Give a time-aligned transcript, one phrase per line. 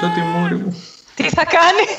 [0.00, 0.82] Θα τη μούρη μου.
[1.14, 1.96] Τι θα κάνεις;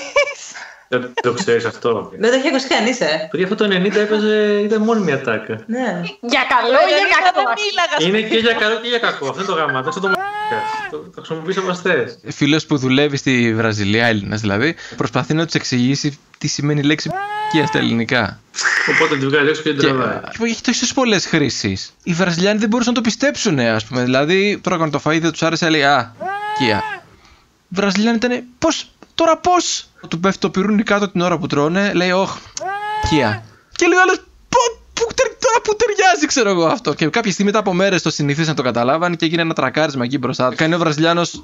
[0.88, 2.12] Δεν το ξέρεις αυτό.
[2.18, 3.28] Δεν το έχει ακούσει κανείς, ε.
[3.32, 5.64] Πριν αυτό το 90 έπαιζε, ήταν μόνο μια τάκα.
[5.68, 6.02] Ναι.
[6.22, 7.42] Για καλό ή για κακό.
[7.42, 8.18] Δεν μίλαγα.
[8.20, 9.28] Είναι και για καλό και για κακό.
[9.30, 9.80] Αυτό είναι το γάμα.
[9.80, 10.60] Αυτό το μαλάκα.
[10.90, 12.20] Το το χρησιμοποιεί όπως θες.
[12.28, 17.12] Φίλος που δουλεύει στη Βραζιλία, Έλληνας δηλαδή, προσπαθεί να τους εξηγήσει τι σημαίνει η λέξη
[17.52, 18.40] και στα ελληνικά.
[18.96, 20.20] Οπότε τη βγάλει έξω και την Και τραβάει.
[20.38, 21.94] και έχει τόσε πολλές χρήσεις.
[22.04, 24.04] Οι Βραζιλιάνοι δεν μπορούσαν να το πιστέψουν, ας πούμε.
[24.04, 26.16] Δηλαδή, τρώγαν το φαΐ, δεν τους άρεσε, λέει Α,
[26.58, 26.84] κία.
[27.70, 31.94] Οι Βραζιλιάνοι ήταν, πώς, τώρα πώς; Του πέφτει το πυρούνι κάτω την ώρα που τρώνε,
[31.94, 32.38] λέει, Ωχ,
[33.10, 33.44] κία.
[33.76, 34.16] Και λέει ο άλλος,
[34.50, 34.60] «Πω,
[34.94, 36.94] πού τερ- τώρα που ταιριάζει, ξέρω εγώ αυτό.
[36.94, 40.18] Και κάποια στιγμή μετά από μέρες το συνηθίσαν, το καταλάβαν και έγινε ένα τρακάρισμα εκεί
[40.18, 40.54] μπροστά.
[40.56, 41.44] Κάνει ο Βραζιλιάνος.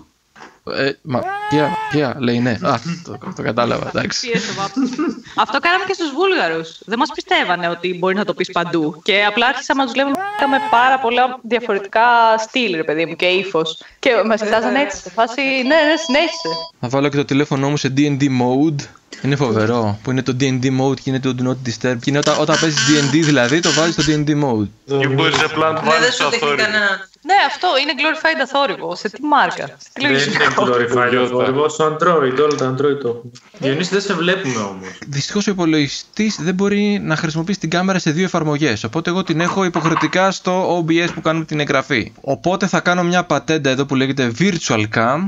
[0.72, 2.52] Ε, μα, κία, κία, λέει ναι.
[2.62, 4.30] Α, το, το κατάλαβα, εντάξει.
[4.30, 4.89] Πίεσε ο βάπτος.
[5.36, 6.77] Αυτό κάναμε και στους Βούλγαρους.
[6.86, 9.02] Δεν μας πιστεύανε ότι μπορεί να το πεις παντού.
[9.03, 10.09] Και απλά άρχισαμε να του λέμε
[10.49, 12.02] με πάρα πολλά διαφορετικά
[12.38, 13.81] στυλ, ρε παιδί μου, και ύφος.
[13.99, 14.97] Και μας κοιτάζανε έτσι.
[15.02, 16.50] Σε φάση, ναι, ναι, συνέχισε.
[16.80, 18.86] Θα βάλω και το τηλέφωνο μου σε D&D mode.
[19.22, 20.00] Είναι φοβερό.
[20.03, 21.98] Που είναι το D&D mode και είναι το Do Not Disturb.
[22.02, 24.67] Και είναι όταν, όταν παίζεις D&D δηλαδή, το βάζεις στο D&D mode.
[25.02, 26.55] Ή μπορείς απλά να του Ναι, δεν βάλεις σου το δείχνει αθόρυβο.
[26.55, 26.89] κανένα.
[27.22, 28.95] Ναι, αυτό είναι glorified αθόρυβο.
[28.95, 29.66] Σε τι μάρκα.
[29.66, 31.02] Σε τι Δεν είναι λογισμικό.
[31.02, 31.23] glorified Toyota.
[31.23, 31.42] αυτό.
[31.48, 33.32] Εγώ στο Android, όλα τα Android το έχουν.
[33.59, 34.88] Διονύση δεν σε βλέπουμε όμως.
[35.08, 38.84] Δυστυχώς ο υπολογιστής δεν μπορεί να χρησιμοποιήσει την κάμερα σε δύο εφαρμογές.
[38.84, 42.12] Οπότε εγώ την έχω υποχρεωτικά στο OBS που κάνουμε την εγγραφή.
[42.22, 45.20] Οπότε θα κάνω μια πατέντα εδώ που λέγεται Virtual Cam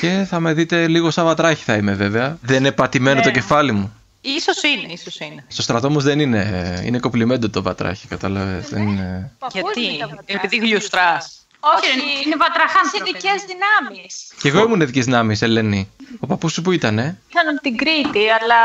[0.00, 2.38] και θα με δείτε λίγο σαν βατράχη θα είμαι βέβαια.
[2.42, 3.92] Δεν είναι πατημένο το κεφάλι μου.
[4.22, 5.44] Ίσως είναι, ίσως είναι.
[5.48, 6.38] Στο στρατό όμως δεν είναι.
[6.82, 8.68] ε, Είναι κοπλιμέντο το βατράχι, κατάλαβες.
[8.68, 9.32] Δεν είναι.
[9.52, 9.80] Γιατί,
[10.26, 11.39] επειδή γλιουστράς.
[11.60, 11.88] Όχι,
[12.26, 13.10] είναι βατραχάνθρωποι.
[13.10, 14.32] Ειδικέ δυνάμεις.
[14.40, 15.90] Κι εγώ ήμουν ειδική δυνάμεις, Ελένη.
[16.20, 18.60] Ο παππούς σου που ήτανε; Ήταν από την Κρήτη, αλλά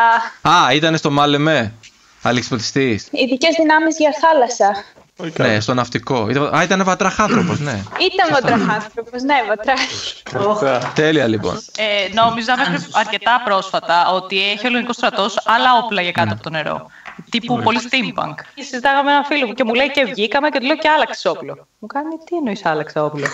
[0.57, 1.73] Α, ήταν στο Μάλεμε.
[2.21, 3.01] Αλεξιποτιστή.
[3.11, 4.83] ειδικέ δυνάμεις για θάλασσα.
[5.37, 6.29] Ναι, στο ναυτικό.
[6.29, 7.71] Ήταν- Α, ήταν βατραχάνθρωπος, ναι.
[8.11, 10.23] Ήταν βατραχάνθρωπος, ναι, βατράχη.
[10.95, 11.61] Τέλεια λοιπόν.
[11.77, 16.43] Ε, νόμιζα μέχρι αρκετά πρόσφατα ότι έχει ο ελληνικός στρατός άλλα όπλα για κάτω από
[16.43, 16.89] το νερό.
[17.39, 18.35] Τύπου πολύ steampunk.
[18.55, 20.89] Και συζητάγαμε με έναν φίλο μου και μου λέει και βγήκαμε και του λέω και
[20.89, 21.67] άλλαξε όπλο.
[21.79, 23.25] Μου κάνει τι εννοείς άλλαξε όπλο.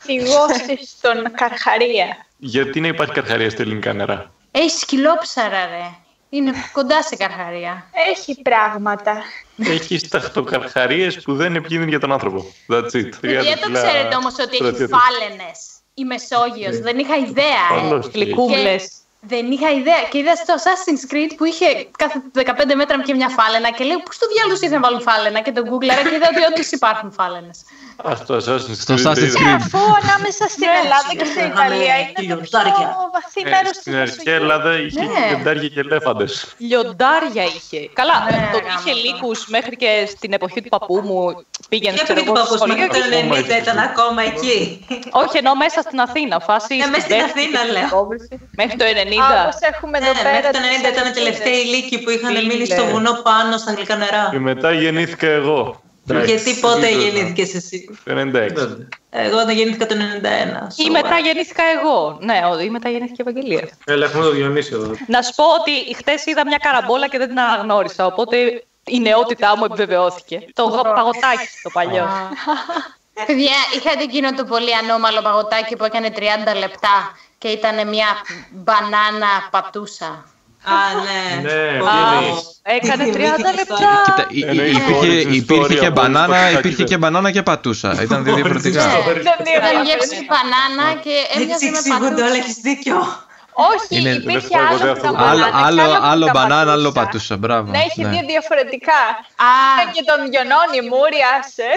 [0.00, 2.26] Φυγώσει στον Καρχαρία.
[2.36, 5.90] Γιατί να υπάρχει καρχαρία στα ελληνικά νερά; Έχεις σκυλόψαρα, ρε.
[6.28, 7.90] Είναι κοντά σε καρχαρία.
[8.12, 9.22] Έχει πράγματα.
[9.56, 12.44] Έχεις ταχτοκαρχαρίες που δεν είναι επικίνδυνοι για τον άνθρωπο.
[12.68, 13.08] That's it.
[13.20, 14.98] Δεν το ξέρετε όμως ότι έχεις στρατιώτες.
[14.98, 15.60] φάλαινες.
[15.94, 16.78] Η Μεσόγειος.
[16.78, 17.80] Δεν είχα ιδέα, ε.
[17.80, 18.10] Καλώς.
[19.28, 19.42] Γλυκούμπλε.
[19.42, 20.02] Δεν είχα ιδέα.
[20.10, 21.66] Και είδα στο Assassin's Creed που είχε
[22.02, 25.40] κάθε 15 μέτρα και μια φάλαινα και λέω Πού στο διάλογος ήρθε να βάλουν φάλαινα;
[25.40, 27.58] Και τον Google και είδα ότι όντως υπάρχουν φάλαινες.
[28.08, 29.04] Α, στο Assassin's Στο Creed.
[29.06, 29.38] Assassin's είδα.
[29.40, 29.54] Creed.
[29.60, 32.86] Αφού ανάμεσα στην Ελλάδα και στην είχαμε Ιταλία είναι το πιο λιοντάρια.
[33.16, 35.24] βαθύ Ε, μέρος τη Στην αρχαία Ελλάδα είχε Ναι.
[35.30, 36.32] κεντάρια και ελέφαντες.
[36.68, 37.80] Λιοντάρια είχε.
[38.00, 39.00] Καλά, Ναι, το γάμο είχε το.
[39.04, 41.18] λύκου μέχρι και στην εποχή του παππού μου.
[41.68, 42.76] Πήγαινε Και ξέρω επειδή εγώ το στο παππούς σχολείο.
[42.76, 44.58] μέχρι το και- 90 ήταν ακόμα εκεί.
[45.22, 46.36] Όχι, ενώ μέσα στην Αθήνα.
[46.48, 48.08] Φάση Ε, μέσα στην Αθήνα, λέω.
[48.60, 49.13] Μέχρι το 90.
[49.18, 50.50] Όπω έχουμε Ναι, εδώ μέχρι πέρα.
[50.50, 50.58] το
[50.88, 52.46] 90 ήταν η τελευταία ηλίκη που είχαν Φίλε.
[52.54, 54.28] μείνει στο βουνό πάνω στα γλυκά νερά.
[54.30, 55.82] Και μετά γεννήθηκα εγώ.
[56.24, 58.86] Γιατί πότε γεννήθηκες εσύ; Το 96.
[59.10, 59.98] Εγώ δεν γεννήθηκα το 91.
[60.76, 61.02] Ή σοβαρά.
[61.02, 62.18] μετά γεννήθηκα εγώ.
[62.20, 63.68] Ναι, ο- ή μετά γεννήθηκε η Ευαγγελία.
[63.86, 64.90] Έλα, έχουμε το Διονύση εδώ.
[65.06, 68.06] Να σου πω ότι χθε είδα μια καραμπόλα και δεν την αναγνώρισα.
[68.06, 68.36] Οπότε
[68.86, 70.44] η νεότητά μου επιβεβαιώθηκε.
[70.54, 72.08] Το παγωτάκι το παλιό.
[73.26, 76.20] Παιδιά, είχατε εκείνο το πολύ ανώμαλο παγωτάκι που έκανε 30
[76.58, 76.96] λεπτά
[77.44, 78.06] και ήταν μια
[78.50, 80.24] μπανάνα πατούσα.
[80.66, 80.74] Α,
[81.04, 81.42] ναι.
[81.48, 84.02] Ναι, Πω, τι Α, εννοείς; Έκανε 30 θυμήθηκες λεπτά.
[84.04, 86.98] Κοίτα, υ- υ- Εννοείς υπήρχε, χωρίς υπήρχε ιστορία και από μπανάνα, το υπήρχε σακάκι και
[86.98, 88.02] μπανάνα και πατούσα.
[88.02, 88.84] Ήταν δύο διαφορετικά.
[89.06, 89.36] Δεν Ήταν
[89.74, 92.34] είναι γεύση μπανάνα και Έτσι έμοιαζε με εξηγούνται όλα, πατούσα.
[92.42, 92.96] έχεις δίκιο.
[93.54, 95.24] Όχι, Είναι- υπήρχε δεν άλλο φάγονται που τα αυτό.
[95.30, 97.04] Άλλο, μπανάνα άλλο, και που άλλο τα μπανάνα, άλλο πατούσα.
[97.04, 97.36] πατούσα.
[97.36, 97.70] Μπράβο.
[97.70, 98.08] Ναι, έχει ναι.
[98.08, 99.00] δύο διαφορετικά.
[99.48, 99.50] Α,
[99.80, 101.70] Ήταν και τον Γιονόνι Μούρι, άσε.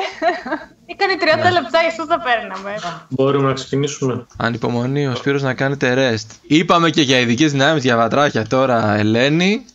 [0.94, 2.74] έκανε 30 λεπτά, γι' αυτό τα παίρναμε.
[3.10, 4.26] Μπορούμε να ξεκινήσουμε.
[4.38, 6.30] Ανυπομονεί ο Σπύρος να κάνετε rest.
[6.48, 9.66] Είπαμε και για ειδικές δυνάμεις για βατράχια τώρα, Ελένη.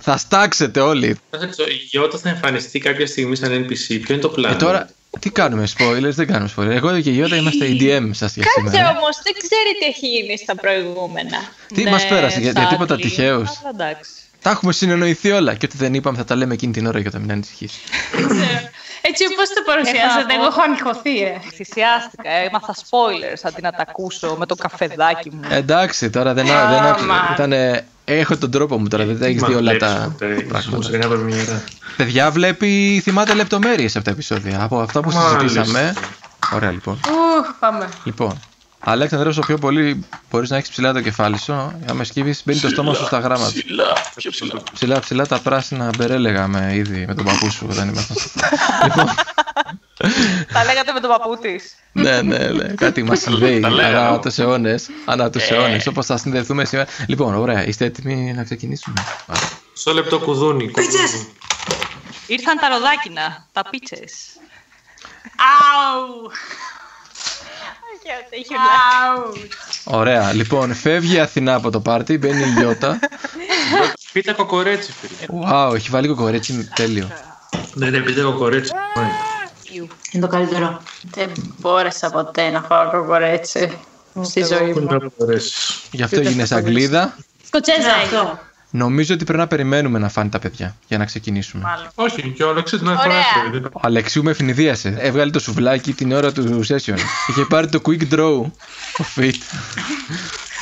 [0.00, 1.18] Θα στάξετε όλοι.
[1.30, 4.00] Θα σε ρωτήσω, Η Γιώτα θα εμφανιστεί κάποια στιγμή σαν NPC.
[4.02, 4.88] Ποιο είναι το πλάνο; Ε, τώρα,
[5.20, 6.68] τι κάνουμε, spoilers, δεν κάνουμε spoilers.
[6.68, 8.98] Εγώ και η Ιώτα είμαστε EDM σας για Κάτσε σήμερα.
[8.98, 11.38] όμως, δεν ξέρει τι έχει γίνει στα προηγούμενα.
[11.74, 13.00] Τι μας πέρασε, για, για τίποτα sadly.
[13.00, 13.48] τυχαίους.
[13.60, 14.10] Αλλά εντάξει.
[14.42, 15.54] Τα έχουμε συνεννοηθεί όλα.
[15.54, 17.72] Και ό,τι δεν είπαμε θα τα λέμε εκείνη την ώρα για να μην ανησυχείς.
[19.00, 21.40] Έτσι όπως το παρουσιάζετε, εγώ έχω αγχωθεί, ε.
[21.54, 25.40] Θυσιάστηκα, έμαθα spoilers αντί να τα ακούσω με το καφεδάκι μου.
[25.50, 27.84] Εντάξει, τώρα δεν, δεν άκουσα.
[28.08, 30.14] Ήτανε, έχω τον τρόπο μου τώρα, δεν τα έχεις δει όλα τα
[30.48, 30.82] πράγματα.
[30.82, 31.64] Σε μια πρεμιέρα.
[31.96, 34.62] Παιδιά βλέπει, θυμάται λεπτομέρειες από τα επεισόδια.
[34.62, 35.40] Από αυτά που Μάλιστα.
[35.40, 35.94] συζητήσαμε.
[36.54, 36.94] Ωραία λοιπόν.
[36.94, 37.88] Ουχ, πάμε.
[38.04, 38.40] Λοιπόν,
[38.80, 42.68] Αλέξανδρε, όσο πιο πολύ μπορείς να έχεις ψηλά το κεφάλι σου, άμα σκύβεις, μπαίνει το
[42.68, 43.50] στόμα σου στα γράμματα.
[43.52, 44.62] Ψηλά, πιο ψηλά.
[44.72, 48.16] Ψηλά, ψηλά τα πράσινα μπερέ λέγαμε ήδη με τον παππού σου όταν ήμασταν.
[48.84, 49.06] λοιπόν,
[50.52, 51.74] Τα λέγατε με τον παππού της.
[51.92, 52.64] ναι, ναι, ναι.
[52.74, 53.96] Κάτι μας συνδέει Τα λέγαμε.
[53.98, 54.86] ανά τους αιώνες.
[55.04, 55.54] Ανά τους Ε.
[55.54, 56.88] αιώνες, όπως θα συνδεθούμε σήμερα.
[57.06, 59.48] Λοιπόν, ωραία, είστε έτοιμοι να ξεκινήσουμε; Άρα.
[59.72, 60.70] Στο λεπτό κουδούνι.
[60.70, 61.26] Πίτσες.
[62.26, 64.12] Ήρθαν τα ροδάκινα, τα πίτσες.
[65.36, 66.30] Αου!
[69.08, 69.32] Αου!
[69.84, 72.98] Ωραία, λοιπόν, φεύγει η Αθηνά από το πάρτι, μπαίνει η Γιώτα.
[74.12, 75.40] Πείτε κοκορέτσι, φίλε.
[75.50, 77.08] Wow, έχει βάλει κοκορέτσι τέλειο.
[77.74, 78.72] Ναι, ναι, πείτε κοκορέτσι.
[80.12, 80.82] Είναι το καλύτερο.
[81.10, 83.78] Δεν μπόρεσα ποτέ να φάω κοκορέτσι
[84.22, 84.86] στη ζωή Πού μου.
[84.90, 85.52] είναι κοκορέτσι.
[85.90, 87.16] Γι' αυτό έγινε Αγγλίδα.
[87.46, 88.18] Σκοτσέζα Ναι, έγινε.
[88.18, 88.38] αυτό.
[88.70, 91.62] Νομίζω ότι πρέπει να περιμένουμε να φάνε τα παιδιά για να ξεκινήσουμε.
[91.62, 91.88] Μάλλον.
[91.94, 93.00] Όχι, και ο Αλέξης την Ωραία.
[93.02, 93.64] έφερε.
[93.72, 94.94] Ο Αλεξίου με ευνηδίασε.
[94.98, 96.96] Έβγαλε το σουβλάκι την ώρα του session.
[97.28, 98.42] Είχε πάρει το quick draw.
[98.98, 99.34] Ο fit.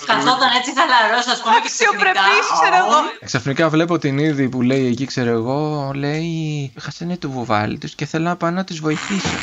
[0.06, 1.54] Καθόταν έτσι χαλαρός, ας πούμε.
[1.54, 2.98] και Αξιοπρεπής, ξαφνικά, ξέρω εγώ.
[3.24, 8.06] Ξαφνικά βλέπω την είδη που λέει εκεί, ξέρω εγώ, λέει Χάσανε το βουβάλι τους και
[8.06, 9.36] θέλω να πάω να τους βοηθήσω.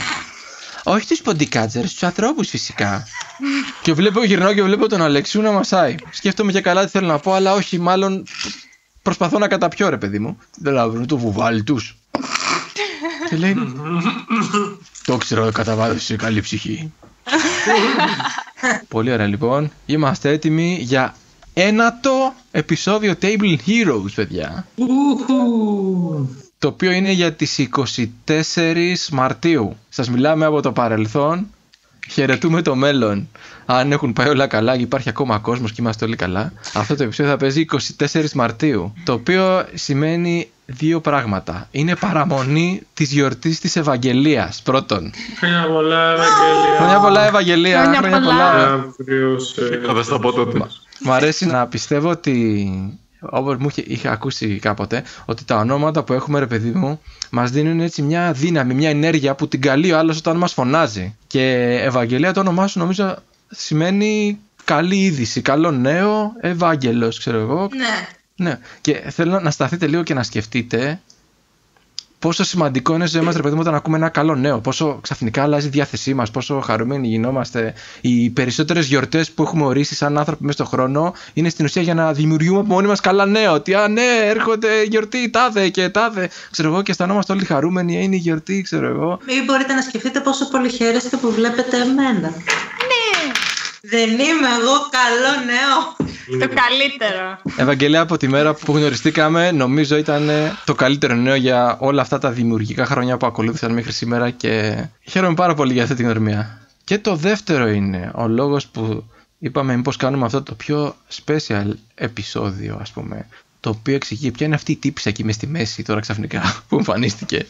[0.83, 3.07] Όχι τους ποντικάτζερς, τους ανθρώπους φυσικά.
[3.81, 5.95] και βλέπω, γυρνάω και βλέπω τον Αλεξίου να μασάει.
[6.11, 8.23] Σκέφτομαι και καλά τι θέλω να πω, αλλά όχι, μάλλον
[9.01, 10.37] προσπαθώ να καταπιώ ρε παιδί μου.
[10.57, 11.97] Δεν λάβουν το βουβάλι τους.
[13.29, 13.55] και λέει,
[15.05, 16.91] το ξέρω κατά βάθος είσαι καλή ψυχή.
[18.87, 19.71] Πολύ ωραία λοιπόν.
[19.85, 21.15] Είμαστε έτοιμοι για
[21.53, 24.65] ένατο επεισόδιο Table Heroes, παιδιά.
[26.57, 27.67] Το οποίο είναι για τις
[28.25, 29.75] 24 Μαρτίου.
[29.89, 31.47] Σας μιλάμε από το παρελθόν.
[32.09, 33.27] Χαιρετούμε το μέλλον.
[33.65, 36.53] Αν έχουν πάει όλα καλά και υπάρχει ακόμα κόσμος και είμαστε όλοι καλά.
[36.73, 37.65] Αυτό το επεισόδιο θα παίζει
[37.97, 38.93] 24 Μαρτίου.
[39.03, 41.67] Το οποίο σημαίνει δύο πράγματα.
[41.71, 44.61] Είναι παραμονή της γιορτής της Ευαγγελίας.
[44.63, 45.11] Πρώτον.
[45.37, 46.75] Χρόνια πολλά, Ευαγγέλια.
[46.77, 47.83] Χρόνια πολλά Ευαγγελία.
[47.83, 48.53] Χρόνια πολλά.
[48.73, 50.57] Αύριο σε- Θα τα στα πω τότε.
[50.99, 52.67] Μ' αρέσει να πιστεύω ότι
[53.19, 57.51] όπως μου είχε, είχα ακούσει κάποτε ότι τα ονόματα που έχουμε ρε παιδί μου μας
[57.51, 61.77] δίνουν έτσι μια δύναμη, μια ενέργεια που την καλεί ο άλλος όταν μας φωνάζει και
[61.83, 63.15] Ευαγγελία το όνομά σου νομίζω
[63.49, 68.07] σημαίνει καλή είδηση, καλό νέο, Ευάγγελος ξέρω εγώ Ναι.
[68.35, 68.59] Ναι.
[68.81, 70.99] Και θέλω να σταθείτε λίγο και να σκεφτείτε
[72.23, 74.59] πόσο σημαντικό είναι στη ζωή μας, ρε παιδί μου, όταν ακούμε ένα καλό νέο.
[74.59, 77.73] Πόσο ξαφνικά αλλάζει η διάθεσή μας, πόσο χαρούμενοι γινόμαστε.
[78.01, 81.93] Οι περισσότερες γιορτές που έχουμε ορίσει σαν άνθρωποι μέσα στον χρόνο είναι στην ουσία για
[81.93, 83.51] να δημιουργούμε από μόνοι μας καλά νέα.
[83.51, 86.29] Ότι α, ναι, έρχονται γιορτή, τάδε και τάδε.
[86.51, 89.19] Ξέρω εγώ και αισθανόμαστε όλοι χαρούμενοι, είναι η γιορτή, ξέρω εγώ.
[89.25, 92.33] Ή μπορείτε να σκεφτείτε πόσο πολύ χαίρεστε που βλέπετε εμένα.
[93.83, 93.97] Ναι.
[93.97, 95.95] Δεν είμαι εγώ καλό νέο.
[96.39, 97.39] Το καλύτερο.
[97.55, 100.29] Ευαγγελία, από τη μέρα που γνωριστήκαμε, νομίζω ήταν
[100.65, 105.33] το καλύτερο νέο για όλα αυτά τα δημιουργικά χρόνια που ακολούθησαν μέχρι σήμερα και χαίρομαι
[105.33, 106.67] πάρα πολύ για αυτή την γνωριμία.
[106.83, 109.03] Και το δεύτερο είναι ο λόγος που
[109.39, 110.95] είπαμε μήπως κάνουμε αυτό το πιο
[111.25, 113.27] special επεισόδιο, ας πούμε,
[113.59, 116.77] το οποίο εξηγεί ποια είναι αυτή η τύψη εκεί μες στη μέση τώρα ξαφνικά που
[116.77, 117.45] εμφανίστηκε.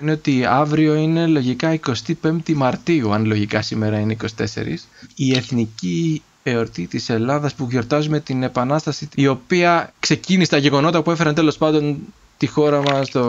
[0.00, 1.80] Είναι ότι αύριο είναι λογικά
[2.22, 4.46] 25η Μαρτίου, αν λογικά σήμερα είναι 24,
[5.14, 11.10] η εθνική εορτή της Ελλάδας που γιορτάζουμε την Επανάσταση η οποία ξεκίνησε τα γεγονότα που
[11.10, 11.98] έφεραν τέλος πάντων
[12.36, 13.22] τη χώρα μας, το,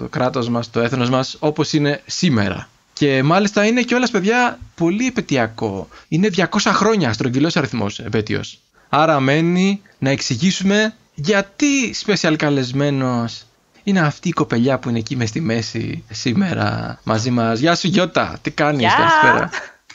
[0.00, 2.68] το κράτος μας, το έθνος μας όπως είναι σήμερα.
[2.92, 5.88] Και μάλιστα είναι κιόλας παιδιά πολύ επαιτειακό.
[6.08, 8.58] Είναι 200 χρόνια στρογγυλός αριθμός επέτειος.
[8.88, 13.42] Άρα μένει να εξηγήσουμε γιατί special καλεσμένος
[13.84, 17.58] είναι αυτή η κοπελιά που είναι εκεί μες στη μέση σήμερα μαζί μας.
[17.60, 18.94] Γεια σου Γιώτα, τι κάνεις, Γεια.
[18.96, 19.50] καλησπέρα;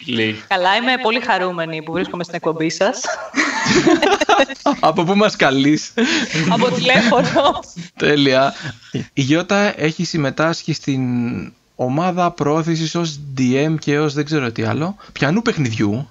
[0.06, 0.44] Λέει.
[0.48, 3.02] Καλά, είμαι πολύ χαρούμενη που βρίσκομαι στην εκπομπή σας.
[4.80, 5.94] Από πού μας καλείς;
[6.50, 7.60] από τηλέφωνο.
[7.96, 8.54] Τέλεια.
[9.14, 11.02] Η Γιώτα έχει συμμετάσχει στην
[11.76, 14.96] ομάδα προώθησης ως DM και ως δεν ξέρω τι άλλο.
[15.12, 16.10] Πιανού παιχνιδιού.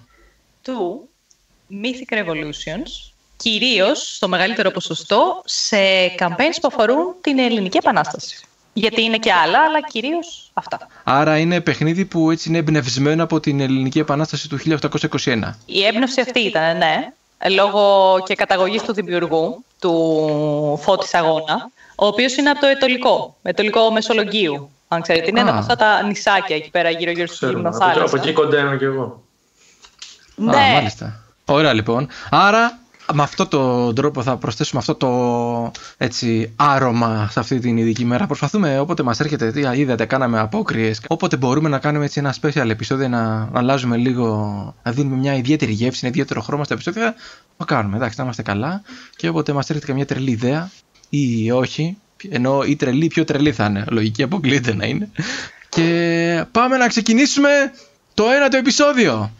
[0.63, 1.09] του
[1.71, 5.77] Mythic Revolutions, κυρίως στο μεγαλύτερο ποσοστό σε
[6.19, 8.37] campaigns που αφορούν την Ελληνική Επανάσταση.
[8.73, 10.79] Γιατί είναι και άλλα, αλλά κυρίως αυτά.
[11.05, 14.59] Άρα είναι παιχνίδι που έτσι είναι εμπνευσμένο από την Ελληνική Επανάσταση του
[15.25, 15.39] 1821.
[15.67, 17.13] Η έμπνευση αυτή ήταν, ναι,
[17.51, 23.91] λόγω και καταγωγής του δημιουργού, του Φώτης Αγώνα, ο οποίος είναι από το Ετωλικό, Ετωλικό
[23.93, 24.71] Μεσολογγίου.
[24.89, 25.53] Αν ξέρετε, είναι ένα Α.
[25.53, 27.69] από αυτά τα νησάκια εκεί πέρα γύρω-γύρω στη Ξέρουμε.
[27.69, 28.17] Από, Γυμνοθάλασσα.
[28.17, 29.23] από εκεί κοντά είμαι κι εγώ.
[30.35, 31.21] Ναι, Α, μάλιστα.
[31.45, 32.09] Ωραία λοιπόν.
[32.31, 32.79] Άρα
[33.13, 38.27] με αυτόν τον τρόπο θα προσθέσουμε αυτό το έτσι άρωμα σε αυτή την ειδική μέρα.
[38.27, 41.01] Προσπαθούμε όποτε μας έρχεται, τι είδατε, κάναμε απόκριες.
[41.07, 44.35] Όποτε μπορούμε να κάνουμε έτσι ένα special επεισόδιο, να, να αλλάζουμε λίγο,
[44.83, 47.15] να δίνουμε μια ιδιαίτερη γεύση, ένα ιδιαίτερο χρώμα στα επεισόδια,
[47.57, 47.97] το κάνουμε.
[47.97, 48.83] Εντάξει, να είμαστε καλά.
[49.17, 50.71] Και όποτε μας έρχεται καμιά τρελή ιδέα
[51.09, 51.97] ή όχι,
[52.31, 53.85] ενώ η τρελή πιο τρελή θα είναι.
[53.91, 55.09] Λογική αποκλείεται να είναι.
[55.69, 57.49] Και πάμε να ξεκινήσουμε
[58.15, 59.31] το ένατο επεισόδιο.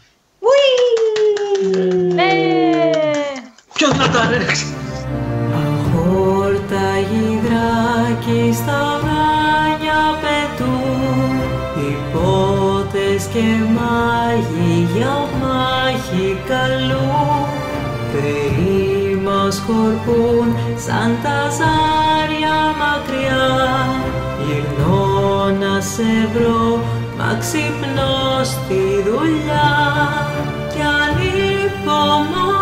[2.13, 2.23] Ναι.
[3.79, 4.65] Ποιος θα το ανέξει.
[5.53, 11.39] Αχόρτα γυδράκι στα βράνια πετούν,
[11.87, 12.59] η πόλη
[12.91, 17.47] Αγρότες και μάγοι για μάχη καλούν.
[18.11, 20.55] Θεοί μας σκορπούν
[20.85, 23.47] σαν τα ζάρια μακριά.
[24.45, 25.05] Γυρνώ
[25.59, 26.79] να σε βρω,
[27.17, 29.71] μα ξυπνώ στη δουλειά.
[30.73, 32.58] Κι ανυπομονώ να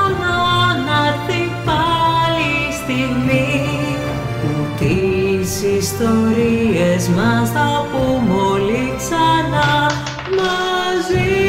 [5.59, 9.91] τις ιστορίες μας θα πούμε όλοι ξανά
[10.35, 11.45] μαζί.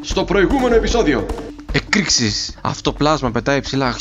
[0.00, 1.26] Στο προηγούμενο επεισόδιο.
[1.72, 2.56] Εκρήξεις.
[2.62, 3.94] Αυτό πλάσμα πετάει ψηλά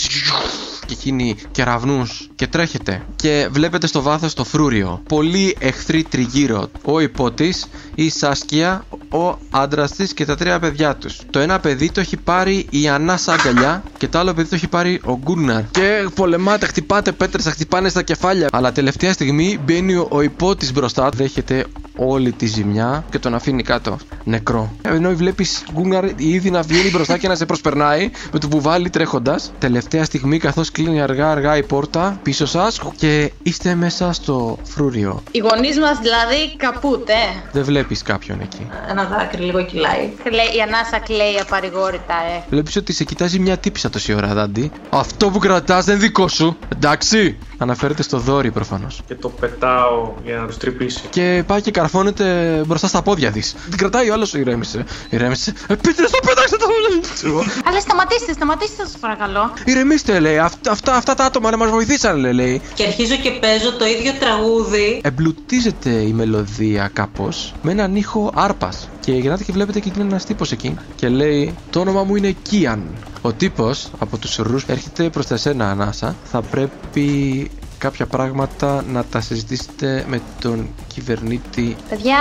[0.87, 3.01] και γίνει κεραυνούς και τρέχετε.
[3.15, 5.01] Και βλέπετε στο βάθος το φρούριο.
[5.07, 6.69] Πολλοί εχθροί τριγύρω.
[6.83, 11.19] Ο υπότης, η Σάσκια, ο άντρας της και τα τρία παιδιά τους.
[11.29, 14.67] Το ένα παιδί το έχει πάρει η Ανάσα αγκαλιά και το άλλο παιδί το έχει
[14.67, 15.63] πάρει ο Γκούναρ.
[15.71, 18.47] Και πολεμάτε, χτυπάτε πέτρες, θα χτυπάνε στα κεφάλια.
[18.51, 21.65] Αλλά τελευταία στιγμή μπαίνει ο, ο υπότης μπροστά, δέχεται
[21.95, 24.75] όλη τη ζημιά και τον αφήνει κάτω νεκρό.
[24.81, 29.51] Ενώ βλέπεις Γκούναρ ήδη να βγαίνει μπροστά και να σε προσπερνάει με το μπουβάλι τρέχοντας.
[29.59, 35.23] Τελευταία στιγμή, καθώς κλείνει αργά-αργά η πόρτα πίσω σας και είστε μέσα στο φρούριο.
[35.31, 37.13] Οι γονείς μας δηλαδή καπούτε.
[37.51, 38.67] Δεν βλέπεις κάποιον εκεί.
[38.89, 40.09] Ένα δάκρυ λίγο κυλάει.
[40.23, 42.43] Κλαίει- Η ανάσα κλαίει απαρηγόρητα, ε.
[42.49, 44.71] Βλέπεις ότι σε κοιτάζει μια τύπησα τόση ώρα, Δάντι.
[44.89, 46.57] Αυτό που κρατάς δεν είναι δικό σου.
[46.75, 47.37] Εντάξει.
[47.57, 49.01] Αναφέρεται στο δόρυ προφανώς.
[49.07, 51.01] Και το πετάω για να τους τρυπήσει.
[51.09, 53.39] Και πάει και καρφώνεται μπροστά στα πόδια τη.
[53.41, 54.83] Την κρατάει ο άλλος, ηρέμησε.
[55.09, 55.53] Ηρέμησε.
[55.67, 56.65] Ε, πείτε στο πέταξε το.
[57.13, 57.43] Ξέρω.
[57.65, 59.53] Αλλά σταματήστε, σταματήστε σας παρακαλώ.
[59.65, 60.37] Ηρεμήστε, λέει.
[60.37, 62.61] Αυτά, αυτά, αυτά τα άτομα να μας βοηθήσαν, λέει.
[62.73, 65.01] Και αρχίζω και παίζω το ίδιο τραγούδι.
[65.03, 68.89] Εμπλουτίζεται η μελωδία κάπως με έναν ήχο άρπας.
[68.99, 70.77] Και γυρνάτε και βλέπετε και είναι ένας τύπος εκεί.
[70.95, 72.83] Και λέει: Το όνομα μου είναι Κίαν.
[73.21, 76.15] Ο τύπος από τους ρου έρχεται προς τα σένα, Ανάσα.
[76.23, 81.75] Θα πρέπει κάποια πράγματα να τα συζητήσετε με τον κυβερνήτη.
[81.89, 82.17] Παιδιά,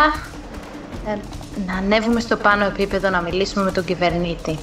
[1.07, 1.17] ε,
[1.67, 4.59] να ανέβουμε στο πάνω επίπεδο να μιλήσουμε με τον κυβερνήτη.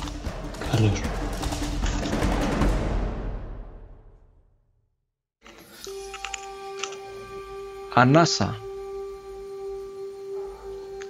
[7.95, 8.57] Ανάσα.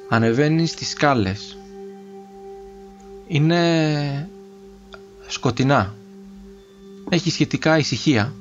[0.09, 1.57] Ανεβαίνει στις σκάλες.
[3.27, 4.29] Είναι
[5.27, 5.93] σκοτεινά.
[7.09, 8.33] Έχει σχετικά ησυχία.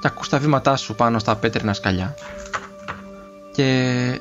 [0.00, 2.14] Και ακούς τα βήματά σου πάνω στα πέτρινα σκαλιά.
[3.52, 4.20] Και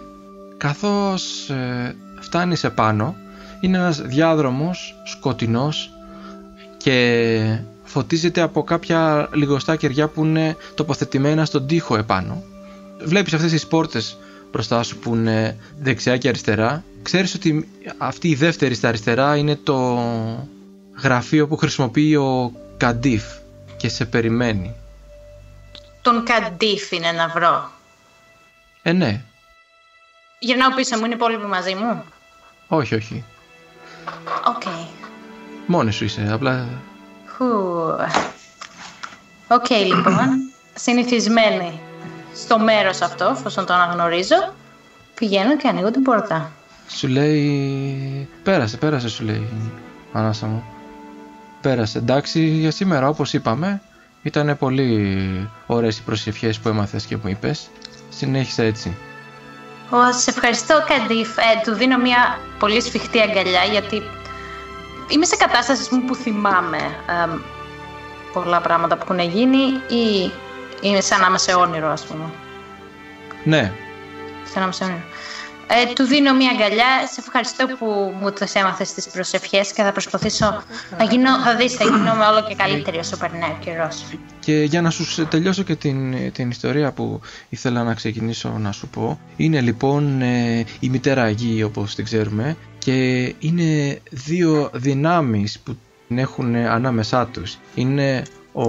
[0.58, 3.16] καθώς ε, φτάνεις επάνω,
[3.62, 5.92] είναι ένας διάδρομος σκοτεινός
[6.78, 12.44] και φωτίζεται από κάποια λιγοστά κεριά που είναι τοποθετημένα στον τοίχο επάνω.
[13.04, 14.18] Βλέπεις αυτές τις πόρτες
[14.52, 16.84] μπροστά σου που είναι δεξιά και αριστερά.
[17.02, 20.00] Ξέρεις ότι αυτή η δεύτερη στα αριστερά είναι το
[21.02, 23.24] γραφείο που χρησιμοποιεί ο Καντίφ
[23.78, 24.76] και σε περιμένει.
[26.02, 27.72] Τον Καντίφ είναι να βρω.
[28.82, 29.22] Ε, ναι.
[30.40, 32.04] Γυρνάω πίσω μου, είναι οι υπόλοιποι μαζί μου.
[32.68, 33.24] Όχι, όχι.
[34.48, 34.62] Οκ.
[35.66, 36.68] Μόνη σου είσαι, απλά...
[37.28, 37.46] Χου.
[39.48, 40.52] Οκ, λοιπόν.
[40.74, 41.80] Συνηθισμένη
[42.42, 44.54] στο μέρος αυτό, εφόσον το αναγνωρίζω,
[45.14, 46.52] πηγαίνω και ανοίγω την πόρτα.
[46.88, 48.30] Σου λέει...
[48.44, 49.48] Πέρασε, πέρασε σου λέει
[50.14, 50.64] Ανάσα μου.
[51.62, 51.98] Πέρασε.
[51.98, 53.82] Εντάξει, για σήμερα όπως είπαμε
[54.22, 57.70] ήταν πολύ ωραίες οι προσευχές που έμαθες και μου είπες.
[58.10, 58.98] Συνέχισε έτσι.
[59.90, 61.38] Ω, σε ευχαριστώ, Καντίφ.
[61.38, 64.02] Ε, του δίνω μια πολύ σφιχτή αγκαλιά, γιατί
[65.08, 66.78] είμαι σε κατάσταση ας πούμε, που θυμάμαι
[67.24, 67.40] εμ,
[68.34, 69.64] πολλά πράγματα που έχουν γίνει
[70.02, 70.32] ή
[70.82, 72.24] είναι σαν να είμαι σε όνειρο, ας πούμε.
[73.44, 73.72] Ναι,
[74.44, 75.02] Σαν να είμαι σε όνειρο.
[75.70, 77.08] Ε, του δίνω μια αγκαλιά.
[77.12, 80.64] Σε ευχαριστώ που μου τις έμαθες τις προσευχές και θα προσπαθήσω
[80.98, 84.04] να γίνω, θα δεις, θα γίνομαι όλο και καλύτερη όσο περνάει ο καιρός.
[84.40, 88.88] Και για να σου τελειώσω και την, την ιστορία που ήθελα να ξεκινήσω να σου
[88.88, 95.78] πω Είναι λοιπόν ε, η μητέρα Αγή όπως την ξέρουμε Και είναι δύο δυνάμεις που
[96.08, 98.64] την έχουν ανάμεσά τους Είναι ο,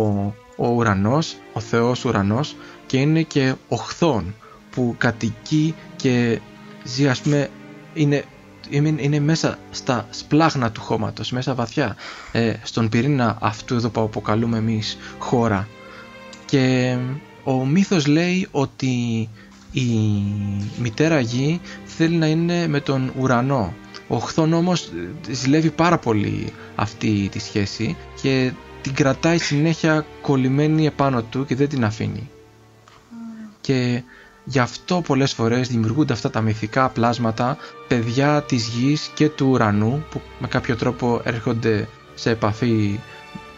[0.59, 4.35] ο ουρανός, ο Θεός ουρανός Και είναι και ο Χθόν
[4.71, 6.41] που κατοικεί και
[6.85, 7.51] ζει ας πούμε
[7.95, 8.25] είναι
[8.71, 11.97] είναι, είναι μέσα στα σπλάχνα του χώματος, μέσα βαθιά
[12.33, 15.69] ε, στον πυρήνα αυτού εδώ που αποκαλούμε εμείς χώρα.
[16.45, 16.97] Και
[17.45, 19.29] ο μύθος λέει ότι
[19.73, 19.87] η
[20.79, 23.75] μητέρα γη θέλει να είναι με τον ουρανό.
[24.09, 24.83] Ο Χθόν όμως
[25.29, 28.53] ε, ζηλεύει πάρα πολύ αυτή τη σχέση και
[28.89, 32.31] την κρατάει συνέχεια κολλημένη επάνω του και δεν την αφήνει.
[33.61, 34.03] Και
[34.51, 37.57] Γι' αυτό πολλές φορές δημιουργούνται αυτά τα μυθικά πλάσματα,
[37.89, 43.01] παιδιά της γης και του ουρανού που με κάποιο τρόπο έρχονται σε επαφή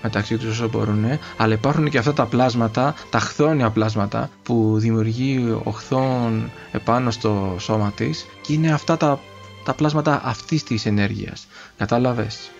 [0.03, 1.05] μεταξύ τους όσο μπορούν,
[1.37, 7.57] αλλά υπάρχουν και αυτά τα πλάσματα, τα χθόνια πλάσματα που δημιουργεί ο χθόν επάνω στο
[7.59, 9.21] σώμα της και είναι αυτά τα,
[9.65, 11.47] τα πλάσματα αυτής της ενέργειας.
[11.77, 12.51] Κατάλαβες;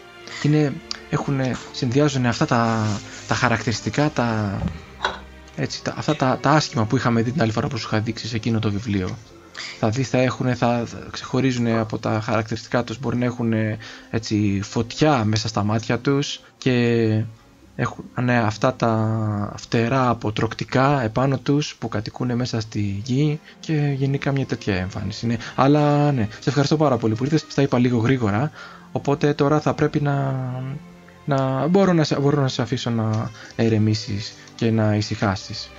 [0.41, 0.73] Και είναι,
[1.11, 1.41] έχουν,
[1.73, 2.87] συνδυάζουν αυτά τα,
[3.29, 4.59] τα χαρακτηριστικά, τα,
[5.57, 8.01] έτσι, τα, αυτά τα, τα άσχημα που είχαμε δει την άλλη φορά που σου είχα
[8.01, 9.17] δείξει σε εκείνο το βιβλίο.
[9.79, 13.53] Θα δεις θα έχουν, θα θα ξεχωρίζουν από τα χαρακτηριστικά τους, μπορεί να έχουν
[14.11, 16.75] έτσι φωτιά μέσα στα μάτια τους και
[17.77, 24.33] έχουν ναι, αυτά τα φτερά αποτροκτικά επάνω τους που κατοικούν μέσα στη γη και γενικά
[24.33, 25.27] μια τέτοια εμφάνιση.
[25.27, 25.37] Ναι.
[25.55, 28.51] Αλλά ναι, σε ευχαριστώ πάρα πολύ που ήρθες, στα είπα λίγο γρήγορα,
[28.93, 30.35] οπότε τώρα θα πρέπει να,
[31.25, 35.71] να μπορώ, να, σε- μπορώ να σε αφήσω να ερεμήσεις και να ησυχάσεις.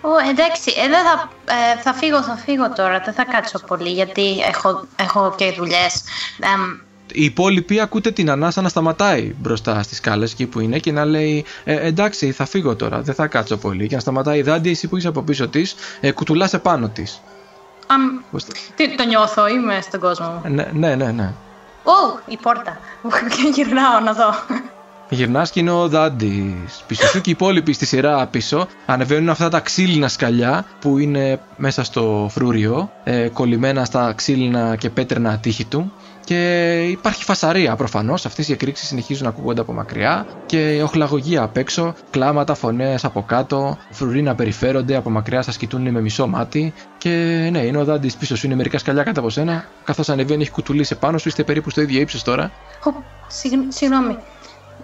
[0.00, 3.00] Ω, εντάξει, ε, δεν θα, ε, θα φύγω, θα φύγω τώρα.
[3.04, 6.02] Δεν θα κάτσω πολύ γιατί έχω, έχω και δουλειές.
[6.54, 6.62] Εμ,
[7.12, 11.04] οι υπόλοιποι ακούτε την ανάσα να σταματάει μπροστά στις σκάλες εκεί που είναι και να
[11.04, 14.70] λέει ε, εντάξει θα φύγω τώρα, δεν θα κάτσω πολύ και να σταματάει η Δάντη
[14.70, 17.20] εσύ που είσαι από πίσω της ε, κουτουλάς επάνω της.
[17.86, 20.40] αμ, Πώς το- τι, το νιώθω, είμαι στον κόσμο μου.
[20.44, 21.10] Ε, Ναι, ναι, ναι.
[21.12, 21.32] ναι.
[21.86, 22.78] Ω, η πόρτα.
[23.54, 24.34] Γυρνάω να δω.
[25.08, 29.48] Γυρνάς και είναι ο Δάντης πίσω σου και οι υπόλοιποι στη σειρά πίσω ανεβαίνουν αυτά
[29.48, 35.64] τα ξύλινα σκαλιά που είναι μέσα στο φρούριο ε, κολλημένα στα ξύλινα και πέτρινα τείχη
[35.64, 35.92] του
[36.26, 41.56] και υπάρχει φασαρία προφανώς αυτές οι εκρήξεις συνεχίζουν να ακούγονται από μακριά και οχλαγωγία απ'
[41.56, 46.72] έξω, κλάματα, φωνές από κάτω, φρουροί να περιφέρονται από μακριά σας κοιτούν με μισό μάτι
[46.98, 47.10] και
[47.52, 50.50] ναι είναι ο Δάντης πίσω σου είναι μερικά σκαλιά κάτω από σένα καθώς ανεβαίνει έχει
[50.50, 52.50] κουτουλήσει επάνω σου είστε περίπου στο ίδιο ύψος τώρα
[52.84, 52.90] Ω,
[53.26, 54.16] συγγ- Συγγνώμη.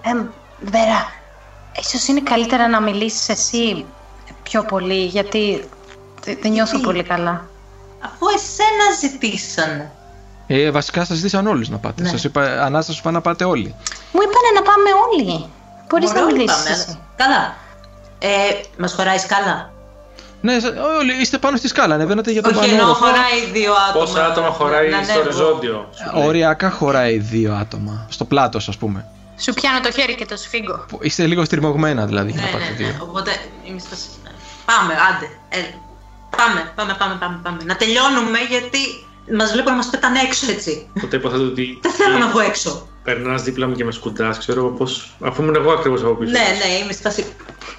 [0.02, 0.26] Εμ,
[0.60, 1.12] Βέρα,
[1.80, 3.84] ίσως είναι καλύτερα να μιλήσεις εσύ
[4.42, 5.64] πιο πολύ, γιατί
[6.24, 7.50] δεν δεν νιώθω Τι; πολύ καλά.
[8.04, 9.92] Αφού εσένα ζητήσανε.
[10.54, 12.02] Ε, βασικά σας ζήτησαν όλους να πάτε.
[12.02, 12.08] Ναι.
[12.08, 13.74] Σας είπα, ανάσταση σου είπα να πάτε όλοι.
[14.12, 15.46] Μου είπανε να πάμε όλοι.
[15.88, 16.84] Μπορείς Ωραία, να όλοι μιλήσεις πάμε, εσύ.
[16.88, 17.54] αλλά- Καλά.
[18.18, 19.70] Ε, μας χωράει σκάλα;
[20.40, 23.04] Ναι, σα- όλοι είστε πάνω στη σκάλα, ανεβαίνετε για τον Όχι, πάνω εννοώ όροφο.
[23.04, 24.04] χωράει δύο άτομα.
[24.04, 25.26] Πόσα άτομα χωράει να στο ανέβω.
[25.28, 25.88] οριζόντιο.
[25.96, 26.26] σου λέει.
[26.26, 28.06] Οριακά χωράει δύο άτομα.
[28.08, 29.06] Στο πλάτος, ας πούμε.
[29.40, 30.84] Σου πιάνω το χέρι και το σφίγγω.
[30.88, 32.86] Που Είστε λίγο στριμωγμένα δηλαδή για Ναι, να πάτε ναι, δύο.
[32.86, 32.96] ναι.
[33.02, 33.30] Οπότε
[33.64, 34.08] είμαι σπασί.
[34.64, 35.28] Πάμε, άντε.
[35.48, 35.74] έλα.
[36.36, 37.58] Πάμε, πάμε, πάμε, πάμε, πάμε.
[37.64, 38.78] Να τελειώνουμε γιατί
[39.38, 40.88] μας βλέπουν να μας πετάνε έξω έτσι.
[40.96, 42.88] Οπότε υποθέτω ότι Δεν θέλω να βγω έξω.
[43.02, 45.10] περνάς δίπλα μου και με σκουντά, ξέρω εγώ πώς.
[45.20, 46.30] Αφού ήμουν εγώ ακριβώς από πίσω.
[46.30, 47.24] Ναι, ναι, είμαι σπασί.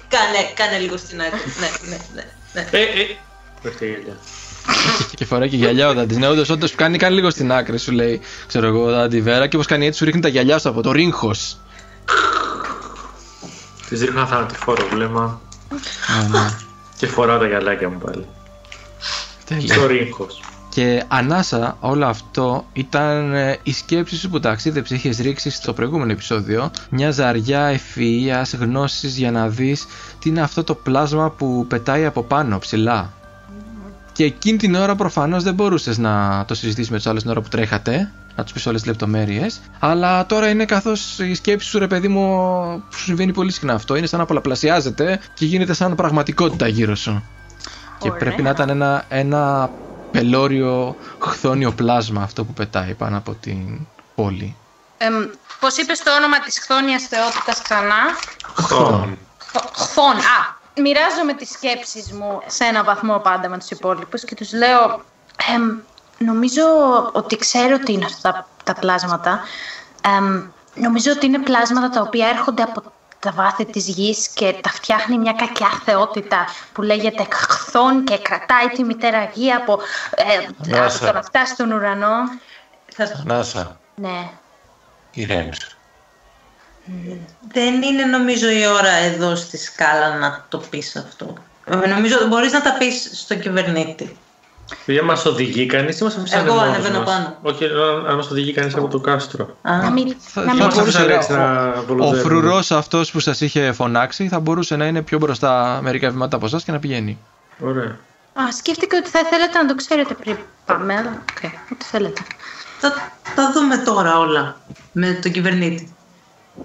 [0.08, 1.38] Κάνε, κάνε λίγο στην άκρη.
[1.60, 2.78] ναι, ναι, ναι, ναι.
[2.78, 3.16] Ε, ε.
[3.62, 4.16] Πέφτει η γυαλιά.
[5.10, 6.16] Και- Και φοράει και γυαλιά ο Δάντη.
[6.16, 8.20] Ναι, όντω, όντω κάνει, κάνει λίγο στην άκρη, σου λέει.
[8.46, 9.46] Ξέρω εγώ, Δάντη Βέρα.
[9.46, 11.56] Και όπως κάνει έτσι, σου ρίχνει τα γυαλιά σου από το ρίγχος.
[13.88, 15.40] Της ρίχνω ένα θανατηφόρο βλέμμα
[16.30, 16.56] Ναι, ναι.
[16.96, 18.26] και φοράω τα γυαλάκια μου πάλι.
[19.44, 19.74] Τέλεια.
[19.74, 20.26] Στο ρίγκο.
[20.74, 26.12] Και ανάσα όλο αυτό ήταν ε, η σκέψη σου που ταξίδεψε, είχε ρίξει στο προηγούμενο
[26.12, 26.70] επεισόδιο.
[26.90, 29.86] Μια ζαριά ευφυΐας, γνώσης για να δεις
[30.18, 33.12] τι είναι αυτό το πλάσμα που πετάει από πάνω ψηλά.
[34.12, 37.40] Και εκείνη την ώρα προφανώς δεν μπορούσες να το συζητήσεις με τους άλλους την ώρα
[37.40, 39.60] που τρέχατε, να τους πεις όλες τις λεπτομέρειες.
[39.78, 42.26] Αλλά τώρα είναι καθώς η σκέψη σου ρε παιδί μου,
[42.90, 46.94] που σου συμβαίνει πολύ συχνά αυτό, είναι σαν να πολλαπλασιάζεται και γίνεται σαν πραγματικότητα γύρω
[46.94, 47.22] σου.
[47.98, 48.20] Και Ωραία.
[48.20, 49.70] πρέπει να ήταν ένα, ένα
[50.18, 54.56] πελώριο χθόνιο πλάσμα αυτό που πετάει πάνω από την πόλη.
[54.98, 55.14] Εμ,
[55.60, 58.02] πώς είπες το όνομα της χθόνιας θεότητας ξανά;
[58.56, 59.18] Χθόν.
[59.38, 60.16] Χ- Χθόν.
[60.16, 65.04] Α, μοιράζομαι τις σκέψεις μου σε ένα βαθμό πάντα με τους υπόλοιπους και τους λέω
[65.54, 65.78] εμ,
[66.18, 66.62] νομίζω
[67.12, 69.40] ότι ξέρω τι είναι αυτά τα, τα πλάσματα.
[70.18, 70.42] Εμ,
[70.74, 72.82] νομίζω ότι είναι πλάσματα τα οποία έρχονται από
[73.24, 78.66] τα βάθη της γης και τα φτιάχνει μια κακιά θεότητα που λέγεται χθόν και κρατάει
[78.68, 79.80] τη μητέρα γη από,
[80.14, 80.22] ε,
[80.60, 81.06] από Ανάσα.
[81.06, 82.14] το να φτάσει στον ουρανό.
[82.92, 84.30] Θα- Ανάσα, Ναι.
[85.10, 85.66] ηρέμησε.
[87.52, 91.34] Δεν είναι νομίζω η ώρα εδώ στη σκάλα να το πεις αυτό.
[91.64, 94.16] Ε, Νομίζω ότι μπορείς να τα πεις στον κυβερνήτη.
[94.86, 97.36] Δεν μας οδηγεί κανείς ή μα αφήσανε Εγώ μόνος ανεβαίνω μας; πάνω.
[97.42, 99.56] Όχι, αν- αν μας οδηγεί κανείς από το κάστρο.
[99.62, 101.84] Α, Να μην, Θα- να θα μην μας μπορούσε αφήσανε να- έτσι να ο, ο
[101.86, 102.20] βολοντέρουμε.
[102.22, 106.46] φρουρός αυτός που σας είχε φωνάξει θα μπορούσε να είναι πιο μπροστά μερικά βήματα από
[106.46, 107.18] εσάς και να πηγαίνει.
[107.60, 107.96] Ωραία.
[108.40, 112.20] Α, σκέφτηκα ότι θα θέλετε να το ξέρετε πριν πάμε, αλλά οκ, ό,τι θέλετε.
[112.78, 112.92] θα
[113.34, 114.56] τα δούμε τώρα όλα
[114.92, 115.94] με τον κυβερνήτη.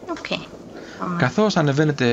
[0.09, 0.25] Οκ.
[1.17, 2.05] Καθώς ανεβαίνετε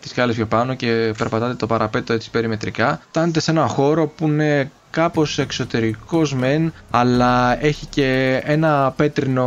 [0.00, 4.26] τις σκάλες πιο πάνω και περπατάτε το παραπέτο έτσι περιμετρικά, φτάνετε σε ένα χώρο που
[4.26, 9.46] είναι κάπως εξωτερικός μεν, αλλά έχει και ένα πέτρινο,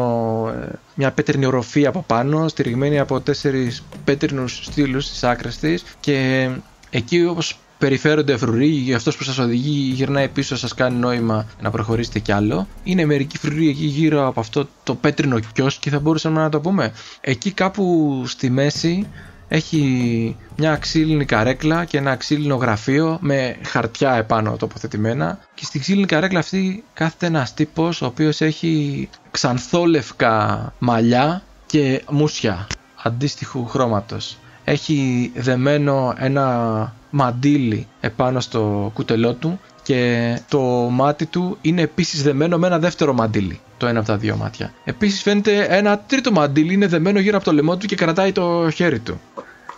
[0.61, 6.49] ε, μια πέτρινη οροφή από πάνω, στηριγμένη από τέσσερις πέτρινους στήλους στις άκρες της και
[6.89, 11.71] εκεί όπως περιφέρονται φρουροί, για αυτός που σας οδηγεί γυρνάει πίσω, σας κάνει νόημα να
[11.71, 12.67] προχωρήσετε κι άλλο.
[12.83, 16.93] Είναι μερικοί φρουροί εκεί γύρω από αυτό το πέτρινο κιόσκι θα μπορούσαμε να το πούμε.
[17.21, 19.07] Εκεί κάπου στη μέση
[19.49, 26.05] έχει μια ξύλινη καρέκλα και ένα ξύλινο γραφείο με χαρτιά επάνω τοποθετημένα και στη ξύλινη
[26.05, 32.67] καρέκλα αυτή κάθεται ένας τύπος ο οποίος έχει ξανθόλευκα μαλλιά και μουσια
[33.03, 34.37] αντίστοιχου χρώματος.
[34.63, 39.59] Έχει δεμένο ένα μαντίλι επάνω στο κουτελό του
[39.89, 40.59] και το
[40.91, 43.59] μάτι του είναι επίσης δεμένο με ένα δεύτερο μαντίλι.
[43.77, 44.73] Το ένα από τα δύο μάτια.
[44.83, 48.69] Επίσης φαίνεται ένα τρίτο μαντίλι είναι δεμένο γύρω από το λαιμό του και κρατάει το
[48.69, 49.21] χέρι του.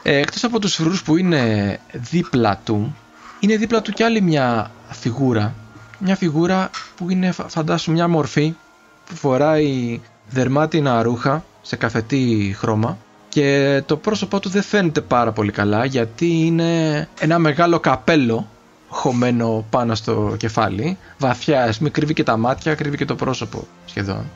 [0.03, 2.95] Ε, εκτός από τους φρουρούς που είναι δίπλα του,
[3.39, 5.53] είναι δίπλα του κι άλλη μια φιγούρα.
[5.99, 8.55] Μια φιγούρα που είναι φα- φαντάσου μια μορφή
[9.05, 12.97] που φοράει δερμάτινα ρούχα σε καφετή χρώμα
[13.29, 18.47] και το πρόσωπό του δεν φαίνεται πάρα πολύ καλά γιατί είναι ένα μεγάλο καπέλο
[18.93, 23.67] χωμένο πάνω στο κεφάλι βαθιά, ας πούμε κρύβει και τα μάτια, κρύβει και το πρόσωπο
[23.85, 24.29] σχεδόν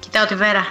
[0.00, 0.64] Κοιτάω τη Βέρα.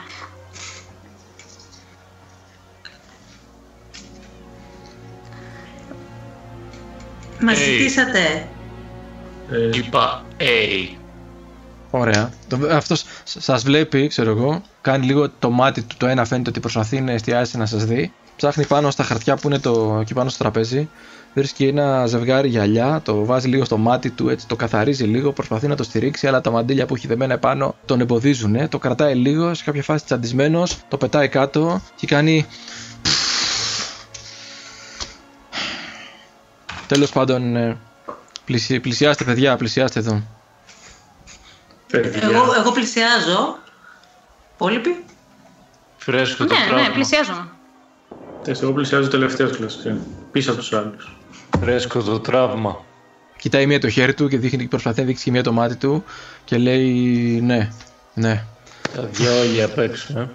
[7.41, 7.63] Μας Hey.
[7.63, 8.47] ζητήσατε.
[9.51, 10.95] Ε, Είπα A.
[11.91, 12.29] Ωραία.
[12.47, 16.49] Το, αυτός σ- σας βλέπει, ξέρω εγώ, κάνει λίγο το μάτι του, το ένα φαίνεται
[16.49, 18.11] ότι προσπαθεί να εστιάσει να σας δει.
[18.35, 20.89] Ψάχνει πάνω στα χαρτιά που είναι το, εκεί πάνω στο τραπέζι.
[21.35, 25.67] Βρίσκει ένα ζευγάρι γυαλιά, το βάζει λίγο στο μάτι του, έτσι το καθαρίζει λίγο, προσπαθεί
[25.67, 28.69] να το στηρίξει, αλλά τα μαντίλια που έχει δεμένα επάνω τον εμποδίζουν.
[28.69, 32.45] Το κρατάει λίγο, σε κάποια φάση τσαντισμένος, το πετάει κάτω και κάνει.
[36.87, 37.77] Τέλος πάντων, ε,
[38.45, 40.21] πλησι- πλησιάστε παιδιά, πλησιάστε εδώ.
[41.87, 42.21] παιδιά.
[42.23, 43.57] Εγώ, εγώ πλησιάζω.
[44.55, 45.03] Υπόλοιποι;
[45.97, 46.93] Φρέσκο το Ναι, ναι, τραύμα.
[46.93, 47.47] πλησιάζουμε.
[48.41, 49.97] Εντάξει, εγώ πλησιάζω τελευταίο κλασικά.
[50.31, 51.17] Πίσω από τους άλλους.
[51.59, 52.85] Φρέσκο το τραύμα.
[53.37, 56.03] Κοιτάει μία το χέρι του και δείχνει, προσπαθεί να δείξει και μία το μάτι του
[56.45, 56.89] και λέει
[57.43, 57.69] ναι,
[58.13, 58.43] ναι,
[58.95, 60.29] Τα δυο όλοι απ' έξω, ε.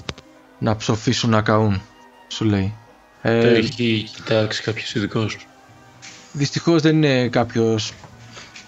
[0.59, 1.83] να ψοφήσουν να καούν,
[2.29, 2.75] σου λέει.
[3.23, 5.37] Το Ε, έχει κοιτάξει κάποιος ειδικός.
[6.33, 7.93] δυστυχώς δεν είναι κάποιος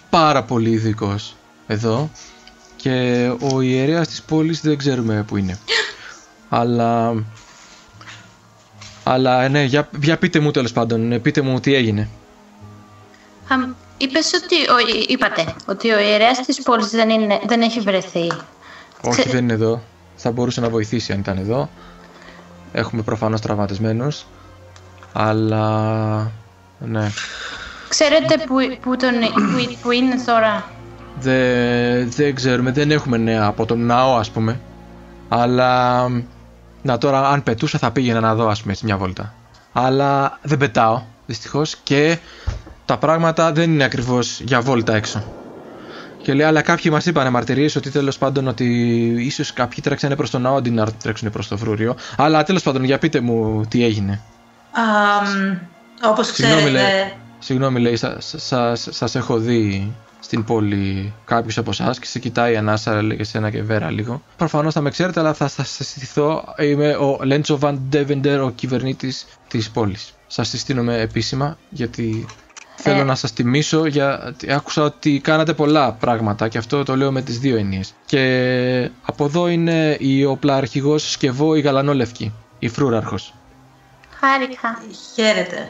[0.09, 1.35] πάρα πολύ ειδικός
[1.67, 2.09] εδώ
[2.75, 5.57] και ο ιερέας της πόλης δεν ξέρουμε που είναι.
[6.49, 7.13] Αλλά...
[9.03, 12.09] Αλλά ναι, για, για πείτε μου τέλος πάντων, ε, πείτε μου τι έγινε.
[13.51, 18.31] Αμ, είπες ότι, ο, είπατε ότι ο ιερέας της πόλης δεν, είναι, δεν έχει βρεθεί.
[19.01, 19.81] Όχι, Ξε- δεν είναι εδώ.
[20.15, 21.69] Θα μπορούσε να βοηθήσει αν ήταν εδώ.
[22.71, 24.25] Έχουμε προφανώς τραυματισμένους.
[25.13, 26.31] Αλλά...
[26.79, 27.11] Ναι.
[27.87, 30.69] Ξέρετε που, που, τον, που, που είναι τώρα;
[31.19, 34.59] Δεν, δεν ξέρουμε, δεν έχουμε νέα από τον ναό ας πούμε.
[35.29, 36.07] Αλλά...
[36.83, 39.33] Να τώρα αν πετούσα θα πήγαινα να δω ας πούμε έτσι μια βόλτα.
[39.73, 42.17] Αλλά δεν πετάω δυστυχώς και
[42.85, 45.23] τα πράγματα δεν είναι ακριβώς για βόλτα έξω.
[46.21, 48.65] Και λέει, αλλά κάποιοι μας είπαν μαρτυρίες ότι τέλος πάντων ότι
[49.19, 51.95] ίσως κάποιοι τρέξανε προς τον ναό αντί να τρέξουν προς το φρούριο.
[52.17, 54.21] Αλλά τέλος πάντων, για πείτε μου τι έγινε.
[54.71, 55.57] Αμ,
[56.03, 56.83] όπως Συγγνώμη, λέει.
[56.83, 62.57] ξέρετε, Συγγνώμη, λέει, σα, σας έχω δει στην πόλη κάποιο από εσάς και σε κοιτάει
[62.57, 64.21] ανάσα, λέει και σένα και βέρα λίγο.
[64.37, 66.43] Προφανώς θα με ξέρετε, αλλά θα σας συστηθώ.
[66.57, 70.13] Είμαι ο Λέντσο Βαν Ντεβεντερ, ο κυβερνήτης της πόλης.
[70.27, 72.25] Σας συστήνομαι επίσημα γιατί
[72.81, 73.03] θέλω Ε.
[73.03, 77.39] να σας τιμήσω γιατί άκουσα ότι κάνατε πολλά πράγματα και αυτό το λέω με τις
[77.39, 77.93] δύο έννοιες.
[78.05, 83.33] Και από εδώ είναι η οπλαρχηγός Σκευό η Γαλανόλευκη, η φρούραρχος.
[84.19, 84.81] Χάρηκα.
[85.15, 85.69] χαίρετε.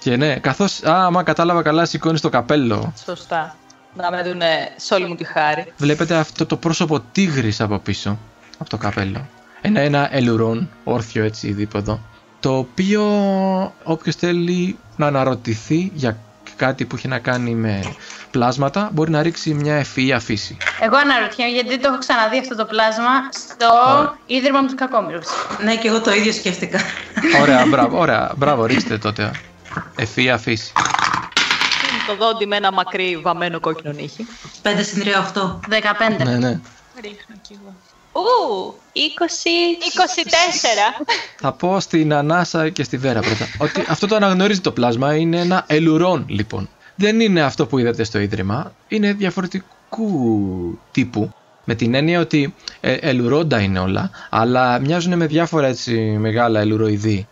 [0.00, 2.92] Και ναι, καθώς, α, άμα κατάλαβα καλά, σηκώνεις το καπέλο.
[3.04, 3.56] Σωστά.
[3.96, 5.72] Να με δούνε σε όλη μου τη χάρη.
[5.76, 8.18] Βλέπετε αυτό το πρόσωπο τίγρης από πίσω,
[8.58, 9.26] από το καπέλο.
[9.60, 12.00] Ένα, ένα ελουρόν, όρθιο έτσι δίποδο.
[12.40, 13.02] Το οποίο
[13.84, 16.18] όποιος θέλει να αναρωτηθεί για
[16.56, 17.94] κάτι που έχει να κάνει με
[18.30, 20.56] πλάσματα, μπορεί να ρίξει μια ευφυή φύση.
[20.80, 23.68] Εγώ αναρωτιέμαι γιατί το έχω ξαναδεί αυτό το πλάσμα στο
[24.26, 25.26] ίδρυμα μου τους Κακόμοιρους.
[25.64, 26.80] Ναι, και εγώ το ίδιο σκέφτηκα.
[27.40, 29.30] Ωραία, μπράβο, ωραία, μπράβο, ρίξτε τότε.
[29.96, 30.72] Ευφυή φύση.
[32.06, 34.26] Το δόντι με ένα μακρύ βαμμένο κόκκινο νύχι.
[34.62, 35.58] 5 συν 3, 8.
[36.20, 36.24] 15.
[36.24, 36.60] Ναι, ναι.
[37.00, 37.74] Ρίχνω κι εγώ.
[38.14, 38.98] Ου, 20...
[41.00, 41.04] 24.
[41.36, 43.46] Θα πω στην Ανάσα και στη Βέρα πρώτα.
[43.58, 46.68] ότι αυτό το αναγνωρίζει το πλάσμα είναι ένα ελουρόν λοιπόν.
[46.94, 48.72] Δεν είναι αυτό που είδατε στο ίδρυμα.
[48.88, 51.32] Είναι διαφορετικού τύπου.
[51.64, 57.28] Με την έννοια ότι ε, ελουρόντα είναι όλα, αλλά μοιάζουν με διάφορα έτσι μεγάλα ελουροειδή.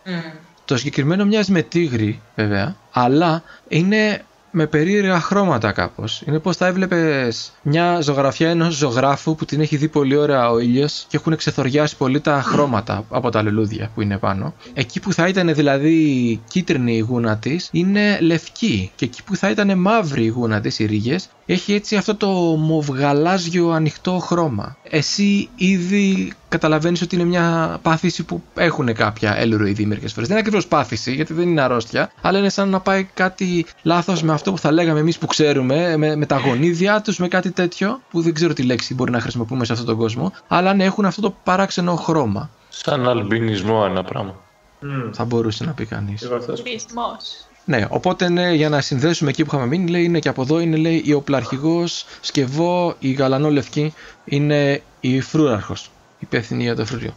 [0.65, 6.21] Το συγκεκριμένο μοιάζει με τίγρη, βέβαια, αλλά είναι με περίεργα χρώματα κάπως.
[6.25, 10.59] Είναι πως θα έβλεπες μια ζωγραφιά ενός ζωγράφου που την έχει δει πολύ ωραία ο
[10.59, 14.53] ήλιος και έχουν ξεθοριάσει πολύ τα χρώματα από τα λουλούδια που είναι πάνω.
[14.73, 19.49] Εκεί που θα ήταν δηλαδή κίτρινη η γούνα της είναι λευκή και εκεί που θα
[19.49, 24.77] ήταν μαύρη η γούνα της, οι ρίγες, έχει έτσι αυτό το μοβγαλάζιο ανοιχτό χρώμα.
[24.89, 30.27] Εσύ ήδη καταλαβαίνεις ότι είναι μια πάθηση που έχουν κάποια έλουροειδή μερικέ φορές.
[30.27, 34.23] Δεν είναι ακριβώς πάθηση, γιατί δεν είναι αρρώστια, αλλά είναι σαν να πάει κάτι λάθος
[34.23, 37.51] με αυτό που θα λέγαμε εμείς που ξέρουμε, με, με τα γονίδια τους, με κάτι
[37.51, 40.83] τέτοιο, που δεν ξέρω τι λέξη μπορεί να χρησιμοποιούμε σε αυτόν τον κόσμο, αλλά ναι,
[40.83, 42.49] έχουν αυτό το παράξενο χρώμα.
[42.69, 44.35] Σαν αλμπινισμό ένα πράγμα.
[44.79, 45.11] Μμμ.
[45.13, 46.21] Θα μπορούσε να πει κανείς.
[46.21, 46.61] Εγώ αυτός.
[46.61, 47.47] Πεισμός.
[47.65, 50.59] Ναι, οπότε ναι, για να συνδέσουμε εκεί που είχαμε μείνει, λέει είναι και από εδώ
[50.59, 53.93] είναι λέει η οπλαρχηγός, σκευό, η γαλανόλευκη
[54.25, 55.91] είναι η φρούραρχος.
[56.23, 57.13] Υπεύθυνη για το φρούριο.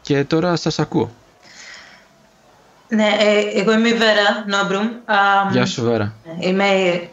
[0.00, 1.10] Και τώρα σας ακούω.
[2.88, 4.86] Ναι, ε, εγώ είμαι η Βέρα Νόμπρουμ.
[5.04, 5.16] Α,
[5.50, 6.12] Γεια σου, Βέρα.
[6.38, 6.68] Είμαι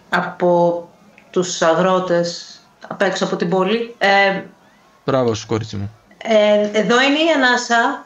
[0.09, 0.89] από
[1.31, 3.95] τους αγρότες απ' έξω από την πόλη.
[3.97, 4.41] Ε,
[5.05, 5.91] Μπράβο σου, κόριτσι μου.
[6.17, 8.05] ε, εδώ είναι η Ανάσα.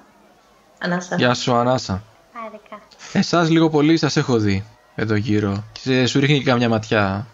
[0.80, 1.16] Ανάσα.
[1.16, 2.04] Γεια σου, Ανάσα.
[2.34, 2.80] Χάρηκα.
[3.14, 4.64] Εσάς λίγο πολύ σας έχω δει
[4.96, 5.64] εδώ γύρω.
[5.84, 7.28] Και σου ρίχνει και καμιά ματιά.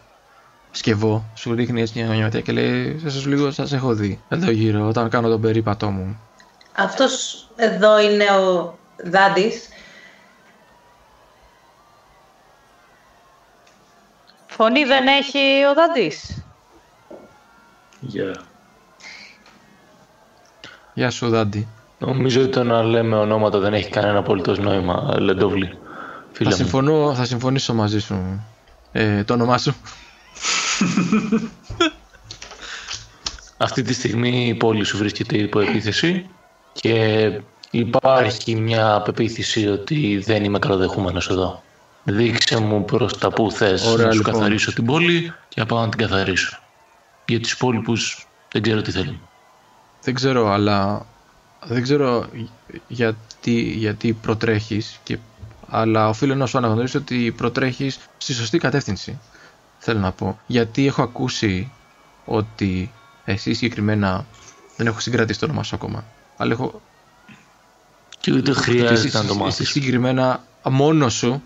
[0.76, 1.26] Σκευό.
[1.34, 5.10] Σου ρίχνει έτσι μια ματιά και λέει: Σας λίγο σας έχω δει εδώ γύρω όταν
[5.10, 6.20] κάνω τον περίπατό μου.
[6.76, 9.68] Αυτός εδώ είναι ο Δάντης.
[14.48, 16.44] Φωνή δεν έχει ο Δαντής.
[18.00, 18.42] Γεια.
[20.94, 21.68] Γεια σου, Δάντι.
[22.00, 25.68] Νομίζω ότι το να λέμε ονόματα δεν έχει κανένα απολύτως νόημα, Λεντόβλη.
[25.68, 25.78] Θα,
[26.32, 26.56] Φίλε μου.
[26.56, 28.46] συμφωνώ, θα συμφωνήσω μαζί σου.
[28.92, 29.76] Ε, το όνομά σου.
[33.58, 36.30] Αυτή τη στιγμή η πόλη σου βρίσκεται υπό επίθεση
[36.74, 37.32] και
[37.72, 41.64] υπάρχει μια πεποίθηση ότι δεν είμαι καλοδεχούμενος εδώ.
[42.04, 44.34] Δείξε μου προς τα που θες Ωραία, να σου λοιπόν.
[44.34, 46.60] καθαρίσω την πόλη και να πάω να την καθαρίσω.
[47.26, 49.22] Για τους υπόλοιπους δεν ξέρω τι θέλουν.
[50.02, 51.06] Δεν ξέρω, αλλά
[51.64, 52.26] δεν ξέρω
[52.88, 55.18] γιατί, γιατί προτρέχεις και,
[55.70, 59.20] αλλά οφείλω να σου αναγνωρίσω ότι προτρέχεις στη σωστή κατεύθυνση.
[59.88, 60.40] Θέλω να πω.
[60.48, 61.72] Γιατί έχω ακούσει
[62.26, 62.92] ότι
[63.26, 64.26] εσύ συγκεκριμένα
[64.78, 66.06] δεν έχω συγκρατήσει το όνομα σου ακόμα.
[66.38, 66.82] Αλλά έχω
[68.20, 69.70] Και ούτε ότι χρειάζεται εσύ, να το εσύ μάθεις.
[69.70, 71.42] συγκεκριμένα μόνος σου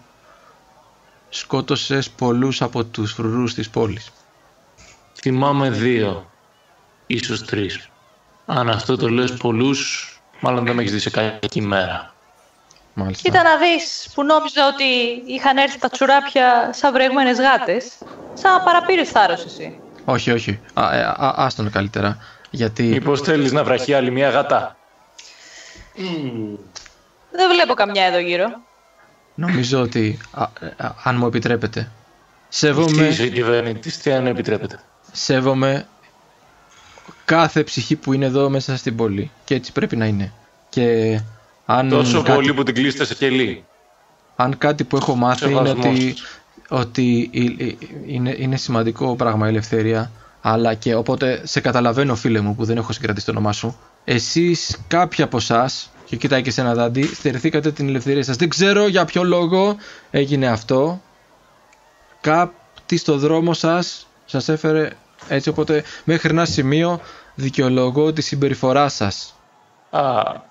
[1.30, 4.12] σκότωσες πολλούς από τους φρουρούς της πόλης.
[5.14, 6.30] Θυμάμαι δύο,
[7.08, 7.90] ίσως τρεις.
[8.46, 12.14] Αν αυτό το λες πολλούς, μάλλον δεν με έχεις δει σε κακή μέρα.
[12.94, 13.30] Μάλιστα.
[13.30, 14.84] Κοίτα να δεις που νόμιζα ότι
[15.26, 17.88] είχαν έρθει τα τσουράπια σαν βρεγμένες γάτες.
[18.34, 19.80] Σαν να παραπήρες θάρρος εσύ.
[20.06, 20.60] Όχι, όχι.
[20.74, 22.18] Α, ε, α, άστον καλύτερα.
[22.50, 22.84] Γιατί...
[22.84, 24.78] Μήπως θέλεις να βραχεί άλλη μια γατά.
[27.32, 28.46] Δεν βλέπω καμιά εδώ γύρω.
[29.36, 30.44] Νομίζω ότι, α,
[30.78, 31.92] α, αν μου επιτρέπετε,
[32.50, 34.80] Τι σέβομαι, είσαι η κυβέρνητης, τι αν επιτρέπετε.
[35.12, 35.88] σέβομαι
[37.26, 39.32] κάθε ψυχή που είναι εδώ μέσα στην πόλη.
[39.46, 40.32] Και έτσι πρέπει να είναι.
[40.70, 41.20] Και
[41.72, 43.66] αν, Τόσο κάτι, πολύ που την κλείσετε σε κελί.
[44.36, 45.86] αν κάτι που έχω μάθει είναι Σεβασμός.
[45.86, 46.16] ότι,
[46.70, 52.40] ότι ε, ε, είναι, είναι σημαντικό πράγμα η ελευθερία, αλλά και οπότε σε καταλαβαίνω φίλε
[52.40, 56.52] μου που δεν έχω συγκρατήσει το όνομά σου, εσείς κάποιοι από εσάς, και κοιτάει και
[56.52, 58.36] σε ένα δάντη, στερηθήκατε την ελευθερία σας.
[58.36, 59.76] Δεν ξέρω για ποιο λόγο
[60.12, 61.02] έγινε αυτό.
[62.22, 64.90] Κάτι στο δρόμο σας σας έφερε
[65.28, 67.00] έτσι, οπότε μέχρι ένα σημείο
[67.36, 69.34] δικαιολογώ τη συμπεριφορά σας.
[69.90, 70.48] Α,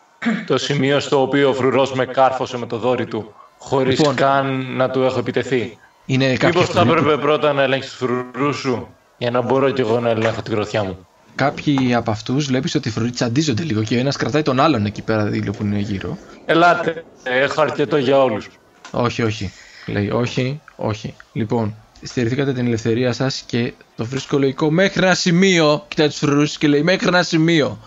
[0.47, 4.15] το σημείο στο οποίο ο φρουρός με κάρφωσε με το δόρι του, χωρίς Λοιπόν.
[4.15, 5.79] καν να του έχω επιτεθεί.
[6.07, 9.41] Είναι κάποια Μήπως θα στιγμή που- έπρεπε πρώτα να ελέγξεις τους φρουρούς σου, για να
[9.41, 11.07] μπορώ κι εγώ να ελέγχω την γροθιά μου.
[11.35, 14.87] Κάποιοι από αυτούς βλέπεις ότι οι φρουροί τσαντίζονται λίγο και ο ένας κρατάει τον άλλον
[14.87, 16.19] εκεί πέρα δίλο που είναι γύρω.
[16.47, 18.49] Ελάτε, έχω αρκετό για όλους.
[18.91, 19.53] Όχι, όχι.
[19.87, 21.15] Λέει, όχι, όχι.
[21.33, 25.85] Λοιπόν, στερηθήκατε την ελευθερία σας και το βρίσκω λογικό μέχρι ένα σημείο.
[25.89, 27.79] Κοιτάει τους φρουρούς και λέει, μέχρι ένα σημείο.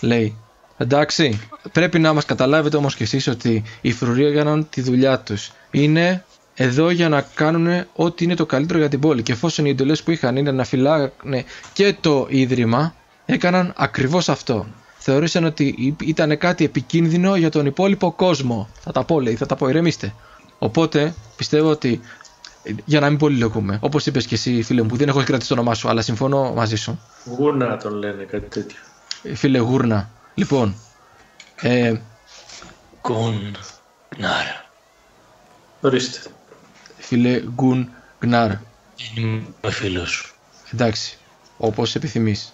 [0.00, 0.36] Λέει,
[0.78, 1.40] εντάξει,
[1.72, 5.52] πρέπει να μας καταλάβετε όμως κι εσείς ότι οι φρουροί έκαναν τη δουλειά τους.
[5.70, 9.22] Είναι εδώ για να κάνουν ό,τι είναι το καλύτερο για την πόλη.
[9.22, 11.12] Και εφόσον οι εντολές που είχαν είναι να φυλάνε
[11.72, 12.94] και το ίδρυμα,
[13.26, 14.66] έκαναν ακριβώς αυτό.
[14.98, 18.68] Θεωρήσαν ότι ήταν κάτι επικίνδυνο για τον υπόλοιπο κόσμο.
[18.80, 20.14] Θα τα πω, λέει, θα τα πω, ηρεμήστε.
[20.58, 22.00] Οπότε πιστεύω ότι.
[22.84, 25.54] Για να μην πολυλογούμε, όπως είπες και εσύ, φίλε μου, που δεν έχω κρατήσει το
[25.54, 27.00] όνομά σου, αλλά συμφωνώ μαζί σου.
[27.24, 28.78] Γούρνα τον λένε, κάτι τέτοιο.
[29.22, 30.10] Ε, Φίλε Γούρνα.
[30.38, 30.74] Λοιπόν,
[31.60, 31.94] ε,
[33.00, 33.56] Κον,
[34.16, 34.64] νάρα.
[35.80, 36.20] Ορίστε.
[36.98, 38.52] φίλε Γκουν Γκνάρ,
[39.16, 40.34] Είμαι φίλος σου.
[40.72, 41.18] εντάξει,
[41.56, 42.52] όπως επιθυμείς.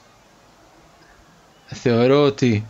[1.66, 2.66] Θεωρώ ότι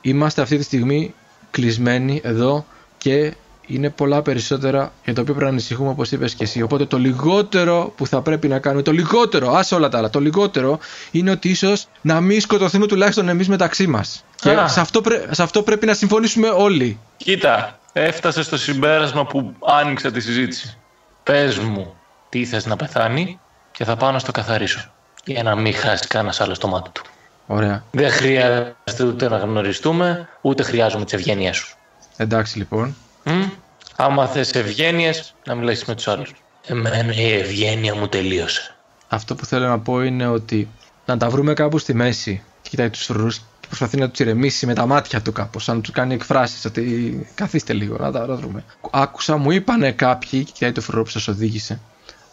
[0.00, 1.14] είμαστε αυτή τη στιγμή
[1.50, 2.66] κλεισμένοι εδώ
[2.98, 3.34] και
[3.68, 6.62] είναι πολλά περισσότερα για το οποίο πρέπει να ανησυχούμε όπως είπες και εσύ.
[6.62, 10.20] Οπότε το λιγότερο που θα πρέπει να κάνουμε, το λιγότερο, άσε όλα τα άλλα, το
[10.20, 10.78] λιγότερο
[11.10, 14.24] είναι ότι ίσως να μην σκοτωθούμε τουλάχιστον εμείς μεταξύ μας.
[14.36, 14.68] Και Α.
[14.68, 16.98] σε αυτό, πρέ- σε αυτό πρέπει να συμφωνήσουμε όλοι.
[17.16, 20.76] Κοίτα, έφτασε στο συμπέρασμα που άνοιξα τη συζήτηση.
[21.22, 21.94] Πες μου
[22.28, 23.40] τι θες να πεθάνει
[23.72, 24.90] και θα πάω να στο καθαρίσω.
[25.24, 27.02] Για να μην χάσει κανένας άλλο το μάτι του.
[27.46, 27.84] Ωραία.
[27.90, 31.76] Δεν χρειάζεται ούτε να γνωριστούμε, ούτε χρειάζομαι τις ευγένειές σου.
[32.16, 32.96] Εντάξει λοιπόν.
[33.28, 33.42] Μμ;
[33.96, 36.34] Άμα θες ευγένειες, να μιλήσεις με τους άλλους.
[36.66, 38.74] Εμένα η ευγένεια μου τελείωσε.
[39.08, 40.68] Αυτό που θέλω να πω είναι ότι
[41.06, 42.42] να τα βρούμε κάπου στη μέση.
[42.62, 45.76] Και κοιτάει τους φρουρούς και προσπαθεί να τους ηρεμήσει με τα μάτια του κάπως, σαν
[45.76, 48.64] να τους κάνει εκφράσεις, ότι καθίστε λίγο, να τα, να τα βρούμε.
[48.90, 51.80] Άκουσα, μου είπανε κάποιοι, και κοιτάει το φρουρό που σας οδήγησε,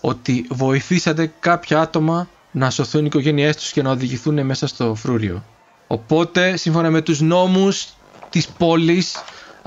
[0.01, 5.43] ότι βοηθήσατε κάποια άτομα να σωθούν οι οικογένειές τους και να οδηγηθούν μέσα στο φρούριο.
[5.87, 7.87] Οπότε, σύμφωνα με τους νόμους
[8.29, 9.15] της πόλης,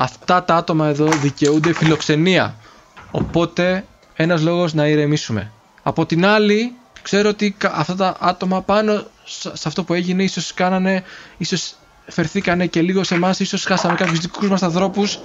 [0.01, 2.55] αυτά τα άτομα εδώ δικαιούνται φιλοξενία.
[3.11, 3.85] Οπότε,
[4.15, 5.53] ένας λόγος να ηρεμήσουμε.
[5.83, 10.23] Από την άλλη, ξέρω ότι κα- αυτά τα άτομα πάνω σε σε αυτό που έγινε
[10.23, 11.03] ίσως κάνανε,
[11.37, 11.75] ίσως
[12.07, 15.19] φερθήκανε και λίγο σε εμάς, ίσως χάσαμε κάποιους δικούς μας ανθρώπους.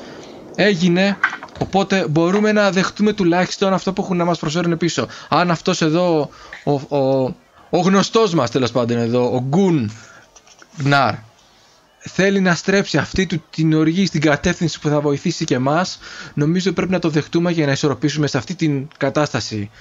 [0.56, 1.18] Έγινε,
[1.58, 5.08] οπότε μπορούμε να δεχτούμε τουλάχιστον αυτό που έχουν να μας προσφέρουν πίσω.
[5.30, 6.30] Αν αυτός εδώ,
[6.64, 7.24] ο, ο,
[7.70, 9.92] ο γνωστός μας τέλος πάντων εδώ, ο Γκουν
[10.78, 11.14] Γνάρ,
[12.10, 16.00] θέλει να στρέψει αυτή του την οργή στην κατεύθυνση που θα βοηθήσει και εμάς,
[16.34, 19.72] νομίζω πρέπει να το δεχτούμε για να ισορροπήσουμε σε αυτή την κατάσταση.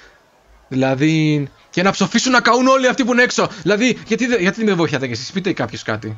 [0.67, 3.49] Δηλαδή, και να ψοφήσουν να καούν όλοι αυτοί που είναι έξω.
[3.61, 6.17] Δηλαδή, γιατί, δεν- γιατί δεν με βοηθάτε κι εσείς, πείτε κάποιος κάτι.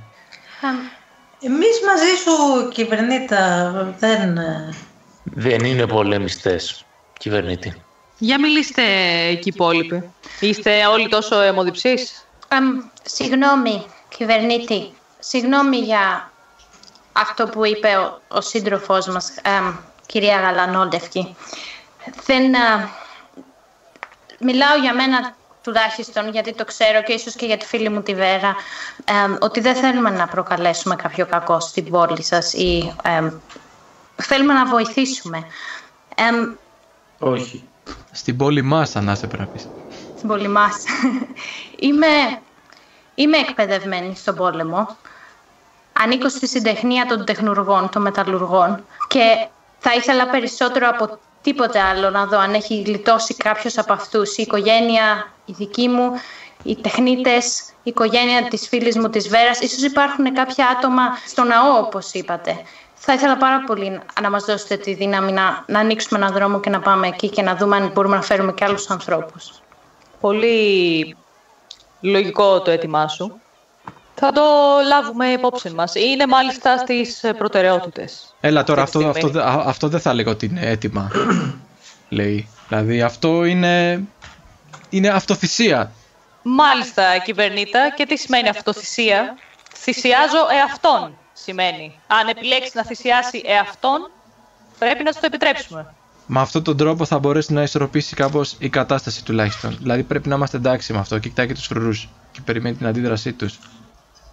[1.42, 4.38] Εμείς μαζί σου, κυβερνήτα, δεν...
[4.38, 4.74] ε,
[5.24, 6.60] Δεν είναι πολεμιστέ,
[7.20, 7.74] κυβερνήτη.
[8.18, 8.82] Για μιλήστε
[9.30, 10.10] εκεί οι υπόλοιποι.
[10.40, 12.64] Είστε όλοι τόσο αιμοδιψείς; Εμ,
[13.04, 13.86] συγγνώμη,
[14.18, 14.92] κυβερνήτη.
[15.28, 16.32] Συγγνώμη για
[17.14, 21.36] αυτό που είπε ο, ο σύντροφός μας, εμ, κυρία Γαλανόλευκη.
[22.26, 22.56] Δεν...
[22.56, 22.90] α,
[24.40, 28.16] μιλάω για μένα τουλάχιστον, γιατί το ξέρω και ίσως και για τη φίλη μου τη
[28.16, 28.56] Βέρα,
[29.26, 33.32] εμ, ότι δεν θέλουμε να προκαλέσουμε κάποιο κακό στην πόλη σας ή εμ,
[34.16, 35.48] θέλουμε να βοηθήσουμε.
[36.16, 36.54] Εμ,
[37.20, 37.64] Όχι.
[38.12, 39.68] Στην πόλη μας, Ανάσε, πρέπει να πεις.
[40.18, 40.84] στην πόλη μας.
[41.88, 42.42] είμαι,
[43.16, 44.98] είμαι εκπαιδευμένη στον πόλεμο.
[46.04, 49.48] Ανήκω στη συντεχνία των τεχνουργών, των μεταλλουργών και
[49.80, 54.38] θα ήθελα περισσότερο από τίποτε άλλο να δω αν έχει γλιτώσει κάποιος από αυτούς.
[54.38, 56.12] Η οικογένεια, η δική μου,
[56.64, 59.60] οι τεχνίτες, η οικογένεια της φίλης μου της Βέρας.
[59.60, 62.62] Ίσως υπάρχουν κάποια άτομα στο ναό, όπως είπατε.
[62.94, 66.70] Θα ήθελα πάρα πολύ να μας δώσετε τη δύναμη να, να ανοίξουμε έναν δρόμο και
[66.70, 69.52] να πάμε εκεί και να δούμε αν μπορούμε να φέρουμε και άλλους ανθρώπους.
[70.20, 71.16] Πολύ
[72.02, 73.40] λογικό το αίτημά σου.
[74.16, 74.42] Θα το
[74.88, 75.96] λάβουμε υπόψη μας.
[75.96, 78.36] Είναι μάλιστα στις ε, προτεραιότητες.
[78.40, 79.46] Έλα τώρα, Αυτή αυτό, τη αυτό, στιγμή.
[79.52, 81.12] δε- α- αυτό δεν θα λέγω ότι είναι έτοιμα.
[82.10, 82.50] λέει.
[82.68, 84.04] Δηλαδή, αυτό είναι.
[84.90, 85.92] Είναι αυτοθυσία.
[86.42, 87.90] Μάλιστα, κυβερνήτα.
[87.96, 89.36] Και τι σημαίνει αυτοθυσία;
[89.78, 92.00] Θυσιάζω εαυτόν, σημαίνει.
[92.08, 94.10] Αν επιλέξεις να θυσιάσει εαυτόν,
[94.80, 95.94] πρέπει να σου το επιτρέψουμε.
[96.28, 99.78] Με αυτόν τον τρόπο θα μπορέσει να ισορροπήσει κάπως η κατάσταση τουλάχιστον.
[99.82, 101.20] Δηλαδή πρέπει να είμαστε εντάξει με αυτό.
[101.20, 103.60] Και κοιτάει και τους φρουρούς και περιμένει την αντίδρασή τους.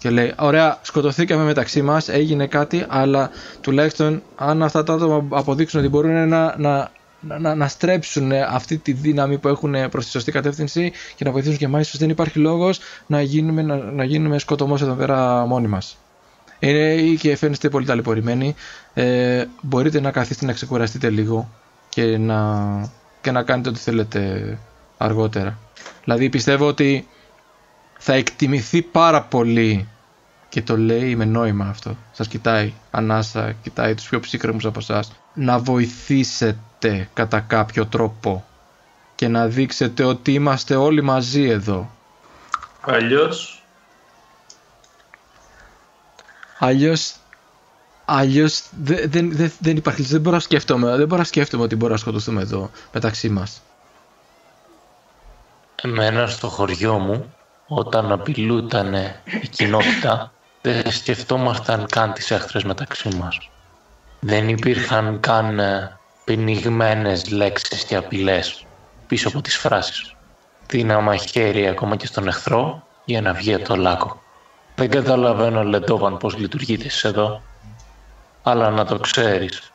[0.03, 5.81] Και λέει: Ωραία, σκοτωθήκαμε μεταξύ μας, έγινε κάτι, αλλά τουλάχιστον αν αυτά τα άτομα αποδείξουν
[5.81, 10.11] ότι μπορούν να, να, να, να, να στρέψουν αυτή τη δύναμη που έχουν προς τη
[10.11, 14.05] σωστή κατεύθυνση και να βοηθήσουν και εμάς, ίσως δεν υπάρχει λόγος να γίνουμε, να, να
[14.05, 15.99] γίνουμε σκοτωμός εδώ πέρα μόνοι μας.
[16.59, 18.55] Είναι και φαίνεστε πολύ ταλαιπωρημένοι.
[18.95, 21.49] Ε, μπορείτε να καθίσετε να ξεκουραστείτε λίγο
[21.89, 22.65] και να,
[23.21, 24.59] και να κάνετε ό,τι θέλετε
[24.97, 25.59] αργότερα.
[26.05, 27.07] Δηλαδή πιστεύω ότι
[27.99, 29.89] θα εκτιμηθεί πάρα πολύ
[30.53, 31.97] και το λέει με νόημα αυτό.
[32.13, 35.13] Σας κοιτάει ανάσα, κοιτάει τους πιο ψύχρεμους από εσάς.
[35.35, 38.45] Να βοηθήσετε κατά κάποιο τρόπο
[39.15, 41.91] και να δείξετε ότι είμαστε όλοι μαζί εδώ.
[42.81, 43.63] Αλλιώς,
[46.59, 47.17] Αλλιώς
[48.05, 51.75] Αλλιώς δεν, δεν, δεν, δεν υπάρχει δεν μπορώ να σκέφτομαι δεν μπορώ να σκέφτομαι ότι
[51.75, 53.63] μπορούμε να σκοτωθούμε εδώ μεταξύ μας
[55.83, 57.35] Εμένα στο χωριό μου,
[57.67, 58.95] όταν απειλούταν
[59.43, 60.33] η κοινότητα,
[60.63, 63.51] δεν σκεφτόμασταν καν τις έχθρες μεταξύ μας.
[64.21, 68.67] Δεν υπήρχαν καν ε, πνιγμένες λέξεις και απειλές
[69.07, 70.17] πίσω από τις φράσεις.
[70.67, 74.23] Δίναμε χέρι ακόμα και στον εχθρό για να βγει από το λάκκο.
[74.75, 77.43] Δεν καταλαβαίνω, Λεντόβαν, πώς λειτουργείτε εσείς εδώ.
[78.43, 79.73] Αλλά να το ξέρεις,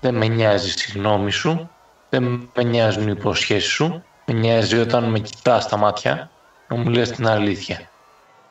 [0.00, 1.70] δεν με νοιάζει η γνώμη σου,
[2.08, 6.30] δεν με νοιάζουν οι υποσχέσεις σου, με νοιάζει όταν με κοιτάς στα μάτια
[6.68, 7.90] να μου λες την αλήθεια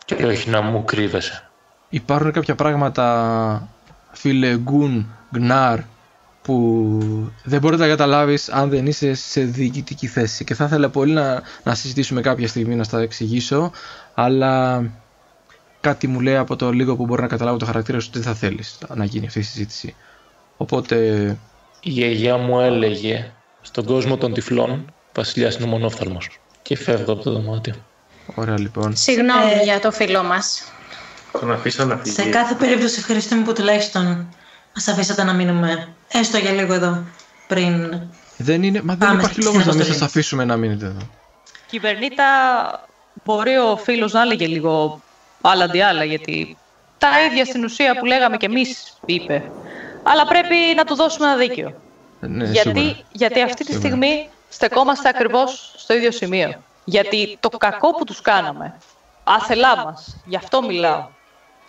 [0.06, 1.51] και όχι να μου κρύβεσαι.
[1.94, 3.68] Υπάρχουν κάποια πράγματα
[4.12, 5.80] φίλε Γκουν, Γκνάρ
[6.42, 7.00] που
[7.44, 10.44] δεν μπορεί να καταλάβεις αν δεν είσαι σε διοικητική θέση.
[10.44, 13.72] Και θα ήθελα πολύ να, να συζητήσουμε κάποια στιγμή να στα εξηγήσω,
[14.14, 14.84] αλλά
[15.82, 18.34] κάτι μου λέει από το λίγο που μπορεί να καταλάβω το χαρακτήρα σου ότι δεν
[18.34, 19.96] θα θέλεις να γίνει αυτή η συζήτηση.
[20.58, 21.26] Οπότε.
[21.84, 23.32] Η γιαγιά μου έλεγε
[23.62, 26.40] στον κόσμο των τυφλών, Βασιλιάς είναι ο μονόφθαλμος.
[26.62, 27.74] Και φεύγω από το δωμάτιο.
[28.36, 28.96] Ωραία λοιπόν.
[28.96, 30.64] Συγγνώμη Ε, για το φίλο μας.
[31.40, 32.16] Τον αφήσα να φύγει.
[32.16, 34.34] Σε κάθε περίπτωση ευχαριστούμε που τουλάχιστον
[34.76, 37.04] μας αφήσατε να μείνουμε έστω για λίγο εδώ
[37.48, 38.02] πριν.
[38.38, 40.00] Δεν είναι, μα δεν Πάμε υπάρχει στην λόγος να μην αποστολή.
[40.00, 41.08] σας αφήσουμε να μείνετε εδώ.
[41.68, 42.24] Κυβερνήτα,
[43.24, 45.02] μπορεί ο φίλος να έλεγε λίγο
[45.42, 46.58] άλλα αντί άλλα, γιατί
[46.98, 49.52] τα ίδια στην ουσία που λέγαμε κι εμείς είπε.
[50.04, 51.74] Αλλά πρέπει να του δώσουμε ένα δίκιο.
[52.20, 52.98] Ναι, γιατί, σίγουρα.
[53.12, 53.88] γιατί αυτή τη Σίγουρα.
[53.88, 56.54] στιγμή στεκόμαστε ακριβώς στο ίδιο σημείο.
[56.84, 58.76] Γιατί το κακό που τους κάναμε,
[59.24, 61.08] άθελά μας, γι' αυτό μιλάω,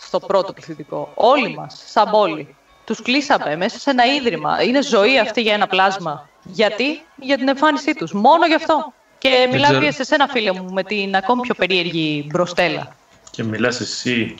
[0.07, 4.63] στο πρώτο πληθυντικό, όλοι μας, σαν πόλη, τους κλείσαμε μέσα σε ένα ίδρυμα.
[4.63, 6.29] Είναι ζωή αυτή για ένα πλάσμα.
[6.43, 8.13] Γιατί; Για την εμφάνισή τους.
[8.13, 8.93] Μόνο γι' αυτό.
[9.19, 9.85] Και μιλάω ξέρω.
[9.85, 12.97] και σε σένα, φίλε μου, με την ακόμη πιο περίεργη μπροστέλα.
[13.31, 14.35] Και μιλάς εσύ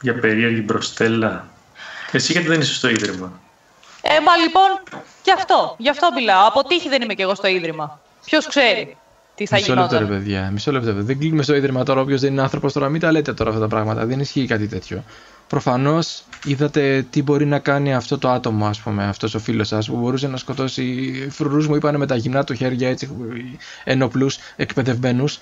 [0.00, 1.48] για περίεργη μπροστέλα.
[2.12, 3.40] Εσύ γιατί δεν είσαι στο ίδρυμα;
[4.02, 4.82] Ε, μα λοιπόν,
[5.24, 6.46] γι' αυτό, γι' αυτό μιλάω.
[6.46, 8.00] Από τύχη δεν είμαι κι εγώ στο ίδρυμα.
[8.24, 8.96] Ποιος ξέρει;
[9.34, 10.18] Τι θα Μισό λεπτό, ρε γινόταν.
[10.18, 10.50] παιδιά.
[10.52, 10.86] Μισό λεπτό.
[10.86, 11.02] παιδιά.
[11.02, 12.00] Δεν κλείνουμε στο ίδρυμα τώρα.
[12.00, 14.06] Όποιος δεν είναι άνθρωπος τώρα, μην τα λέτε τώρα αυτά τα πράγματα.
[14.06, 15.04] Δεν ισχύει κάτι τέτοιο.
[15.48, 19.86] Προφανώς είδατε τι μπορεί να κάνει αυτό το άτομο, ας πούμε, αυτός ο φίλος σας,
[19.88, 21.12] που μπορούσε να σκοτώσει.
[21.30, 23.10] Φρουρούς μου είπαν με τα γυμνά του χέρια έτσι,
[23.84, 25.38] ενόπλου, εκπαιδευμένους.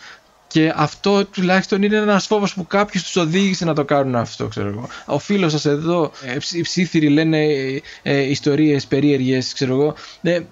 [0.47, 4.69] Και αυτό τουλάχιστον είναι ένας φόβος που κάποιος τους οδήγησε να το κάνουν αυτό, ξέρω
[4.69, 4.89] εγώ.
[5.07, 7.39] Ο φίλος σας εδώ, ε, ψ- οι ψήθυροι λένε
[8.03, 9.95] ε, ιστορίες περίεργες, ξέρω εγώ.
[10.23, 10.43] Ε, ε,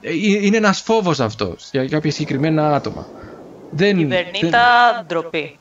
[0.43, 3.07] είναι ένας φόβος αυτός για κάποια συγκεκριμένα άτομα.
[3.71, 4.61] Δεν, Κυβερνήτα,
[5.07, 5.59] ντροπή.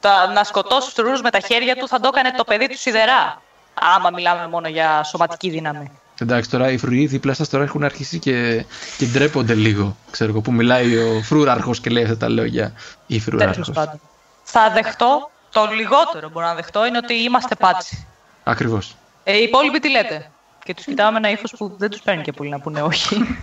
[0.00, 3.42] Τα, να σκοτώσει φρουρού με τα χέρια του θα το έκανε το παιδί του σιδερά.
[3.74, 5.90] Άμα μιλάμε μόνο για σωματική δύναμη.
[6.20, 8.64] Εντάξει, τώρα οι φρουροί δίπλα σας τώρα έχουν αρχίσει και,
[8.98, 9.96] και ντρέπονται λίγο.
[10.10, 12.72] Ξέρω εγώ που μιλάει ο φρούραρχο και λέει αυτά τα λόγια.
[13.06, 13.72] Ή Τέλος φρούραρχο.
[13.72, 14.00] πάντων.
[14.42, 18.06] Θα δεχτώ, το λιγότερο μπορώ να δεχτώ είναι ότι είμαστε πάτσι.
[18.44, 18.96] Ακριβώς.
[19.24, 20.30] Ε, οι υπόλοιποι τι λέτε;
[20.64, 23.38] Και τους κοιτάμε με ένα ύφος που δεν τους παίρνει και πολύ να πούνε όχι.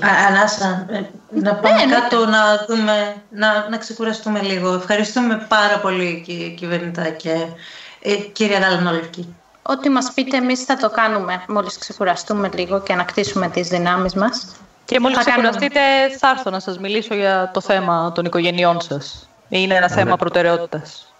[0.00, 1.92] Α, Ανάσα, ε, να πάμε ναι.
[1.94, 4.74] κάτω να δούμε, να, να ξεκουραστούμε λίγο.
[4.74, 7.46] Ευχαριστούμε πάρα πολύ κύριε κυβερνητά και
[8.02, 9.34] ε, κύριε Γαλανόλευκη.
[9.62, 14.46] Ό,τι μας πείτε εμείς θα το κάνουμε μόλις ξεκουραστούμε λίγο και ανακτήσουμε τις δυνάμεις μας.
[14.84, 15.48] και μόλις Θα κάνουμε.
[15.48, 19.28] ξεκουραστείτε, θα έρθω να σας μιλήσω για το θέμα των οικογενειών σας.
[19.48, 21.12] Είναι ένα θέμα προτεραιότητας.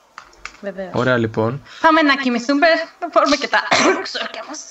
[0.60, 0.90] Βεβαίως.
[0.92, 1.62] Ωραία λοιπόν.
[1.80, 2.66] Πάμε να κοιμηθούμε,
[3.00, 3.62] να πάρουμε και τα
[4.02, 4.66] ξόρκια μας.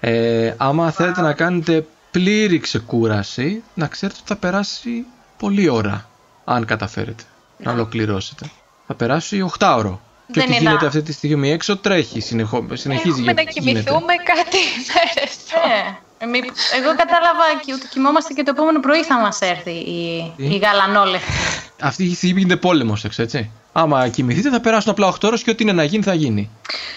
[0.00, 5.04] Ε, άμα θέλετε να κάνετε πλήρη ξεκούραση, να ξέρετε ότι θα περάσει
[5.38, 6.08] πολλή ώρα.
[6.44, 7.22] Αν καταφέρετε
[7.58, 8.50] να ολοκληρώσετε.
[8.86, 10.00] Θα περάσει 8 ώρο.
[10.26, 13.40] Και Δεν ό,τι είναι γίνεται να- αυτή τη στιγμή έξω τρέχει, συνεχώ, συνεχίζει Έχουμε να
[13.42, 13.60] γίνεται.
[13.60, 14.58] κοιμηθούμε κάτι
[14.94, 15.98] μέρες τώρα.
[16.18, 20.32] Ε, μη- εγώ κατάλαβα και ότι κοιμόμαστε και το επόμενο πρωί θα μας έρθει η,
[20.36, 21.32] Τι; η γαλανόλευκη.
[21.80, 23.50] Αυτή τη στιγμή γίνεται πόλεμος έξω, έτσι.
[23.72, 26.50] Άμα κοιμηθείτε θα περάσουν απλά 8 ώρες και ό,τι είναι να γίνει θα γίνει.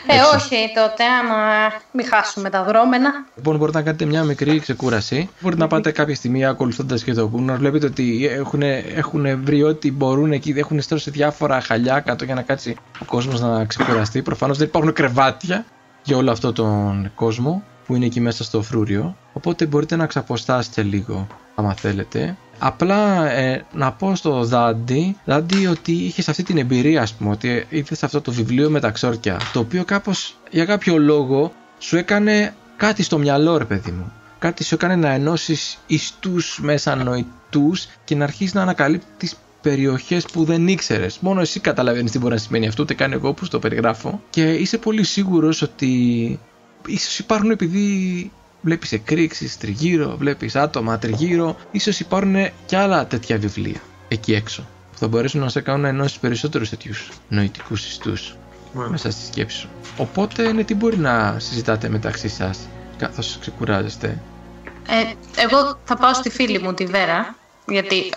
[0.07, 0.29] Ε, Έξω.
[0.35, 1.35] όχι τότε, άμα
[1.91, 3.09] μην χάσουμε τα δρόμενα.
[3.35, 5.29] Λοιπόν, μπορείτε να κάνετε μια μικρή ξεκούραση.
[5.39, 7.55] Μπορείτε να πάτε κάποια στιγμή ακολουθώντας και το βουνό.
[7.55, 8.61] Βλέπετε ότι έχουν,
[8.95, 10.53] έχουν βρει ό,τι μπορούν εκεί.
[10.57, 14.21] Έχουν στρώσει διάφορα χαλιά κάτω για να κάτσει ο κόσμος να ξεκουραστεί.
[14.21, 15.65] Προφανώς δεν υπάρχουν κρεβάτια
[16.03, 19.15] για όλο αυτό τον κόσμο που είναι εκεί μέσα στο φρούριο.
[19.33, 22.37] Οπότε μπορείτε να ξαποστάσετε λίγο, άμα θέλετε.
[22.59, 27.65] Απλά ε, να πω στο Δάντι, Δάντι ότι είχε αυτή την εμπειρία, ας πούμε, ότι
[27.69, 29.39] είδε αυτό το βιβλίο με τα ξόρκια.
[29.53, 34.11] Το οποίο κάπως για κάποιο λόγο σου έκανε κάτι στο μυαλό, ρε παιδί μου.
[34.39, 40.43] Κάτι σου έκανε να ενώσεις ιστούς μέσα νοητούς και να αρχίσεις να ανακαλύπτεις περιοχές που
[40.43, 41.17] δεν ήξερες.
[41.19, 44.21] Μόνο εσύ καταλαβαίνεις τι μπορεί να σημαίνει αυτό, ούτε καν εγώ που το περιγράφω.
[44.29, 46.39] Και είσαι πολύ σίγουρος ότι
[46.85, 48.31] ίσως υπάρχουν επειδή
[48.65, 52.35] βλέπεις εκρήξεις τριγύρω, βλέπεις άτομα τριγύρω, ίσως υπάρχουν
[52.65, 56.69] και άλλα τέτοια βιβλία εκεί έξω που θα μπορέσουν να σε κάνουν να ενώσεις περισσότερους
[56.69, 58.35] τέτοιους νοητικούς ιστούς
[58.73, 59.69] μέσα στη σκέψη σου.
[59.97, 62.59] Οπότε ναι, τι μπορεί να συζητάτε μεταξύ σας
[62.97, 64.21] καθώς ξεκουράζεστε.
[64.87, 67.35] Ε, εγώ θα πάω στη φίλη μου τη Βέρα,
[67.67, 68.13] γιατί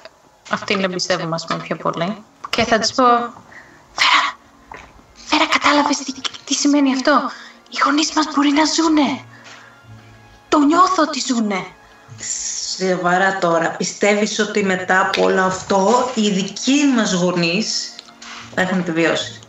[0.50, 2.16] αυτήν εμπιστεύομαι ας πούμε πιο πολύ.
[2.50, 3.04] Και θα της πω,
[3.98, 4.22] Βέρα,
[5.28, 6.12] Βέρα κατάλαβες τι,
[6.44, 7.30] τι σημαίνει αυτό;
[7.70, 9.22] Οι γονείς μας μπορεί να ζουνε.
[10.48, 11.66] Το νιώθω ότι ζουνε.
[12.78, 17.94] Σοβαρά τώρα, πιστεύεις ότι μετά από όλο αυτό οι δικοί μας γονείς
[18.54, 19.40] θα έχουν επιβιώσει;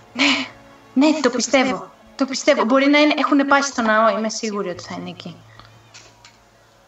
[0.93, 1.91] Ναι, το πιστεύω.
[2.15, 2.63] Το πιστεύω.
[2.63, 5.35] Μπορεί να είναι, έχουν πάει στο ναό, είμαι σίγουρη ότι θα είναι εκεί.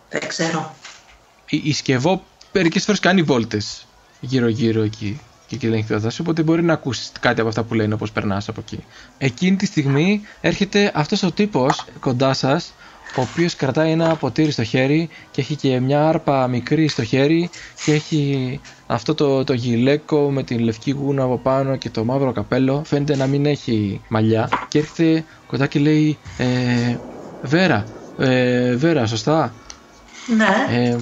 [0.09, 0.75] Δεν ξέρω.
[1.49, 3.85] Η, η Σκευό μερικές φορές κάνει βόλτες
[4.19, 7.73] γύρω-γύρω εκεί και εκεί ελέγχει τη κατάσταση, οπότε μπορεί να ακούσεις κάτι από αυτά που
[7.73, 8.83] λένε όπως περνάς από εκεί.
[9.17, 12.73] Εκείνη τη στιγμή έρχεται αυτός ο τύπος κοντά σας,
[13.15, 17.49] ο οποίος κρατάει ένα ποτήρι στο χέρι και έχει και μια άρπα μικρή στο χέρι
[17.83, 22.31] και έχει αυτό το, το γυλαίκο με την λευκή γούνα από πάνω και το μαύρο
[22.31, 22.83] καπέλο.
[22.85, 26.97] Φαίνεται να μην έχει μαλλιά και έρχεται κοντά και λέει ε,
[27.41, 27.85] Βέρα,
[28.17, 29.55] ε, Βέρα, σωστά;
[30.37, 30.45] Ναι.
[30.85, 30.97] Ε,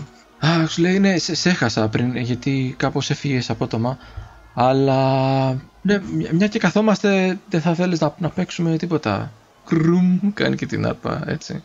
[0.48, 3.98] α, σου λέει, ναι, σε, σε έχασα πριν, γιατί κάπως έφυγες απότομα.
[4.54, 5.50] Αλλά,
[5.82, 9.34] ναι, μια- μια και καθόμαστε, δεν θα θέλεις να, να παίξουμε τίποτα.
[9.66, 11.64] Κρουμ, κάνει και την άρπα, έτσι.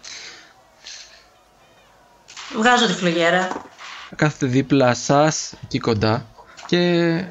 [2.55, 3.49] Βγάζω τη φλογέρα.
[4.17, 6.27] Κάθεται δίπλα σας, εκεί κοντά,
[6.67, 7.25] και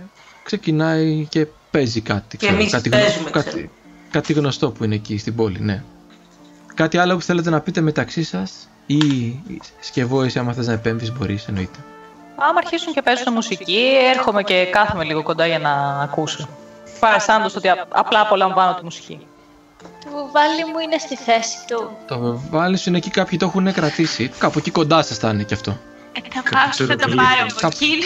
[0.44, 2.38] ξεκινάει και παίζει κάτι.
[2.38, 3.68] Και εμείς κάτι, παίζουμε, κάτι, ξέρω.
[4.12, 5.84] κάτι γνωστό που είναι εκεί στην πόλη, ναι.
[6.76, 9.00] Κάτι άλλο που θέλετε να πείτε μεταξύ σας ή
[9.80, 11.80] σκευό εσύ άμα θες να επέμβεις μπορείς, εννοείται.
[12.36, 15.72] Άμα αρχίσουν και παίζουν μουσική, έρχομαι και κάθομαι λίγο κοντά για να
[16.02, 16.50] ακούσω.
[17.00, 19.28] Παρασάντως ότι α- απλά απολαμβάνω τη μουσική.
[20.04, 21.98] Το βουβάλι μου είναι στη θέση του.
[22.08, 24.28] Το βάλει σου είναι εκεί κάποιοι το έχουν κρατήσει.
[24.38, 25.78] Κάπου εκεί κοντά σας θα είναι και αυτό.
[26.12, 27.16] Ε, θα πάω, θα το πολύ.
[27.16, 27.98] πάρω από Κάπου- εκεί.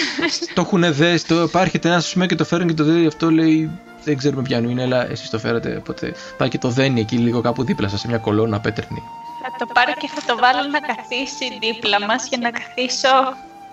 [0.53, 3.05] Το έχουν δέσει, το υπάρχει ένα σου και το φέρνει και το δένει.
[3.07, 3.71] Αυτό λέει
[4.03, 5.75] δεν ξέρουμε ποιανού είναι, αλλά εσείς το φέρετε.
[5.77, 9.01] Οπότε πάει και το δένει εκεί λίγο κάπου δίπλα σας σε μια κολόνα πέτρινη.
[9.43, 13.07] Θα το πάρω και θα το βάλω να καθίσει δίπλα μας για να καθίσω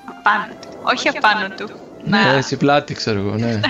[0.05, 0.69] απάνω του.
[0.83, 1.71] Όχι απάνω του.
[2.05, 2.31] Να...
[2.33, 3.61] Ναι, εσύ πλάτη, ξέρω εγώ, ναι.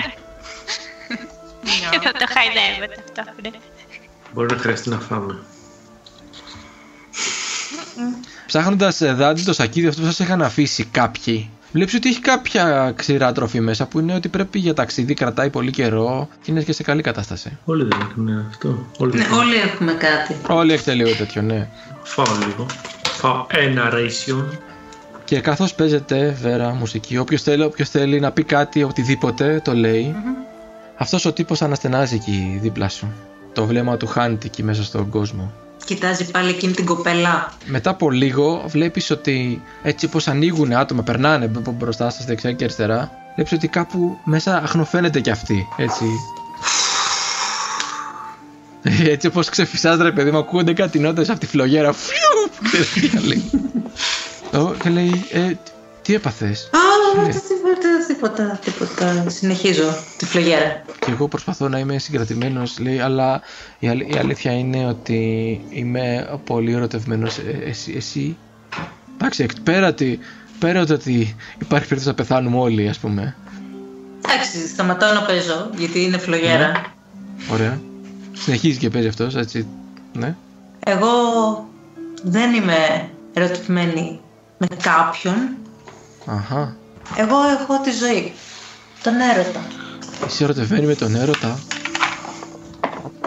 [1.91, 3.31] Και θα το χαϊδεύετε αυτό.
[4.35, 4.41] Ναι.
[4.41, 5.35] Μπορεί να χρειαστεί να φάμε.
[8.47, 13.31] Ψάχνοντας δάντη το σακίδι αυτό που σας είχαν αφήσει κάποιοι, βλέπεις ότι έχει κάποια ξηρά
[13.31, 16.83] τροφή μέσα που είναι ότι πρέπει για ταξίδι, κρατάει πολύ καιρό και είναι και σε
[16.83, 17.57] καλή κατάσταση.
[17.65, 18.85] Όλοι δεν έχουν αυτό.
[18.97, 20.35] Όλοι Ναι, δεν όλοι έχουμε κάτι.
[20.47, 21.67] Όλοι έχετε λίγο τέτοιο, ναι.
[22.03, 22.65] Φάω λίγο.
[23.03, 24.45] Φάω ένα ration.
[25.25, 30.15] Και καθώς παίζεται βέρα μουσική, όποιος θέλει, όποιος θέλει να πει κάτι, οτιδήποτε, το λέει.
[30.97, 33.13] Αυτός ο τύπος αναστενάζει εκεί δίπλα σου.
[33.55, 35.51] Το βλέμμα του χάνεται εκεί μέσα στον κόσμο.
[35.85, 37.53] Κοιτάζει πάλι εκείνη την κοπέλα.
[37.65, 42.51] Μετά από λίγο βλέπεις ότι έτσι πως ανοίγουν άτομα, περνάνε μπ- μπ- μπροστά σας δεξιά
[42.51, 43.11] και αριστερά.
[43.35, 46.05] Βλέπεις ότι κάπου μέσα αχνοφαίνεται κι αυτή, έτσι.
[49.11, 51.91] Έτσι όπως ξεφυσάς ρε παιδί μου, ακούγονται κάτι νότες από τη φλογέρα.
[51.93, 52.69] Φιου!
[53.01, 53.49] Και δεν λέει.
[54.63, 55.51] Ω, Και λέει, ε,
[56.05, 57.27] τι έπαθες; Α, Ναι.
[57.27, 59.29] τίποτα, τίποτα, τίποτα.
[59.29, 59.83] Συνεχίζω
[60.17, 60.83] τη φλογέρα.
[60.99, 63.41] Και εγώ προσπαθώ να είμαι συγκρατημένος, λέει, αλλά
[63.79, 65.19] η, αλη- η αλήθεια είναι ότι
[65.69, 67.37] είμαι πολύ ερωτευμένος.
[67.37, 68.37] Ε, εσύ, εσύ,
[69.17, 70.19] εντάξει, εκ- πέρα, ότι,
[70.59, 73.35] πέρα ότι- ότι υπάρχει περίπτωση να πεθάνουμε όλοι, ας πούμε.
[74.27, 76.67] Εντάξει, σταματάω να παίζω, γιατί είναι φλογέρα.
[76.67, 76.81] Ναι.
[77.51, 77.79] Ωραία.
[78.33, 79.67] Συνεχίζει και παίζει αυτός, έτσι,
[80.13, 80.35] ναι.
[80.85, 81.09] Εγώ
[82.23, 84.19] δεν είμαι ερωτευμένη
[84.57, 85.55] με κάποιον.
[86.25, 86.75] Αχα.
[87.17, 88.33] Εγώ έχω τη ζωή.
[89.03, 89.61] Τον έρωτα.
[90.27, 91.59] Είσαι ερωτευμένη με τον έρωτα.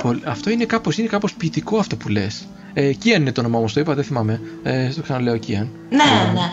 [0.03, 2.47] Πολ- Αυτό είναι κάπως, είναι κάπως ποιητικό αυτό που λες.
[2.75, 4.41] Ε, Κίαν είναι το όνομά μου, το είπα, δεν θυμάμαι.
[4.63, 5.69] Ε, στο ξαναλέω Κίαν.
[5.91, 5.97] Ναι,
[6.33, 6.53] ναι.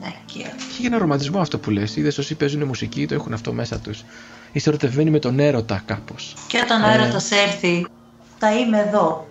[0.00, 0.52] Ναι, κύριε.
[0.70, 1.96] Έχει ένα ρομαντισμό αυτό που λες.
[1.96, 4.04] Είδες όσοι παίζουν μουσική το έχουν αυτό μέσα τους.
[4.52, 6.34] Είσαι ερωτευμένη με τον έρωτα κάπως.
[6.46, 6.92] Και όταν ο Ε.
[6.94, 7.86] έρωτας έρθει,
[8.38, 9.28] θα είμαι εδώ.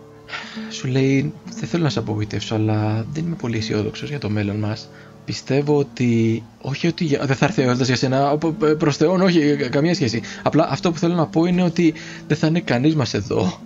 [0.69, 4.55] Σου λέει, δεν θέλω να σε απογοητεύσω, αλλά δεν είμαι πολύ αισιόδοξος για το μέλλον
[4.55, 4.89] μας.
[5.27, 6.43] Πιστεύω ότι.
[6.61, 8.37] Όχι ότι για- δεν θα έρθει ο έρωτας για σένα,
[8.77, 10.21] προς Θεόν, όχι, κα- καμία σχέση.
[10.43, 11.93] Απλά αυτό που θέλω να πω είναι ότι
[12.27, 13.59] δεν θα είναι κανείς μας εδώ.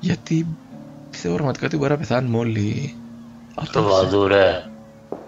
[0.00, 0.46] Γιατί
[1.10, 2.94] πιστεύω πραγματικά ότι μπορεί να πεθάνουμε όλοι.
[3.72, 4.64] Το βαδούρε.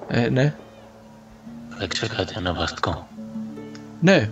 [0.08, 0.54] Ε, ναι.
[1.78, 3.08] Παίξε κάτι αναβαστικό.
[4.00, 4.30] Ναι.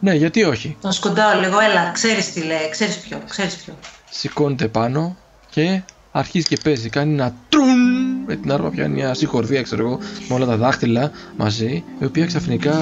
[0.00, 0.76] Ναι, γιατί όχι.
[0.80, 3.74] Τον σκοντάω λίγο, έλα, ξέρεις τι λέει, ξέρεις ποιο, ξέρεις ποιο.
[4.10, 5.16] Σηκώνεται πάνω
[5.50, 5.82] και
[6.18, 6.88] αρχίζει και παίζει.
[6.88, 7.78] Κάνει ένα τρουν
[8.26, 9.98] με την άρπα, πιάνει μια συγχορδία, ξέρω εγώ,
[10.28, 12.76] με όλα τα δάχτυλα μαζί, η οποία ξαφνικά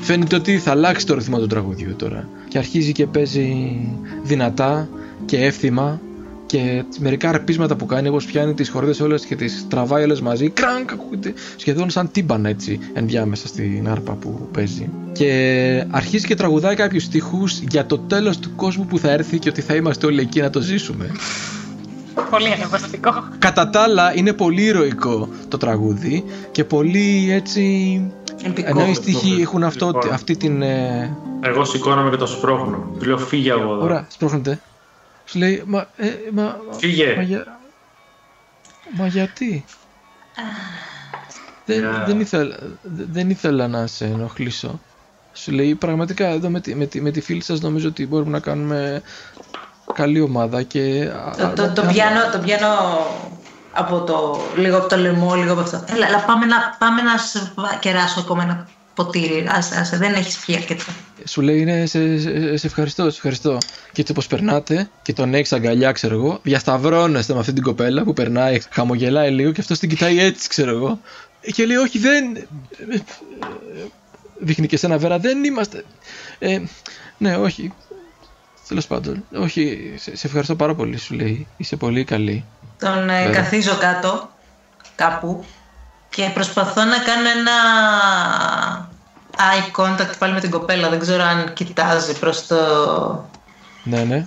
[0.00, 2.28] φαίνεται ότι θα αλλάξει το ρυθμό του τραγουδιού τώρα.
[2.48, 3.78] Και αρχίζει και παίζει
[4.22, 4.88] δυνατά
[5.24, 6.00] και εύθυμα
[6.46, 10.48] και μερικά αρπίσματα που κάνει, όπως πιάνει τις χορδές όλες και τις τραβάει όλες μαζί,
[10.48, 14.88] κρανκ, ακούγεται σχεδόν σαν τύμπανα έτσι, ενδιάμεσα στην άρπα που παίζει.
[15.12, 19.48] Και αρχίζει και τραγουδάει κάποιους στίχους για το τέλος του κόσμου που θα έρθει και
[19.48, 21.10] ότι θα είμαστε όλοι εκεί να το ζήσουμε.
[22.30, 23.28] Πολύ ανεβαστικό.
[23.38, 27.62] Κατά τα άλλα είναι πολύ ηρωικό το τραγούδι και πολύ έτσι...
[28.42, 28.68] Εμπικό.
[28.68, 30.12] Ενώ οι στίχοι έχουν αυτό, Λοιπόν.
[30.12, 30.62] αυτή την...
[30.62, 32.90] Ε, Εγώ σηκώνομαι και το σπρώχνω.
[32.98, 33.82] Του λέω φύγε από εδώ.
[33.82, 34.60] Ωραία, σπρώχνετε.
[35.24, 37.14] Σου λέει, μα, ε, μα, μα, Φύγε.
[37.16, 37.58] μα, για-
[38.96, 39.64] μα γιατί;
[41.64, 44.80] δεν, Για- δεν, ήθελα, δε- δεν ήθελα να σε ενοχλήσω.
[45.32, 48.30] Σου λέει, πραγματικά εδώ με τη, με τη, με τη φίλη σας νομίζω ότι μπορούμε
[48.30, 49.02] να κάνουμε
[49.94, 51.08] καλή ομάδα και...
[51.38, 52.66] Το, το, το, πιάνω, το πιάνω
[53.72, 55.84] από το, λίγο από το λαιμό, λίγο από αυτό.
[55.94, 59.46] Έλα, αλλά πάμε να, πάμε να σε βα- κεράσω ακόμα ένα ποτήρι.
[59.50, 60.84] Άσε, άσε, δεν έχεις πιει αρκετά.
[61.24, 63.58] Σου λέει ναι, σε, σε, σε ευχαριστώ, σε ευχαριστώ.
[63.92, 68.02] Και έτσι όπω περνάτε και τον έχει αγκαλιά, ξέρω εγώ, διασταυρώνεστε με αυτή την κοπέλα
[68.02, 71.00] που περνάει, χαμογελάει λίγο και αυτό την κοιτάει έτσι, ξέρω εγώ.
[71.54, 72.46] Και λέει, Όχι, δεν.
[74.38, 75.84] Δείχνει και σε ένα βέρα, δεν είμαστε.
[76.38, 76.60] Ε,
[77.18, 77.72] ναι, όχι.
[78.68, 81.46] Τέλος πάντων, όχι, σε, σε ευχαριστώ πάρα πολύ, σου λέει.
[81.56, 82.44] Είσαι πολύ καλή.
[82.78, 83.40] Τον ε, Βέβαια.
[83.42, 84.30] καθίζω κάτω,
[84.94, 85.44] κάπου,
[86.08, 87.52] και προσπαθώ να κάνω ένα
[89.36, 90.88] eye contact πάλι με την κοπέλα.
[90.88, 92.56] Δεν ξέρω αν κοιτάζει προς το...
[93.82, 94.24] Ναι, ναι.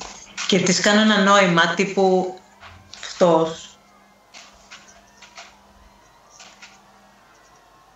[0.48, 2.40] Και της κάνω ένα νόημα τύπου
[3.04, 3.78] αυτός.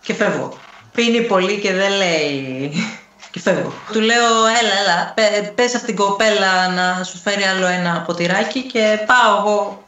[0.00, 0.58] Και φεύγω.
[0.92, 2.72] Πίνει πολύ και δεν λέει...
[3.34, 3.72] Και φεύγω.
[3.92, 4.26] Του λέω,
[4.60, 9.38] έλα, έλα, πε- πες από την κοπέλα να σου φέρει άλλο ένα ποτηράκι και πάω
[9.38, 9.84] εγώ.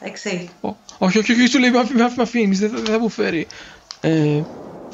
[0.00, 0.50] Εντάξει.
[0.60, 0.68] Ω,
[0.98, 3.46] όχι, όχι, όχι, σου λέει, μ' αφ- μ' αφήνεις, δεν, θα- δεν θα μου φέρει.
[4.00, 4.40] Ε,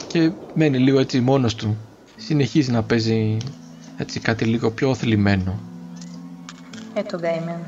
[0.07, 1.77] και μένει λίγο έτσι μόνος του.
[2.17, 3.37] Συνεχίζει να παίζει
[3.97, 5.61] έτσι κάτι λίγο πιο θλιμμένο.
[6.95, 7.67] Ε, τον καημένο.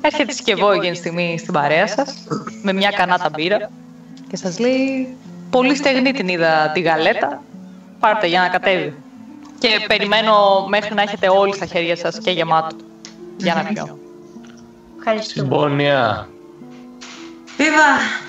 [0.00, 2.14] Έρχεται η Σκευό εκείνη τη στιγμή στην παρέα σας,
[2.62, 3.70] με μια κανάτα μπύρα
[4.28, 5.08] και σας λέει:
[5.50, 7.42] Πολύ στεγνή την είδα τη γαλέτα.
[8.00, 8.94] Πάρτε για να κατέβει.
[9.64, 12.76] Και περιμένω μέχρι να έχετε όλοι στα χέρια σας και γεμάτο.
[13.36, 13.98] Για να πιω.
[14.98, 15.46] Ευχαριστούμε.
[15.48, 16.28] Συμπόνια.
[17.56, 18.22] Βίβα!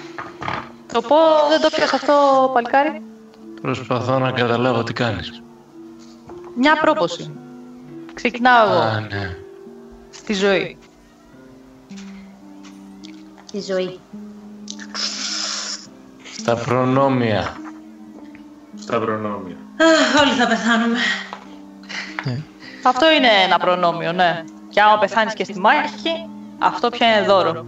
[0.94, 1.16] Το πω,
[1.50, 3.02] δεν το πιάσα αυτό, παλικάρι.
[3.62, 5.42] Προσπαθώ να καταλάβω τι κάνεις.
[6.56, 7.32] Μια πρόποση.
[8.14, 9.38] Ξεκινάω Α, εγώ ναι.
[10.10, 10.78] στη ζωή.
[13.52, 14.00] Τη ζωή.
[16.38, 17.58] Στα προνόμια.
[18.80, 19.65] Στα προνόμια.
[19.78, 20.98] Αχ, όλοι θα πεθάνουμε.
[22.84, 24.44] Αυτό είναι ένα προνόμιο, ναι.
[24.70, 26.14] Και άμα πεθάνεις και στη μάχη,
[26.60, 27.66] αυτό πια είναι δώρο.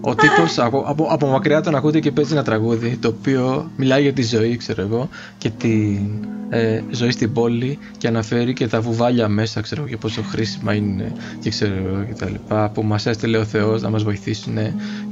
[0.00, 4.02] Ο τύπος από, από, από μακριά τον ακούτε και παίζει ένα τραγούδι το οποίο μιλάει
[4.02, 6.00] για τη ζωή, ξέρω εγώ, και τη
[6.48, 10.74] ε, ζωή στην πόλη και αναφέρει και τα βουβάλια μέσα, ξέρω εγώ, και πόσο χρήσιμα
[10.74, 14.58] είναι και ξέρω εγώ και τα λοιπά, που μας έστειλε ο Θεός να μας βοηθήσουν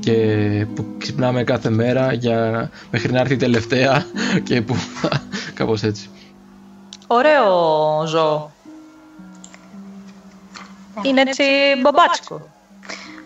[0.01, 0.17] και
[0.75, 4.05] που ξυπνάμε κάθε μέρα για, μέχρι να έρθει η τελευταία
[4.49, 4.77] και που
[5.59, 6.09] κάπως έτσι.
[7.15, 8.51] Ωραίο ζώο.
[11.03, 11.45] Είναι έτσι
[11.83, 12.49] μπαμπάτσικο.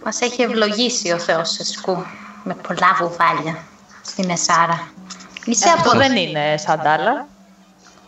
[0.04, 2.04] Μας έχει ευλογήσει ο Θεός Εσκού
[2.44, 3.64] με πολλά βουβάλια
[4.02, 4.88] στην Εσάρα.
[5.44, 7.26] Είσαι από Αυτό δεν είναι σαντάλα.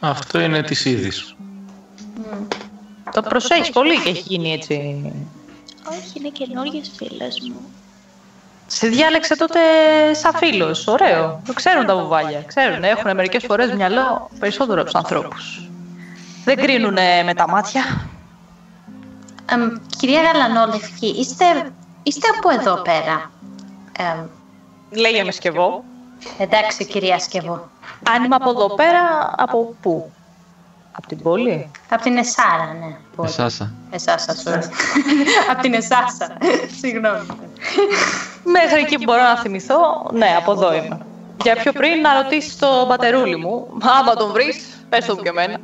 [0.01, 1.35] Αυτό είναι της είδης.
[3.13, 4.75] Το προσέχεις πολύ και έχει γίνει έτσι.
[5.91, 7.61] Όχι, είναι καινούριε φίλε μου.
[8.73, 9.59] Σε διάλεξε τότε
[10.13, 10.87] σαν φίλος.
[10.87, 11.43] Ωραίο.
[11.47, 12.43] Το ξέρουν τα βουβάλια.
[12.47, 12.85] Ξέρουν.
[12.85, 15.69] Έχουν μερικές φορές μυαλό περισσότερο από τους ανθρώπους.
[16.45, 17.83] Δεν κρίνουν με τα μάτια.
[19.53, 19.61] Εμ,
[19.99, 21.45] κυρία Γαλανόλευκη, είστε,
[22.03, 23.31] είστε από εδώ πέρα.
[23.99, 24.27] Εμ,
[24.91, 25.85] Λέγε σκευό.
[26.39, 27.71] εντάξει, κυρία Σκευό.
[28.11, 30.13] Αν είμαι από εδώ πέρα, από πού;
[30.93, 32.97] Από την πόλη; Από την Εσάρα, ναι.
[33.17, 33.29] Πόλη.
[33.29, 33.73] Εσάσα.
[33.91, 34.63] Εσάσα, sorry.
[35.51, 36.37] από την Εσάσα.
[36.81, 37.27] Συγγνώμη.
[38.45, 40.99] Μέχρι εκεί που μπορώ να θυμηθώ, ναι, από εδώ είμαι.
[41.43, 43.67] Για πιο πριν να ρωτήσεις τον πατερούλη μου.
[43.99, 44.57] Άμα τον βρεις,
[44.89, 45.59] πες το μου και εμένα.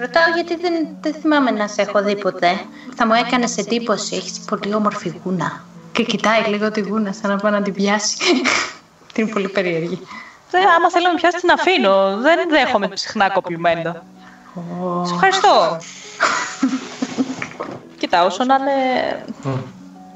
[0.00, 2.60] Ρωτάω γιατί δεν, δεν θυμάμαι να σε έχω δει ποτέ.
[2.94, 5.64] Θα μου έκανες εντύπωση, έχεις πολύ όμορφη γούνα.
[5.92, 8.16] Και κοιτάει λίγο τη γούνα σαν να πάει να την πιάσει.
[9.12, 10.06] την είναι πολύ περίεργη.
[10.50, 12.16] Δεν, άμα θέλω να με πιάσει, την αφήνω.
[12.16, 14.04] Δεν δέχομαι συχνά κοπλιμέντα.
[15.02, 15.78] Σε ευχαριστώ.
[17.98, 18.72] Κοίτα, όσο να είναι.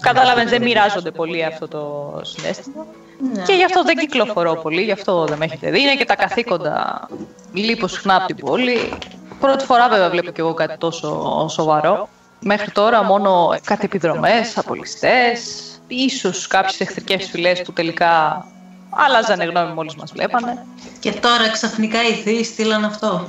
[0.01, 2.87] Κατάλαβες, δεν μοιράζονται πολύ αυτό το συνέστημα.
[3.33, 3.43] Ναι.
[3.43, 5.81] Και γι' αυτό δεν κυκλοφορώ πολύ, γι' αυτό δεν με έχετε δει.
[5.81, 7.09] Είναι και τα καθήκοντα.
[7.53, 8.93] Λείπω συχνά από την πόλη.
[9.41, 12.09] Πρώτη φορά, βέβαια, βλέπω κι εγώ κάτι τόσο σοβαρό.
[12.41, 15.41] Μέχρι τώρα μόνο κάτι επιδρομές, απολυστές,
[15.87, 18.45] ίσως κάποιες εχθρικές φυλές που τελικά
[18.91, 20.67] άλλαζανε γνώμη μόλις μας βλέπανε.
[21.01, 23.29] Και τώρα ξαφνικά οι θεοί στείλαν αυτό.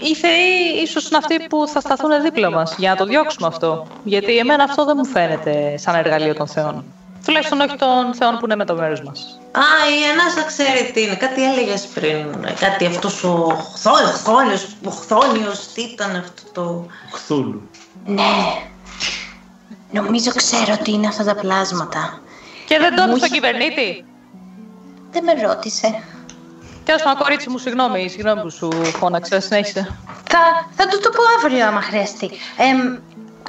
[0.00, 3.86] Οι θεοί ίσως είναι αυτοί που θα σταθούν δίπλα μας για να το διώξουμε αυτό.
[4.04, 6.84] Γιατί εμένα αυτό δεν μου φαίνεται σαν εργαλείο των θεών.
[7.24, 9.40] Τουλάχιστον όχι των θεών που είναι με το μέρος μας.
[9.52, 11.14] Α, η Ανάσα ξέρει τι είναι.
[11.14, 12.26] Κάτι έλεγες πριν.
[12.60, 16.86] Κάτι αυτός ο χθόνιος, ο χθόνιος, τι ήταν αυτό το...
[17.12, 17.68] Χθούλου.
[18.06, 18.22] Ναι.
[19.90, 22.20] Νομίζω ξέρω τι είναι αυτά τα πλάσματα.
[22.66, 24.04] Και δεν το έπεισε στον κυβερνήτη;
[25.10, 26.02] Δεν με ρώτησε.
[26.90, 29.96] Τέλος πάντων, κορίτσι μου, συγγνώμη, συγγνώμη που σου φώναξα, συνέχισε.
[30.28, 30.38] Θα,
[30.70, 32.30] θα του το πω αύριο άμα χρειαστεί.
[32.56, 32.78] Εμ,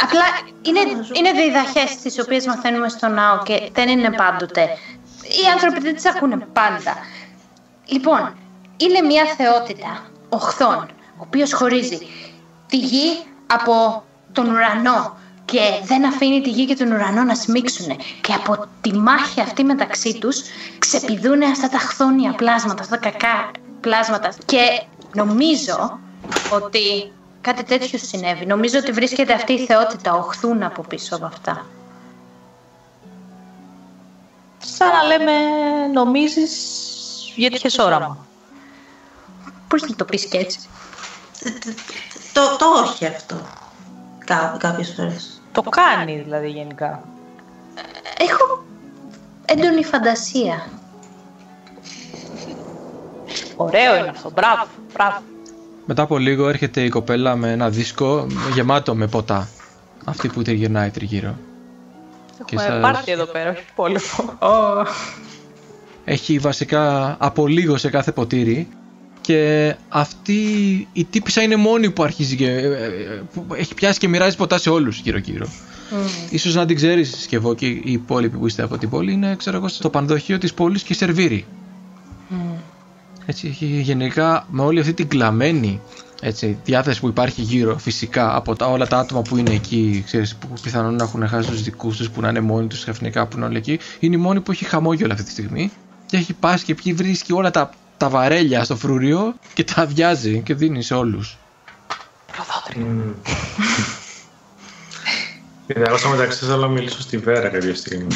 [0.01, 0.25] απλά
[0.61, 0.79] είναι,
[1.13, 4.61] είναι διδαχές τις οποίες μαθαίνουμε στο ναό και δεν είναι πάντοτε.
[5.21, 6.95] Οι άνθρωποι δεν τις ακούνε πάντα.
[7.85, 8.35] Λοιπόν,
[8.77, 12.07] είναι μια θεότητα, ο Χθόν, ο οποίος χωρίζει
[12.67, 15.17] τη γη από τον ουρανό
[15.51, 17.97] και δεν αφήνει τη γη και τον ουρανό να σμίξουν.
[18.21, 20.41] Και από τη μάχη αυτή μεταξύ τους
[20.79, 24.33] ξεπηδούν αυτά τα χθόνια πλάσματα, αυτά τα κακά πλάσματα.
[24.45, 24.83] Και
[25.13, 25.99] νομίζω
[26.51, 28.45] ότι κάτι τέτοιο συνέβη.
[28.45, 31.65] Νομίζω ότι βρίσκεται αυτή η θεότητα, ο Χθούν από πίσω από αυτά.
[34.57, 35.31] Σαν να λέμε,
[35.93, 36.53] νομίζεις
[37.35, 38.17] γιατί είχες όραμα.
[39.67, 40.59] Πώς να το πεις και έτσι.
[42.33, 43.35] Το, το όχι αυτό.
[44.25, 45.40] Κά, κάποιες φορές.
[45.51, 47.03] Το κάνει δηλαδή γενικά.
[48.17, 48.63] Έχω
[49.45, 50.65] έντονη φαντασία.
[53.55, 54.31] Ωραίο είναι αυτό.
[54.31, 55.17] Μπράβο, μπράβο.
[55.85, 59.47] Μετά από λίγο έρχεται η κοπέλα με ένα δίσκο γεμάτο με ποτά.
[60.05, 61.35] Αυτή που τριγυρνάει τριγύρω.
[62.45, 64.01] Και Έχουμε σας- πάρτι εδώ πέρα, όχι πόλεμο.
[66.05, 68.67] Έχει βασικά από λίγο σε κάθε ποτήρι
[69.21, 70.37] και αυτή
[70.93, 74.57] η τύπησα είναι μόνη που αρχίζει και ε, ε, που έχει πιάσει και μοιράζει ποτά
[74.57, 75.47] σε όλους γύρω γύρω.
[76.29, 79.57] Ίσως να την ξέρεις σκευό και οι υπόλοιποι που είστε από την πόλη είναι ξέρω
[79.57, 81.45] εγώ στο πανδοχείο της πόλης και σερβίρει.
[83.25, 85.81] Έτσι έχει γενικά με όλη αυτή την κλαμμένη
[86.21, 90.35] έτσι, διάθεση που υπάρχει γύρω φυσικά από τα, όλα τα άτομα που είναι εκεί ξέρεις,
[90.35, 93.37] που πιθανόν να έχουν χάσει τους δικούς τους που να είναι μόνοι τους ξαφνικά που
[93.37, 95.71] είναι όλοι εκεί είναι η μόνη που έχει χαμόγελο αυτή τη στιγμή
[96.05, 97.69] και έχει πάσει και ποιοι βρίσκει όλα τα,
[98.01, 101.37] τα βαρέλια στο φρούριο και τα αδειάζει και δίνει σε όλους.
[105.67, 108.07] Κοίτα, εγώ στο μεταξύ θέλω να μιλήσω στη Βέρα κάποια στιγμή.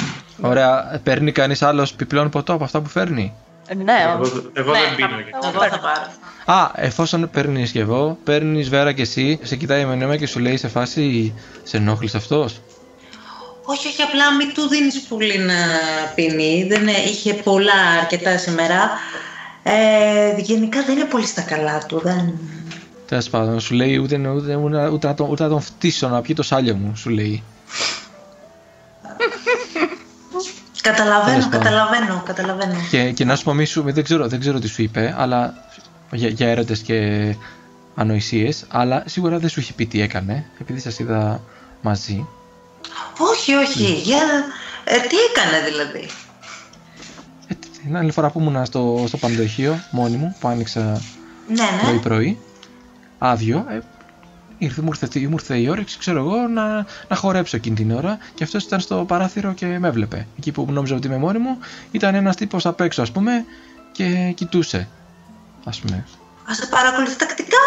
[0.41, 3.33] Ωραία, παίρνει κανείς άλλος πιπλών ποτό από αυτά που φέρνει;
[3.67, 5.07] Ε, Ναι, Εγώ, εγώ Ναι, δεν πίνω.
[5.07, 6.59] θα- γιατί- Εγώ θα πάρω.
[6.59, 10.57] Α, εφόσον παίρνεις σκευό, παίρνεις βέρα και εσύ, σε κοιτάει με νόημα και σου λέει
[10.57, 11.33] σε φάση
[11.63, 12.61] σε ενόχλησε αυτός;
[13.67, 15.53] Όχι, όχι, απλά μην του δίνεις πολύ να
[16.15, 16.65] πίνει.
[16.69, 18.91] Δεν, ε, είχε πολλά αρκετά σήμερα.
[19.67, 21.99] Ε, γενικά δεν είναι πολύ στα καλά του.
[22.03, 22.33] Δεν...
[23.07, 26.21] Τέλος πάντων, σου λέει ούτε, ούτε, ούτε, ούτε, να τον, ούτε να τον φτύσω να
[26.21, 27.43] πιει το σάλιο μου, σου λέει.
[30.81, 31.59] Καταλαβαίνω, Τέλος πάντων.
[31.59, 32.73] καταλαβαίνω, καταλαβαίνω.
[32.89, 35.53] Και, και να σου πω μη σου, δεν ξέρω, δεν ξέρω τι σου είπε, αλλά
[36.11, 37.35] για, για έρωτες και
[37.95, 41.41] ανοησίες, αλλά σίγουρα δεν σου έχει πει τι έκανε, επειδή σας είδα
[41.81, 42.27] μαζί.
[43.17, 44.21] Όχι, όχι, για...
[44.83, 46.09] Ε, τι έκανε δηλαδή;
[47.85, 51.01] Ε, την άλλη φορά που ήμουν στο, στο πανδοχείο, μόνη μου, που άνοιξα
[51.47, 51.81] Ναι, ναι.
[51.83, 52.39] πρωί-πρωί,
[53.17, 53.79] άδειο, ε,
[54.57, 58.17] ήρθε, μου, ήρθε, μου ήρθε η όρεξη, ξέρω εγώ, να, να χορέψω εκείνη την ώρα
[58.33, 60.27] και αυτός ήταν στο παράθυρο και με έβλεπε.
[60.37, 61.57] Εκεί που νόμιζα ότι είμαι μόνη μου,
[61.91, 63.45] ήταν ένας τύπος απ' έξω, ας πούμε,
[63.91, 64.87] και κοιτούσε,
[65.65, 66.05] ας πούμε.
[66.51, 67.57] Α σε παρακολουθεί τακτικά.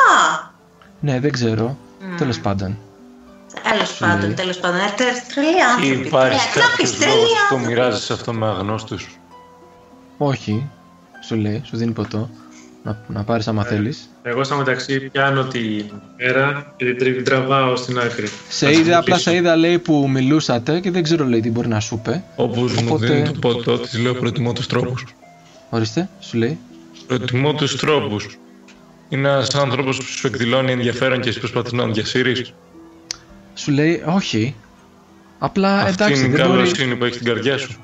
[1.01, 1.77] Ναι, δεν ξέρω.
[2.17, 2.79] Τέλος πάντων.
[3.71, 4.79] Τέλος πάντων, τέλος πάντων.
[4.81, 6.07] Ε, τε- Τρελοί άνθρωποι.
[6.07, 7.67] Υπάρχει τρελοί- κάποιος τρελοί λόγος που το άνθρωποι.
[7.67, 9.18] μοιράζει αυτό με αγνώστους;
[10.19, 10.69] Όχι,
[11.27, 12.31] σου λέει, σου δίνει ποτό.
[12.83, 14.11] Να, να πάρεις άμα θέλεις.
[14.23, 15.85] Εγώ στο μεταξύ πιάνω την
[16.17, 18.27] Βέρα και την τρι- τραβάω στην άκρη.
[18.49, 19.31] Σε Θα είδε, την απλά πίσω.
[19.31, 22.25] σε είδα λέει που μιλούσατε και δεν ξέρω λέει τι μπορεί να σου είπε.
[22.37, 25.05] Όπως μου Οπότε- δίνει το ποτό, της λέω προτιμώ τους τρόπους.
[25.71, 26.59] Ορίστε, σου λέει.
[27.07, 28.39] Προτιμώ τους τρόπους.
[29.09, 32.53] Είναι ένας άνθρωπος που σου εκδηλώνει ενδιαφέρον και εσύ προσπαθείς να τον διασύρεις.
[33.55, 34.55] Σου λέει όχι.
[35.39, 36.63] Απλά Αυτή εντάξει, είναι η δεν μπορείς...
[36.73, 37.77] καλοσύνη που έχεις στην καρδιά σου.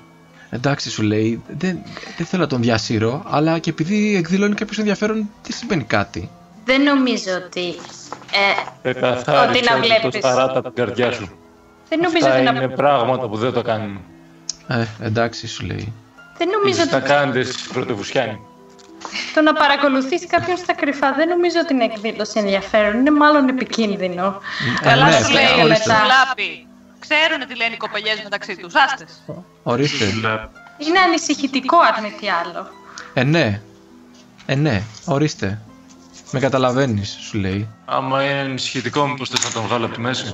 [0.55, 1.78] Εντάξει σου λέει, δεν,
[2.16, 6.30] δεν θέλω να τον διασύρω, αλλά και επειδή εκδηλώνει κάποιος ενδιαφέρον, δεν συμβαίνει κάτι;
[6.64, 7.74] Δεν νομίζω ότι...
[8.82, 10.18] Ε, Εκαθάρισε Ότι να ότι το βλέπεις.
[10.18, 11.30] σταράτα από την καρδιά σου.
[11.88, 12.68] δεν νομίζω Αυτά ότι είναι να...
[12.68, 14.00] πράγματα που δεν το κάνουν.
[14.68, 15.92] Ε, εντάξει σου λέει.
[16.38, 18.40] Δεν νομίζω Ίσως τα ότι κάνετε εσείς πρωτοβουσιάνοι.
[19.34, 22.94] το να παρακολουθείς κάποιον στα κρυφά δεν νομίζω ότι είναι εκδήλωση ενδιαφέρον.
[22.98, 24.40] Είναι μάλλον επικίνδυνο.
[24.82, 25.96] Καλά ναι, σου λέει και ο μετά.
[27.09, 27.24] Λάπη.
[27.24, 28.74] Ξέρουν τι λένε οι κοπελιές μεταξύ τους.
[28.74, 29.22] Άστες.
[29.62, 30.05] Ορίστε.
[30.22, 32.66] Λα- Είναι ανησυχητικό αν μη τι άλλο.
[33.14, 33.61] Ε, ναι.
[34.46, 34.82] Ε, ναι.
[35.05, 35.59] Ορίστε.
[36.30, 37.68] Με καταλαβαίνεις, σου λέει.
[37.84, 40.32] Άμα είναι ενισχυτικό, μήπως θες να τον βγάλω από τη μέση;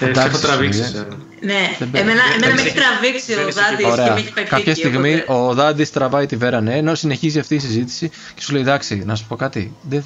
[0.00, 0.82] Ε, Εντάξει, σε έχω τραβήξει ε.
[0.82, 1.06] εσένα.
[1.40, 2.10] Ναι, Δεν παίρνει.
[2.10, 4.12] εμένα, εμένα με Δεν έχει έχει- τραβήξει δεν ο έχει Δάντης και Ωραία.
[4.12, 7.38] με έχει πάει Κάποια πίκη, στιγμή οπότε- ο Δάντης τραβάει τη βέρα, ναι, ενώ συνεχίζει
[7.38, 9.74] αυτή η συζήτηση και σου λέει: Εντάξει, να σου πω κάτι.
[9.82, 10.04] Δεν,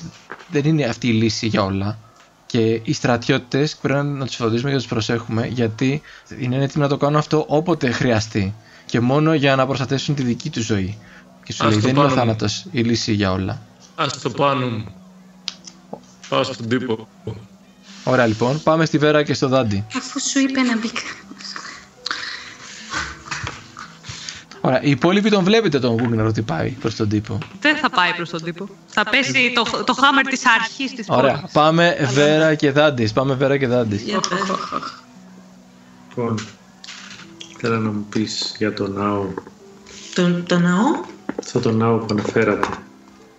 [0.49, 1.99] δεν είναι αυτή η λύση για όλα.
[2.51, 6.03] Και οι στρατιώτες πρέπει να τους φροντίζουμε και να τους προσέχουμε, γιατί
[6.41, 8.55] είναι έτοιμοι να το κάνουν αυτό όποτε χρειαστεί.
[8.87, 10.99] Και μόνο για να προστατεύσουν τη δική τους ζωή.
[11.45, 12.21] Και σου Ας λέει: το Δεν είναι ο πάρουμε.
[12.21, 13.61] θάνατος η λύση για όλα.
[13.95, 14.85] Α το πάνω μου.
[16.29, 17.09] Πάω στον τύπο.
[18.05, 19.85] Ωραία, λοιπόν, πάμε στη Βέρα και στο Δάντη.
[19.97, 20.91] Αφού σου είπε να μπει.
[24.61, 27.39] Ωραία, οι υπόλοιποι τον βλέπετε τον Γούγκναρ ότι πάει προς τον τύπο.
[27.61, 28.69] Δεν θα πάει προς τον τύπο.
[28.87, 31.53] Θα πέσει το, το χάμερ της αρχής της Ωραία, πόλης.
[31.53, 33.13] πάμε Βέρα και Δάντης.
[33.13, 34.03] Πάμε Βέρα και Δάντης.
[34.03, 34.41] Για πες.
[36.09, 36.39] Λοιπόν,
[37.59, 39.27] θέλω να μου πεις για το ναό.
[40.15, 41.01] Το, το ναό.
[41.39, 42.67] Αυτό το ναό που αναφέρατε.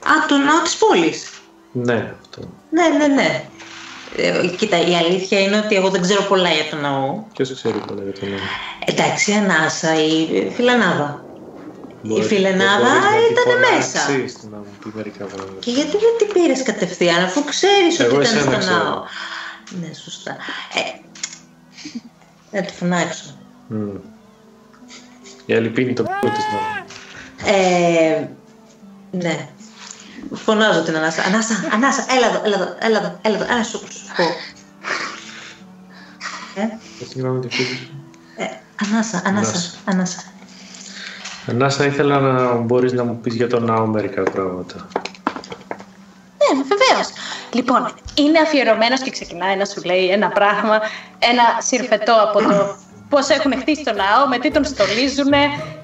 [0.04, 1.30] Α, το ναό της πόλης.
[1.72, 2.42] Ναι, αυτό.
[2.70, 3.46] Ναι, ναι, ναι.
[4.16, 7.24] Ε, κοίτα, η αλήθεια είναι ότι εγώ δεν ξέρω πολλά για το ναό.
[7.34, 8.38] Ποιος ξέρει πολλά για το ναό;
[8.86, 11.24] Εντάξει, ανάσα ή ε, φιλανάδα.
[12.02, 14.48] Μπορεί- φιλενάδα μπορείς να τη ήταν φωνάξεις, μέσα.
[14.50, 15.60] να μου πει μερικά πράγματα.
[15.60, 18.84] Και γιατί δεν την πήρες κατευθείαν, αφού ξέρεις ότι Εγώ ήταν εσένα στο ξέρω.
[18.84, 19.04] ναό.
[19.70, 20.38] Ναι, σωστά.
[20.74, 23.24] Ε, να τη φωνάξω.
[23.68, 23.90] Μμ.
[25.46, 26.86] Η άλλη πίνει το π***ο της να.
[27.52, 28.30] Ε,
[29.12, 29.50] ναι.
[30.34, 31.24] Φωνάζω την Ανάσα.
[31.24, 34.24] Ανάσα, Ανάσα, έλα εδώ, έλα εδώ, έλα εδώ, έλα εδώ, έλα σου, σου πω.
[36.62, 36.68] Ε,
[37.10, 37.90] Συγγνώμη τι φίλη.
[38.38, 38.44] ε,
[38.86, 39.72] Ανάσα, Ανάσα, Ανάσα.
[39.86, 40.24] Ανάσα.
[41.48, 44.88] Ανάσα, ήθελα να μπορείς να μου πεις για τον ναό μερικά πράγματα.
[46.38, 47.08] Ναι, βεβαίως.
[47.54, 50.80] Λοιπόν, είναι αφιερωμένος και ξεκινάει να σου λέει ένα πράγμα,
[51.20, 52.76] ένα συρφετό από το
[53.10, 55.34] πώς έχουν χτίσει το ναό, με τι τον στολίζουν,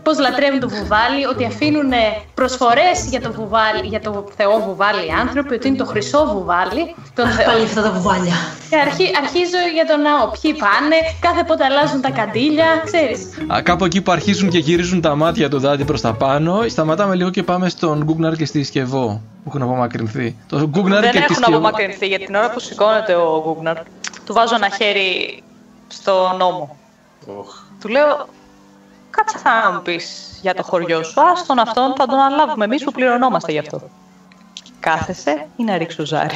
[0.04, 1.92] πώς λατρεύουν το βουβάλι, ότι αφήνουν
[2.34, 6.96] προσφορές για το, βουβάλι, για το θεό βουβάλι οι άνθρωποι, ότι είναι το χρυσό βουβάλι.
[7.16, 7.46] Τον θεό.
[7.46, 8.34] Πάλι αυτά τα βουβάλια.
[8.70, 10.24] Και αρχί, αρχίζω για το ναό.
[10.42, 13.20] Ποιοι πάνε, κάθε πότε αλλάζουν τα καντήλια, ξέρεις.
[13.54, 17.16] Α, κάπου εκεί που αρχίζουν και γυρίζουν τα μάτια του δάντη προς τα πάνω, σταματάμε
[17.16, 20.36] λίγο και πάμε στον Γκούγναρ και στη Σκευό που έχουν απομακρυνθεί.
[20.50, 21.58] Το Γκούγναρ Δεν και τη έχουν Σκευό.
[21.58, 23.78] απομακρυνθεί γιατί την ώρα που σηκώνεται ο Γκούγναρ,
[24.26, 25.44] του βάζω ένα χέρι
[25.88, 26.76] στο νόμο.
[27.26, 27.62] Οχ.
[27.82, 28.28] Του λέω,
[29.10, 31.22] κάτσε θα μου πεις για το χωριό σου.
[31.22, 33.82] Άστον αυτόν θα τον αναλάβουμε εμείς που πληρωνόμαστε γι' αυτό.
[34.80, 36.36] Κάθεσαι ή να ρίξω ζάρι.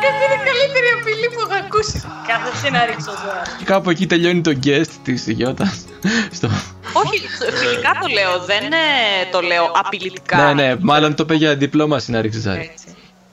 [0.00, 2.02] Γιατί είναι η καλύτερη απειλή που έχω ακούσει.
[2.26, 3.42] Κάθεσαι να ρίξω ζώα.
[3.58, 5.72] Και κάπου εκεί τελειώνει το guest της Γιώτα.
[6.30, 6.48] Στο...
[6.92, 7.28] Όχι,
[7.58, 10.36] φιλικά το λέω, δεν ε, το λέω απειλητικά.
[10.36, 12.74] ναι, ναι, μάλλον το είπε για διπλώμαση να ρίξει ζάρι.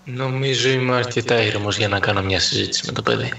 [0.08, 0.20] Έτσι.
[0.20, 3.34] Νομίζω είμαι αρκετά ήρεμος για να κάνω μια συζήτηση με το παιδί.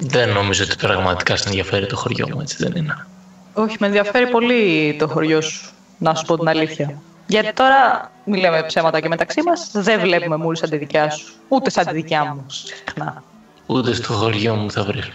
[0.00, 3.06] Δεν νομίζω ότι πραγματικά σε ενδιαφέρει το χωριό μου, έτσι δεν είναι.
[3.52, 7.02] Όχι, με ενδιαφέρει πολύ το χωριό σου, να σου πω την αλήθεια.
[7.26, 11.32] Γιατί τώρα, μη λέμε ψέματα και μεταξύ μας, δεν βλέπουμε μούρη σαν τη δικιά σου.
[11.48, 13.22] Ούτε σαν τη δικιά μου, συχνά.
[13.66, 15.10] Ούτε στο χωριό μου θα βρεις.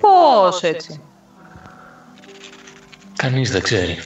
[0.00, 1.00] Πώς έτσι;
[3.16, 3.98] Κανείς δεν ξέρει.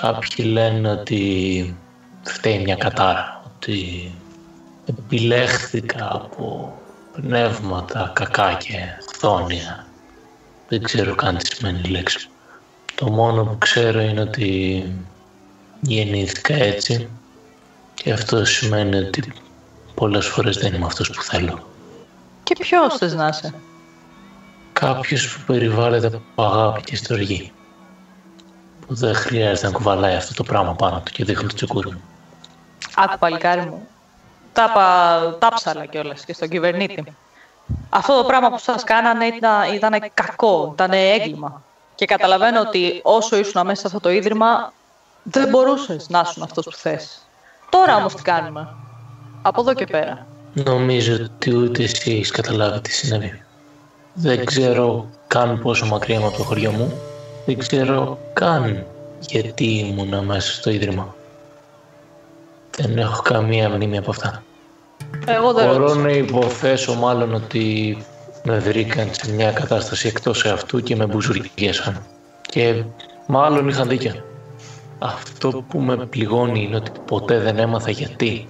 [0.00, 1.76] Κάποιοι λένε ότι
[2.22, 4.12] φταίει μια κατάρα, ότι
[4.98, 6.78] επιλέχθηκα από
[7.12, 8.76] πνεύματα κακά και
[9.08, 9.86] χθόνια.
[10.68, 12.28] Δεν ξέρω καν τι σημαίνει η λέξη.
[12.94, 14.84] Το μόνο που ξέρω είναι ότι
[15.80, 17.08] γεννήθηκα έτσι
[17.94, 19.32] και αυτό σημαίνει ότι
[19.94, 21.66] πολλές φορές δεν είμαι αυτός που θέλω.
[22.42, 23.54] Και ποιος θες να είσαι;
[24.72, 27.52] Κάποιος που περιβάλλεται από αγάπη και στοργή.
[28.86, 32.02] Που δεν χρειάζεται να κουβαλάει αυτό το πράγμα πάνω του και δείχνει το τσεκούρι μου.
[32.96, 33.88] Άκου παλικάρι μου.
[34.52, 37.04] Τα, πα, τα ψάλα κιόλας και στον κυβερνήτη.
[37.88, 41.62] Αυτό το πράγμα που σας κάνανε ήταν, ήταν κακό, ήταν έγκλημα.
[41.94, 44.72] Και καταλαβαίνω ότι όσο ήσουν μέσα σε αυτό το ίδρυμα,
[45.22, 47.18] δεν μπορούσες να ήσουν αυτός που θες.
[47.68, 48.68] Τώρα όμως τι κάνουμε;
[49.42, 50.26] Από εδώ και πέρα.
[50.52, 53.44] Νομίζω ότι ούτε εσύ έχεις καταλάβει τι συνέβη.
[54.14, 57.00] Δεν ξέρω καν πόσο μακριά είμαι από το χωριό μου.
[57.46, 58.86] Δεν ξέρω καν
[59.20, 61.14] γιατί ήμουνα μέσα στο ίδρυμα.
[62.80, 64.42] Δεν έχω καμία μνήμη από αυτά.
[65.26, 66.00] Εγώ δεν Μπορώ ρώτησα.
[66.00, 67.96] να υποθέσω μάλλον ότι
[68.44, 72.02] με βρήκαν σε μια κατάσταση εκτός εαυτού και με μπουζουριγκέσαν.
[72.48, 72.82] Και
[73.26, 74.24] μάλλον είχαν δίκιο.
[74.98, 78.48] Αυτό που με πληγώνει είναι ότι ποτέ δεν έμαθα γιατί.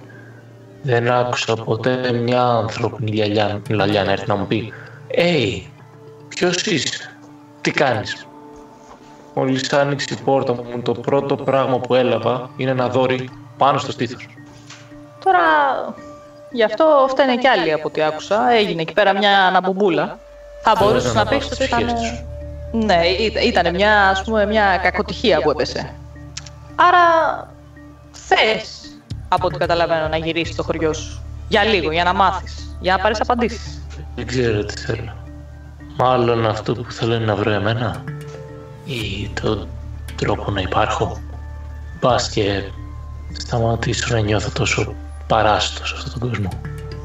[0.83, 4.73] Δεν άκουσα ποτέ μια ανθρώπινη λιαλιά, λαλιά να έρθει να μου πει
[5.07, 5.69] «Έι,
[6.27, 7.17] ποιος είσαι,
[7.61, 8.27] τι κάνεις».
[9.33, 13.29] Μόλις άνοιξε η πόρτα μου, το πρώτο πράγμα που έλαβα είναι ένα δόρυ
[13.61, 14.27] πάνω στο στήθος.
[15.23, 15.39] Τώρα,
[16.51, 18.51] γι' αυτό φταίνε κι άλλοι από ό,τι άκουσα.
[18.51, 20.19] Έγινε εκεί πέρα μια αναμπομπούλα.
[20.63, 21.85] Θα μπορούσε να πεις ότι ήταν...
[22.71, 23.01] Ναι,
[23.45, 25.93] ήταν μια, ας πούμε, μια κακοτυχία που έπεσε.
[26.75, 27.03] Άρα,
[28.11, 28.91] θες,
[29.27, 31.23] από ό,τι καταλαβαίνω, να γυρίσεις στο χωριό σου.
[31.47, 33.81] Για λίγο, για να μάθεις, για να πάρεις απαντήσεις.
[34.15, 35.15] Δεν ξέρω τι θέλω.
[35.97, 38.03] Μάλλον αυτό που θέλω είναι να βρω εμένα
[38.85, 39.67] ή τον
[40.15, 41.21] τρόπο να υπάρχω.
[41.99, 42.63] Πας και
[43.37, 44.95] σταματήσω να νιώθω τόσο
[45.27, 46.49] παράστος σε αυτόν τον κόσμο.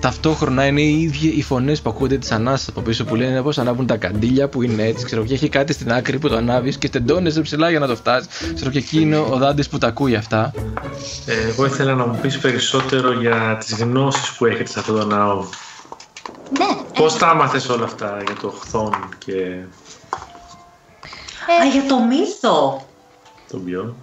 [0.00, 3.58] Ταυτόχρονα είναι οι ίδιοι οι φωνές που ακούγονται της ανάσα από πίσω που λένε πώς
[3.58, 5.04] ανάβουν τα καντήλια που είναι έτσι.
[5.04, 7.96] Ξέρω και έχει κάτι στην άκρη που το ανάβεις και τεντώνεσαι ψηλά για να το
[7.96, 8.28] φτάσεις.
[8.54, 10.52] Ξέρω και εκεί είναι ο Δάντης που τα ακούει αυτά.
[11.26, 15.06] Ε, εγώ ήθελα να μου πεις περισσότερο για τις γνώσεις που έχετε σε αυτό το
[15.06, 15.44] ναό.
[16.58, 16.64] Ναι,
[16.94, 19.32] Πώς τα άμαθες όλα αυτά για το χθόν και
[21.62, 22.86] Α, για το μύθο.
[23.50, 23.94] τον ποιον;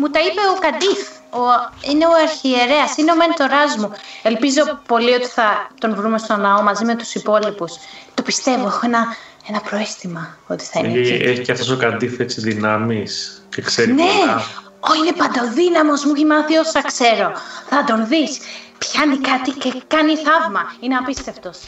[0.00, 1.00] Μου τα είπε ο Καντίφ.
[1.30, 1.44] Ο,
[1.90, 3.92] είναι ο αρχιερέας, είναι ο μέντοράς μου.
[4.22, 7.72] Ελπίζω πολύ ότι θα τον βρούμε στο ναό μαζί με τους υπόλοιπους.
[8.14, 9.16] Το πιστεύω, έχω ένα,
[9.48, 11.22] ένα προαίσθημα ότι θα είναι Έχει, εκεί.
[11.24, 14.42] έχει και αυτός ο Καντίφ έτσι δυνάμεις και ξέρει Ναι, πολλά.
[14.80, 17.32] ο, είναι παντοδύναμος, μου έχει μάθει όσα ξέρω.
[17.68, 18.38] Θα τον δεις.
[18.78, 20.72] Πιάνει κάτι και κάνει θαύμα.
[20.80, 21.58] Είναι απίστευτος.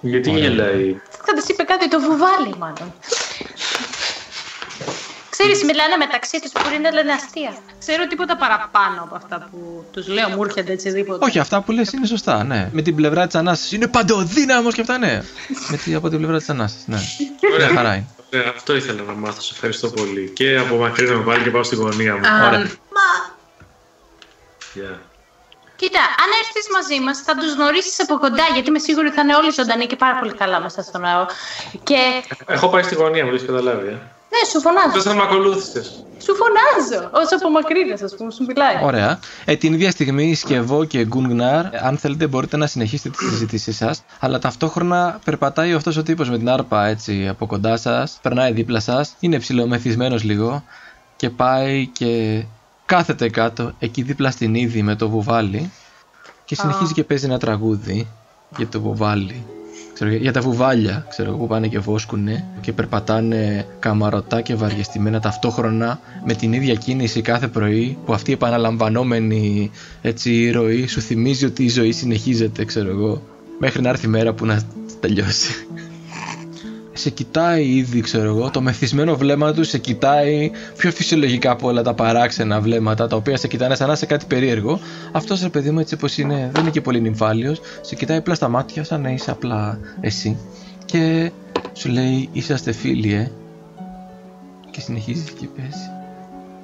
[0.00, 2.94] Γιατί γελάει; Θα της είπε κάτι το βουβάλι μάλλον.
[5.42, 7.52] Ξέρεις, μιλάνε μεταξύ τους που μπορεί να λένε αστεία.
[7.78, 11.26] Ξέρω τίποτα παραπάνω από αυτά που τους λέω, μου έρχεται έτσι δίποτα.
[11.26, 12.68] Όχι, αυτά που λες είναι σωστά, ναι.
[12.72, 13.72] Με την πλευρά της ανάσης.
[13.72, 15.22] Είναι παντοδύναμος και αυτά, ναι.
[15.68, 16.98] Με τη, από την πλευρά της ανάσης, ναι.
[17.58, 18.06] Μια χαρά είναι.
[18.34, 19.40] Ωραία, αυτό ήθελα να μάθω.
[19.40, 20.30] Σε ευχαριστώ πολύ.
[20.34, 22.26] Και απομακρύνομαι πάλι και πάω στη γωνία μου.
[22.26, 22.58] Α, Ωραία.
[22.96, 23.08] Μα,
[24.74, 25.00] Γεια.
[25.76, 29.22] κοίτα, αν έρθεις μαζί μας θα τους γνωρίσεις από κοντά, γιατί είμαι σίγουρη ότι θα
[29.22, 31.26] είναι όλοι ζωντανοί και πάρα πολύ καλά μέσα στο ναό.
[31.82, 31.98] Και
[32.46, 33.86] Έχω πάει στη γωνία μου, το έχεις καταλάβει.
[33.88, 33.98] Ε.
[34.32, 34.92] ναι, σου φωνάζω.
[34.92, 36.04] Πώ θα με ακολούθησες.
[36.24, 37.10] Σου φωνάζω.
[37.12, 38.76] Όσο απομακρύνεσαι, ας πούμε, σου μιλάει.
[38.82, 39.18] Ωραία.
[39.44, 43.72] Ε, την ίδια στιγμή Σκευό και Γκουνγκνάρ, ε, αν θέλετε μπορείτε να συνεχίσετε τη συζήτησή
[43.72, 48.52] σας, αλλά ταυτόχρονα περπατάει αυτός ο τύπος με την άρπα έτσι από κοντά σας, περνάει
[48.52, 50.64] δίπλα σας, είναι ψηλομεθυσμένος λίγο
[51.16, 52.44] και πάει και
[52.86, 55.72] κάθεται κάτω εκεί δίπλα στην είδη με το βουβάλι
[56.44, 58.08] και συνεχίζει και παίζει ένα τραγούδι
[58.56, 59.44] για το βουβάλι.
[59.94, 65.20] Ξέρω, για τα βουβάλια, ξέρω εγώ, που πάνε και βόσκουνε και περπατάνε καμαρωτά και βαριεστημένα
[65.20, 69.70] ταυτόχρονα με την ίδια κίνηση κάθε πρωί που αυτή η επαναλαμβανόμενη
[70.02, 73.22] έτσι ροή σου θυμίζει ότι η ζωή συνεχίζεται, ξέρω εγώ,
[73.58, 74.62] μέχρι να έρθει η μέρα που να
[75.00, 75.66] τελειώσει.
[76.92, 81.82] Σε κοιτάει ήδη, ξέρω εγώ, το μεθυσμένο βλέμμα του σε κοιτάει πιο φυσιολογικά από όλα
[81.82, 84.80] τα παράξενα βλέμματα τα οποία σε κοιτάνε σαν να είσαι κάτι περίεργο.
[85.12, 88.34] Αυτός ρε παιδί μου, έτσι όπως είναι, δεν είναι και πολύ νυμφάλιος, σε κοιτάει απλά
[88.34, 90.36] στα μάτια σαν να είσαι απλά εσύ.
[90.84, 91.30] Και
[91.72, 93.30] σου λέει, είσαστε φίλοι, ε.
[94.70, 95.90] Και συνεχίζει και παίζει.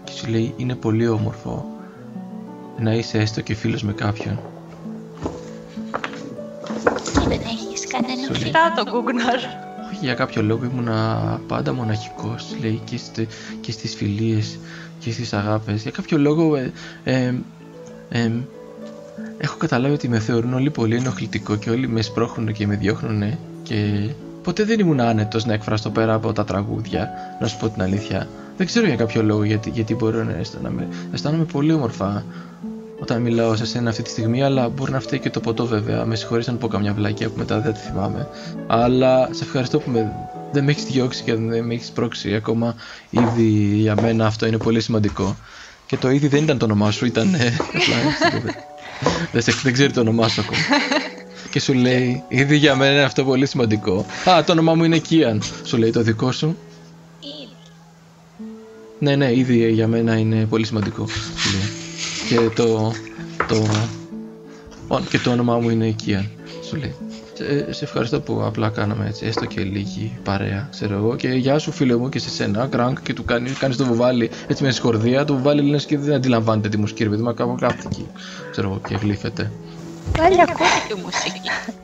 [0.04, 1.66] Και σου λέει, είναι πολύ όμορφο
[2.78, 4.40] να είσαι έστω και φίλος με κάποιον.
[7.28, 9.67] Δεν έχεις κανένα Σου λέει, Κοιτά τον Γκούγκναρ.
[9.98, 13.26] Όχι για κάποιο λόγο ήμουνα πάντα μοναχικός, λέει, και, στε,
[13.60, 14.58] και στις φιλίες
[14.98, 15.82] και στις αγάπες.
[15.82, 16.72] Για κάποιο λόγο ε,
[17.04, 17.34] ε,
[18.08, 18.30] ε,
[19.38, 23.38] έχω καταλάβει ότι με θεωρούν όλοι πολύ ενοχλητικό και όλοι με σπρώχνουν και με διώχνουν
[23.62, 24.08] και
[24.42, 28.28] ποτέ δεν ήμουν άνετος να εκφραστώ πέρα από τα τραγούδια, να σου πω την αλήθεια.
[28.56, 32.24] Δεν ξέρω για κάποιο λόγο γιατί, γιατί μπορώ να αισθάνομαι, αισθάνομαι πολύ όμορφα
[33.00, 36.04] όταν μιλάω σε σένα αυτή τη στιγμή, αλλά μπορεί να φταίει και το ποτό βέβαια.
[36.04, 38.28] Με συγχωρείς αν πω καμιά βλακία που μετά δεν τη θυμάμαι.
[38.66, 40.12] Αλλά σε ευχαριστώ που με,
[40.52, 42.74] δεν με έχεις διώξει και δεν με έχεις πρόξει ακόμα.
[43.10, 45.36] Ήδη για μένα αυτό είναι πολύ σημαντικό.
[45.86, 47.34] Και το ήδη δεν ήταν το όνομά σου, ήταν.
[47.34, 48.42] ε, απλά, έτσι,
[49.32, 50.60] δεν, σε, δεν ξέρει το όνομά σου ακόμα.
[51.50, 54.06] Και σου λέει, ήδη για μένα είναι αυτό πολύ σημαντικό.
[54.28, 55.42] Α, το όνομά μου είναι Κίαν.
[55.64, 56.56] Σου λέει το δικό σου.
[57.20, 57.48] Ήδη.
[58.98, 61.06] Ναι, ναι, ήδη για μένα είναι πολύ σημαντικό.
[61.36, 61.77] σου λέει.
[62.28, 62.92] Και το,
[63.48, 63.56] το,
[64.88, 66.28] ο- και το όνομά μου είναι Κίαν,
[66.68, 66.94] σου λέει.
[67.34, 71.16] Σε, σε ευχαριστώ που απλά κάναμε έτσι, έστω και λίγη παρέα, ξέρω εγώ.
[71.16, 74.30] Και γεια σου φίλε μου και σε σένα, γκρανκ και του κάνει, κάνεις το βουβάλι
[74.46, 75.24] έτσι με συγχορδία.
[75.24, 78.06] Το βουβάλι λένε και δεν αντιλαμβάνεται τι μουσική, ρε παιδί μου, κάπου κάθεται εκεί,
[78.50, 79.50] ξέρω εγώ, και γλύφεται.
[80.16, 81.40] Πάλι ακούω τη μουσική.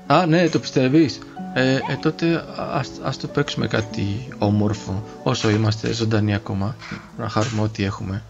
[0.07, 1.19] Α, ναι, το πιστεύεις.
[1.55, 6.77] Ε, ε, τότε ας, ας το παίξουμε κάτι όμορφο, όσο είμαστε ζωντανοί ακόμα,
[7.19, 8.23] να χαρούμε ό,τι έχουμε.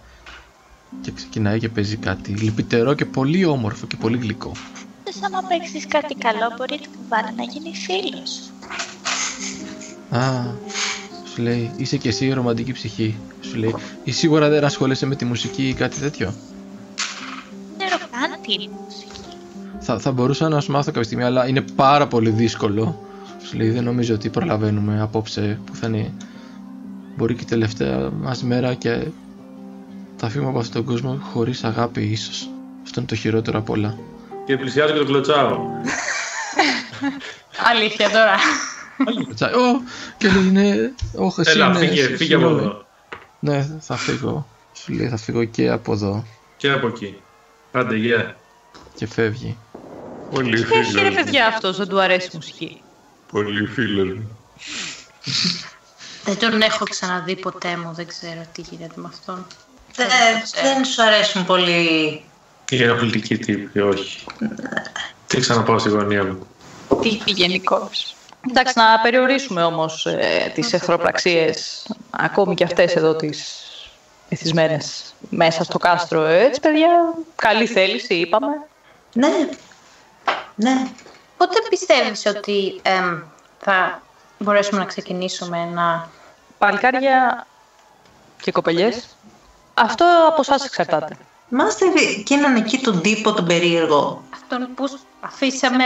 [1.01, 4.53] Και ξεκινάει και παίζει κάτι λυπητερό και πολύ όμορφο και πολύ γλυκό.
[5.05, 8.51] Θες άμα παίξεις κάτι καλό μπορεί το κουβάλι να γίνει φίλος.
[10.11, 10.45] Α,
[11.35, 13.17] σου λέει, είσαι και εσύ η ρομαντική ψυχή.
[13.41, 13.75] Σου λέει,
[14.05, 16.35] ή σίγουρα δεν ασχολείσαι με τη μουσική ή κάτι τέτοιο.
[17.77, 19.21] Δεν ξέρω καν τι είναι η μουσική.
[19.81, 23.07] Θα, θα μπορούσα να σου μάθω κάποια στιγμή, αλλά είναι πάρα πολύ δύσκολο.
[23.43, 26.13] Σου λέει, δεν νομίζω ότι προλαβαίνουμε απόψε που θα είναι.
[27.17, 29.07] Μπορεί και η τελευταία μας μέρα και
[30.25, 32.49] θα φύγουμε από αυτόν τον κόσμο χωρίς αγάπη ίσως.
[32.85, 33.99] Αυτό είναι το χειρότερο απ' όλα.
[34.47, 35.59] Και πλησιάζω και το κλωτσάω.
[37.71, 38.37] Αλήθεια τώρα.
[39.35, 39.81] Τσα- Ω,
[40.19, 40.75] και λέει, ναι,
[41.17, 42.61] όχι, εσύ Έλα, ναι, φύγε, εσύ, φύγε από συγγνώμη.
[42.67, 42.85] εδώ.
[43.39, 44.47] Ναι, θα φύγω.
[44.73, 46.25] Σου λέει, θα φύγω και από εδώ.
[46.57, 47.23] Και από εκεί.
[47.73, 48.37] Άντε, γεια.
[48.95, 49.59] Και φεύγει.
[50.31, 51.15] Πολύ Τι έχει ρε φίλος μου.
[51.15, 52.81] παιδιά αυτός, δεν του αρέσει η μουσική;
[53.33, 54.39] Πολύ φίλος μου.
[56.25, 59.47] Δεν τον έχω ξαναδεί ποτέ μου, δεν ξέρω τι γίνεται με αυτόν.
[59.97, 60.09] Δεν,
[60.63, 62.23] δεν σου αρέσουν πολύ.
[62.69, 64.25] Η ενοχλητική τύπη, όχι.
[65.27, 66.47] Τι ξαναπάω στη γωνία μου.
[67.01, 68.15] Τύπη γενικώς.
[68.51, 73.65] Εντάξει, να περιορίσουμε όμως ε, τις εχθροπραξίες, ακόμη και αυτές εδώ τις
[74.29, 76.25] εθισμένες μέσα στο κάστρο.
[76.25, 76.89] Ε, Έτσι, παιδιά,
[77.37, 78.47] καλή θέληση, είπαμε.
[79.13, 79.49] Ναι.
[80.55, 80.87] Ναι.
[81.37, 83.23] Πότε πιστεύεις ότι εμ,
[83.59, 84.03] θα
[84.39, 86.09] μπορέσουμε να ξεκινήσουμε να...
[86.59, 87.47] Παλικάρια
[88.43, 89.14] και κοπελιές,
[89.75, 91.17] αυτό από εσά εξαρτάται.
[91.49, 91.85] Μάστε
[92.19, 94.23] εκείνον εκεί τον τύπο τον περίεργο.
[94.35, 94.85] Αυτόν που
[95.21, 95.85] αφήσαμε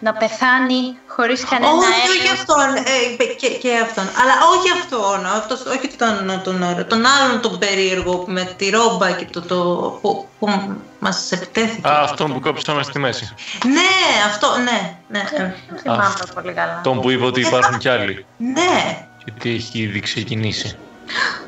[0.00, 2.16] να πεθάνει χωρίς κανένα Όχι, έλεος.
[2.18, 2.74] όχι αυτόν.
[2.76, 4.04] Ε, και, και αυτόν.
[4.04, 5.26] Αλλά όχι αυτόν.
[5.26, 9.56] Αυτός, όχι τον, τον, τον, τον άλλον τον περίεργο με τη ρόμπα και το, το
[10.02, 11.88] που, που μας επιτέθηκε.
[11.88, 13.34] Α, αυτόν που κόψαμε στη μέση.
[13.64, 14.96] Ναι, αυτό, ναι.
[15.08, 16.80] ναι, ε, Δεν θυμάμαι πολύ καλά.
[16.82, 18.26] Τον που είπε ότι υπάρχουν κι άλλοι.
[18.36, 19.06] ναι.
[19.24, 20.76] Και ότι έχει ήδη ξεκινήσει.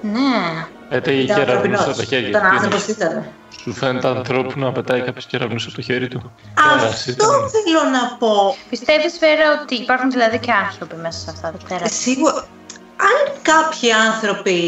[0.03, 0.67] Ναι.
[0.89, 1.97] Πέταγε Ήταν κεραυνούς από ανθρωπινός.
[1.97, 2.47] τα χέρια Ήταν του.
[2.55, 3.25] άνθρωπος, τι ήταν.
[3.63, 8.57] Σου φαίνεται ανθρώπου να πετάει κάποιος κεραυνούς από το χέρι του; Αυτό θέλω να πω.
[8.71, 11.89] Πιστεύεις Βέρα ότι υπάρχουν δηλαδή και άνθρωποι μέσα σε αυτά; Τα τέρατα.
[11.89, 12.47] Σίγουρα,
[12.97, 14.59] αν κάποιοι άνθρωποι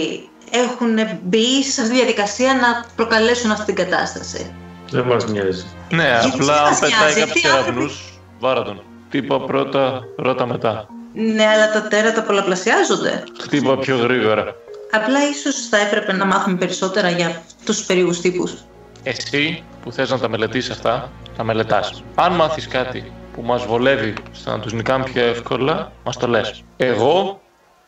[0.50, 4.54] έχουν μπει σε αυτή τη διαδικασία να προκαλέσουν αυτή την κατάσταση.
[4.90, 5.64] Δεν μας νοιάζει.
[5.90, 8.82] Ναι, Γιατί απλά δεν αν μας πετάει νοιάζει, κάποιος τι άνθρωποι- κεραυνούς, βάρα τον.
[9.08, 10.86] Χτύπα πρώτα, ρώτα μετά.
[11.12, 13.22] Ναι, αλλά τα τέρατα πολλαπλασιάζονται.
[13.40, 14.54] Χτύπα πιο γρήγορα.
[14.92, 18.54] Απλά ίσως θα έπρεπε να μάθουμε περισσότερα για αυτούς τους περίεργους τύπους.
[19.02, 22.02] Εσύ που θες να τα μελετήσεις αυτά, τα μελετάς.
[22.14, 26.62] Αν μάθεις κάτι που μας βολεύει στο να τους νικάμε πιο εύκολα, μας το λες.
[26.76, 27.40] Εγώ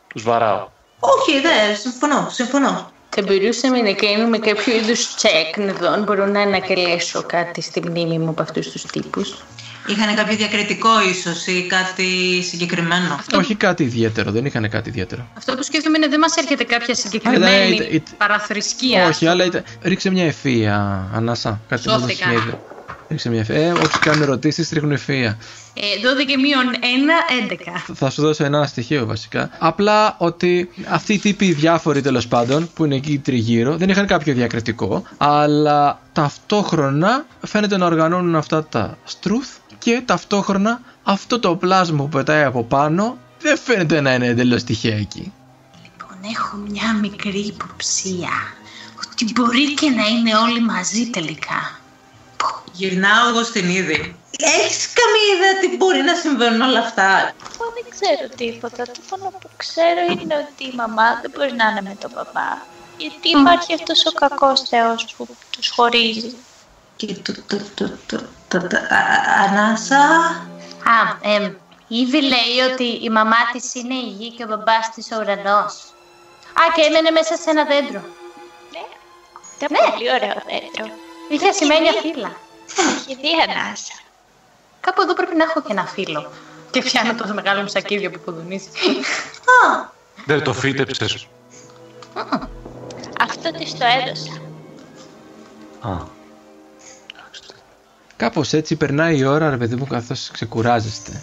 [0.07, 0.67] τους βαράω.
[0.99, 2.91] Όχι, δεν, συμφωνώ, συμφωνώ.
[3.09, 7.89] Θα μπορούσαμε να κάνουμε κάποιο είδους check να δω αν μπορώ να ανακαλέσω κάτι στη
[7.89, 9.43] μνήμη μου από αυτούς τους τύπους.
[9.87, 15.27] Είχαν κάποιο διακριτικό ίσως ή κάτι συγκεκριμένο; Όχι κάτι ιδιαίτερο, δεν είχαν κάτι ιδιαίτερο.
[15.37, 19.07] Αυτό που σκέφτομαι είναι δεν μας έρχεται κάποια συγκεκριμένη Αλλά ήταν- ήταν- παραθρησκεία.
[19.07, 19.63] Όχι, αλλά ήταν...
[19.81, 21.59] ρίξε μια ευφία, Ανάσα.
[21.69, 22.07] Κάτι να Σώθηκα.
[22.07, 22.59] δώσεις μια ιδέα.
[23.09, 23.55] Ρίξε μια ευφία.
[23.55, 25.37] Ε, όσοι κάνουν ερωτήσεις ρίχνουν ευφία.
[25.73, 27.93] Ε, 12 μείον 1, 11.
[27.93, 29.49] Θα σου δώσω ένα στοιχείο βασικά.
[29.59, 34.07] Απλά ότι αυτοί οι τύποι οι διάφοροι τέλος πάντων που είναι εκεί τριγύρω δεν είχαν
[34.07, 39.47] κάποιο διακριτικό, αλλά ταυτόχρονα φαίνεται να οργανώνουν αυτά τα στρουθ
[39.83, 44.95] και ταυτόχρονα αυτό το πλάσμα που πετάει από πάνω δεν φαίνεται να είναι εντελώς τυχαία
[44.95, 45.33] εκεί.
[45.83, 48.31] Λοιπόν, έχω μια μικρή υποψία
[49.05, 51.79] ότι μπορεί και να είναι όλοι μαζί τελικά.
[52.71, 54.15] Γυρνάω εγώ στην είδη.
[54.37, 58.83] Έχεις καμία ιδέα τι μπορεί να συμβαίνουν όλα αυτά; Εγώ δεν ξέρω τίποτα.
[58.83, 62.65] Το μόνο που ξέρω είναι ότι η μαμά δεν μπορεί να είναι με τον παπά.
[62.97, 66.35] Γιατί υπάρχει αυτός ο κακός θεός που τους χωρίζει.
[66.95, 68.42] Και το, το, το, το, το, το, α, α,
[69.47, 69.99] ανάσα.
[70.95, 71.43] Α, εμ,
[71.87, 75.15] η Ήβη λέει ότι η μαμά της είναι η γη και ο μπαμπάς της ο
[75.21, 75.73] ουρανός.
[76.59, 78.01] Α, και έμενε μέσα σε ένα δέντρο.
[78.71, 78.83] Ναι,
[79.57, 79.91] ήταν Ναι.
[79.91, 80.93] πολύ ωραίο δέντρο.
[81.29, 82.31] Είχε ασημένια φύλλα.
[82.97, 83.93] Έχει δει ανάσα.
[84.79, 86.31] Κάπου εδώ πρέπει να έχω και ένα φίλο.
[86.71, 88.67] Και πιάνω το μεγάλο μου σακίδιο που κουδουνίζει.
[89.65, 89.85] Α,
[90.25, 91.27] Δεν το φύτεψες.
[93.19, 94.41] Αυτό της το έδωσα.
[95.81, 96.05] Α,
[98.23, 101.21] Κάπως έτσι περνάει η ώρα, ρε παιδί μου, καθώς ξεκουράζεστε.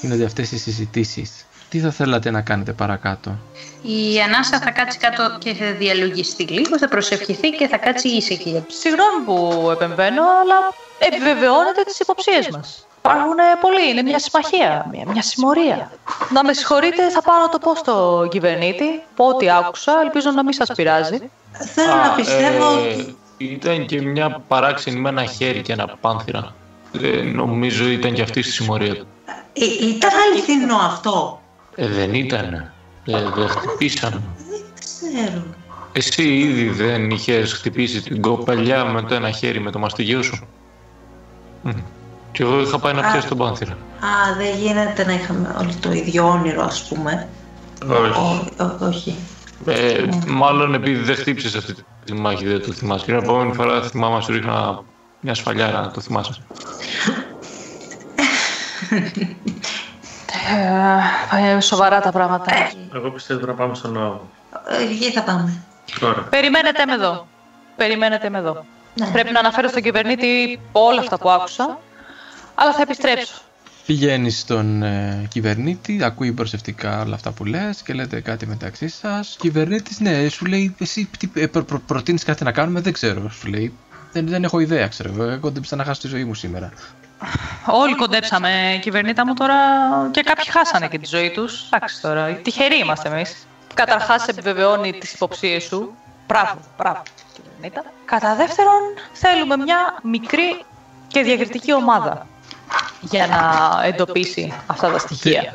[0.00, 1.46] Γίνονται αυτές οι συζητήσεις.
[1.68, 3.38] Τι θα θέλατε να κάνετε παρακάτω;
[3.82, 8.64] Η Ανάσα θα κάτσει κάτω και θα διαλογιστεί λίγο, θα προσευχηθεί και θα κάτσει ήσυχη.
[8.68, 10.58] Συγγνώμη που επεμβαίνω, αλλά
[10.98, 12.86] επιβεβαιώνετε τις υποψίες μας.
[12.98, 15.90] Υπάρχουν πολλοί, είναι μια συμμαχία, μια, μια συμμορία.
[16.30, 20.42] Να με συγχωρείτε, θα πάω να το πω στο κυβερνήτη, πω ό,τι άκουσα, ελπίζω να
[20.44, 21.30] μην σας πειράζει.
[21.74, 23.16] θέλω να πιστεύω ε, ότι...
[23.50, 26.54] Ήταν και μια παράξενη με ένα χέρι και ένα πάνθυρα.
[27.02, 29.06] Ε, νομίζω ήταν και αυτή στη συμμορία του.
[29.52, 31.40] Ε, ήταν αληθινό αυτό.
[31.74, 32.54] Ε, δεν ήταν.
[33.04, 34.22] Ε, δεν χτυπήσαμε.
[34.48, 35.42] Δεν ξέρω.
[35.92, 40.46] Εσύ ήδη δεν είχες χτυπήσει την κοπελιά με το ένα χέρι με το μαστιγείο σου;
[41.62, 41.70] Μμ.
[42.32, 43.72] Και εγώ είχα πάει να πιάσω τον πάνθυρα.
[43.72, 47.28] Α, δεν γίνεται να είχαμε όλοι το ίδιο όνειρο, ας πούμε.
[47.88, 48.18] Όχι.
[48.58, 49.14] Ό, ό, όχι.
[49.66, 51.74] Ε, μάλλον επειδή δεν χτύπησες αυτή
[52.04, 53.04] τη μάχη δεν το θυμάσαι.
[53.04, 54.82] Και την επόμενη φορά θυμάμαι να σου ρίχνα
[55.20, 56.32] μια σφαλιάρα να το θυμάσαι.
[61.56, 62.52] Ε, σοβαρά τα πράγματα.
[62.94, 64.18] Εγώ πιστεύω να πάμε στον ναό.
[64.68, 65.62] Ε, Εκεί θα πάμε.
[66.00, 66.20] Τώρα.
[66.20, 67.26] Περιμένετε με εδώ.
[67.76, 68.64] Περιμένετε με εδώ.
[68.94, 69.06] Ναι.
[69.06, 71.78] Πρέπει να αναφέρω στον κυβερνήτη όλα αυτά που άκουσα,
[72.54, 73.34] αλλά θα επιστρέψω.
[73.86, 79.36] Πηγαίνεις στον ε, κυβερνήτη, ακούει προσεκτικά όλα αυτά που λες και λέτε κάτι μεταξύ σας.
[79.38, 83.30] Κυβερνήτης, ναι, σου λέει, εσύ τι, ε, προ, προ, προτείνεις κάτι να κάνουμε, δεν ξέρω,
[83.30, 83.72] σου λέει.
[84.12, 85.22] Δεν, δεν έχω ιδέα, ξέρω εγώ.
[85.22, 86.72] Εγώ δεν να χάσω τη ζωή μου σήμερα.
[87.66, 89.54] Όλοι κοντέψαμε, κυβερνήτα μου, τώρα
[90.10, 91.66] και κάποιοι χάσανε και τη ζωή τους.
[91.70, 93.46] Εντάξει τώρα, τυχεροί είμαστε εμείς.
[93.74, 95.94] Καταρχάς επιβεβαιώνει τις υποψίες σου.
[96.26, 97.02] Μπράβο, μπράβο,
[97.32, 97.84] κυβερνήτα.
[98.04, 98.80] Κατά δεύτερον,
[99.12, 100.64] θέλουμε μια μικρή
[101.08, 102.26] και διακριτική ομάδα
[103.00, 105.54] για να εντοπίσει αυτά τα στοιχεία.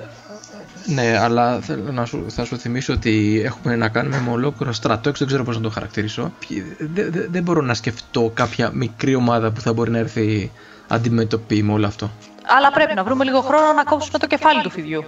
[0.85, 5.11] Ναι, αλλά θέλω να σου, θα σου θυμίσω ότι έχουμε να κάνουμε με ολόκληρο στρατό,
[5.11, 6.31] δεν ξέρω πώς να το χαρακτηρίσω.
[6.79, 10.51] Δεν δε, δεν μπορώ να σκεφτώ κάποια μικρή ομάδα που θα μπορεί να έρθει
[10.87, 12.11] αντιμετωπί με όλο αυτό.
[12.57, 15.03] Αλλά πρέπει να βρούμε λίγο χρόνο να κόψουμε το κεφάλι του φιδιού.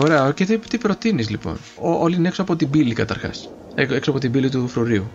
[0.00, 3.48] Ωραία, και τι, τι προτείνεις λοιπόν; Ο, όλοι είναι έξω από την πύλη καταρχάς.
[3.74, 5.10] Έ- Έξω από την πύλη του φρουρίου.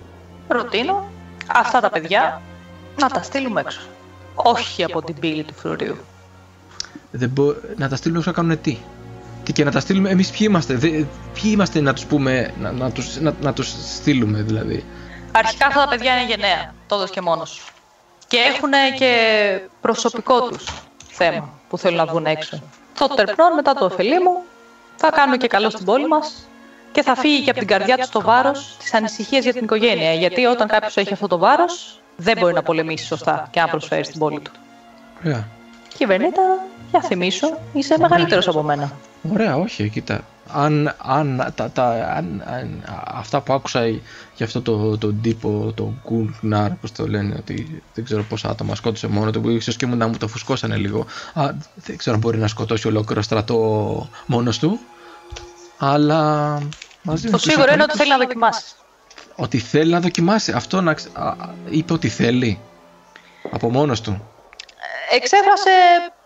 [0.47, 1.09] Προτείνω
[1.47, 2.41] αυτά τα παιδιά
[2.99, 3.81] να τα στείλουμε έξω.
[4.35, 5.97] Όχι από την πύλη του φρουρίου.
[7.17, 7.53] Δεν μπο...
[7.75, 8.77] να τα στείλουμε όσο να κάνουν τι.
[9.43, 10.87] Τι και να τα στείλουμε, εμείς ποιοι είμαστε, δε...
[11.33, 14.85] ποιοι είμαστε να τους πούμε, να, να, τους, να, να τους στείλουμε δηλαδή.
[15.31, 17.71] Αρχικά αυτά τα παιδιά είναι γενναία, τόδος και μόνος.
[18.27, 19.11] Και έχουν και
[19.81, 20.65] προσωπικό τους
[21.07, 22.61] θέμα που θέλουν να βγουν έξω.
[22.97, 24.43] Το τερπνών μετά το ωφελή μου
[24.95, 26.47] θα κάνουν και καλό στην πόλη μας
[26.91, 30.13] και θα φύγει και από την καρδιά τους το βάρος της ανησυχίας για την οικογένεια.
[30.13, 34.03] Γιατί όταν κάποιος έχει αυτό το βάρος δεν μπορεί να πολεμήσει σωστά και να προσφέρει
[34.03, 34.51] στην πόλη του.
[35.25, 35.47] Ωραία.
[35.97, 36.41] Κυβερνήτα,
[36.91, 38.91] για θυμίσω, είσαι μεγαλύτερος από μένα.
[39.33, 40.21] Ωραία, όχι, κοίτα.
[40.53, 43.85] Αν, αν, τα, τα, αν, αν αυτά που άκουσα
[44.35, 48.75] για αυτό το, το τύπο, το Γκουλνάρ, πώς το λένε, ότι δεν ξέρω πόσα άτομα
[48.75, 51.05] σκότωσε μόνο του, που ίσως και μου να μου το φουσκώσανε λίγο.
[51.33, 54.79] Α, δεν ξέρω αν μπορεί να σκοτώσει ολόκληρο στρατό μόνος του,
[55.77, 56.21] αλλά
[57.01, 58.63] μαζί Το με τους σίγουρο είναι ότι υπόλοιπους- θέλει να δοκιμάσει.
[59.35, 60.51] Ότι θέλει να δοκιμάσει.
[60.51, 60.93] Αυτό να...
[60.93, 61.35] ξε- α, α,
[61.69, 62.59] είπε ότι θέλει.
[63.51, 64.21] Από μόνος του.
[65.11, 65.69] Εξέφρασε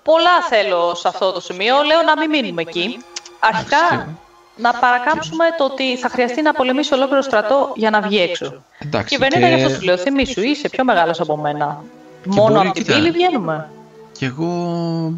[0.03, 1.75] πολλά θέλω σε αυτό το σημείο.
[1.83, 2.97] Λέω να μην μείνουμε εκεί.
[3.39, 4.07] Αρχικά
[4.55, 8.63] να παρακάμψουμε το ότι θα χρειαστεί να πολεμήσει ολόκληρο στρατό για να βγει έξω.
[8.79, 9.15] Εντάξει.
[9.15, 11.83] Κυβερνήτα, γι' αυτό σου λέω, θυμίσου, είσαι πιο μεγάλος από μένα.
[12.25, 12.97] Μόνο μπορεί, από την κοίτα.
[12.97, 13.69] πύλη βγαίνουμε.
[14.17, 15.13] Και εγώ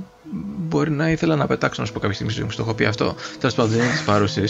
[0.58, 2.74] μπορεί να ήθελα να πετάξω να σου πω κάποια στιγμή στη ζωή μου, στο έχω
[2.74, 3.16] πει αυτό.
[3.40, 4.44] Τέλος πάντων, δεν είναι τη παρούση.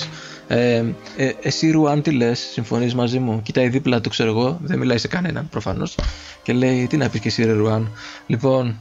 [0.48, 0.84] Ε,
[1.18, 4.98] ε, εσύ, Ρουάν, τι λες, συμφωνείς μαζί μου; Κοιτάει δίπλα του, ξέρω εγώ, δεν μιλάει
[4.98, 5.96] σε κανέναν προφανώς.
[6.44, 7.92] Και λέει, τι να πεις και εσύ, ρε Ρουάν.
[8.28, 8.80] Λοιπόν,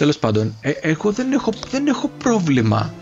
[0.00, 2.92] τέλος πάντων, ε, εγώ δεν έχω, δεν έχω πρόβλημα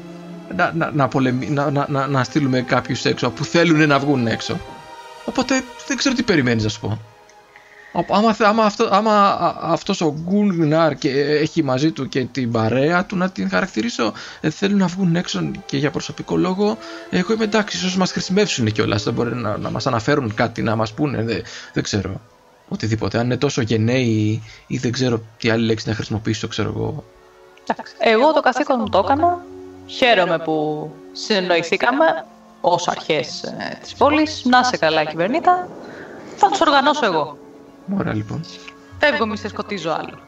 [0.57, 4.27] να, να, να, πολεμι- να, να, να, να στείλουμε κάποιους έξω που θέλουν να βγουν
[4.27, 4.61] έξω.
[5.25, 6.99] Οπότε δεν ξέρω τι περιμένεις να σου πω.
[7.93, 12.25] Α- Άμα, θε- άμα, αυτό, άμα α- αυτός ο Γκουλνάρ και έχει μαζί του και
[12.25, 16.79] την παρέα του να την χαρακτηρίσω ε, θέλουν να βγουν έξω και για προσωπικό λόγο
[17.11, 20.77] εγώ είμαι εντάξει ίσως μας χρησιμεύσουν κιόλας δεν μπορεί να, να μας αναφέρουν κάτι να
[20.77, 21.43] μας πούνε δεν,
[21.73, 22.21] δεν ξέρω
[22.69, 27.05] οτιδήποτε αν είναι τόσο γενναίοι ή δεν ξέρω τι άλλη λέξη να χρησιμοποιήσω ξέρω εγώ
[27.71, 27.95] Εντάξει.
[27.99, 29.45] Εγώ το καθήκον μου το έκανα.
[29.87, 32.05] Χαίρομαι που συνεννοηθήκαμε
[32.61, 34.45] ως αρχές ε, της πόλης.
[34.45, 35.69] Να σε καλά, κυβερνήτα.
[36.37, 37.39] Θα τους οργανώσω εγώ.
[37.99, 38.45] Ωραία λοιπόν
[38.99, 40.19] Φεύγω, μη σε σκοτίζω άλλο.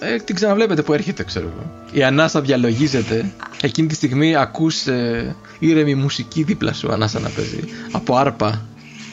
[0.00, 5.36] ε, την ξαναβλέπετε που έρχεται ξέρω εγώ η ανάσα διαλογίζεται εκείνη τη στιγμή ακούς ε,
[5.58, 7.60] ήρεμη μουσική δίπλα σου ανάσα να παίζει
[7.92, 8.62] από άρπα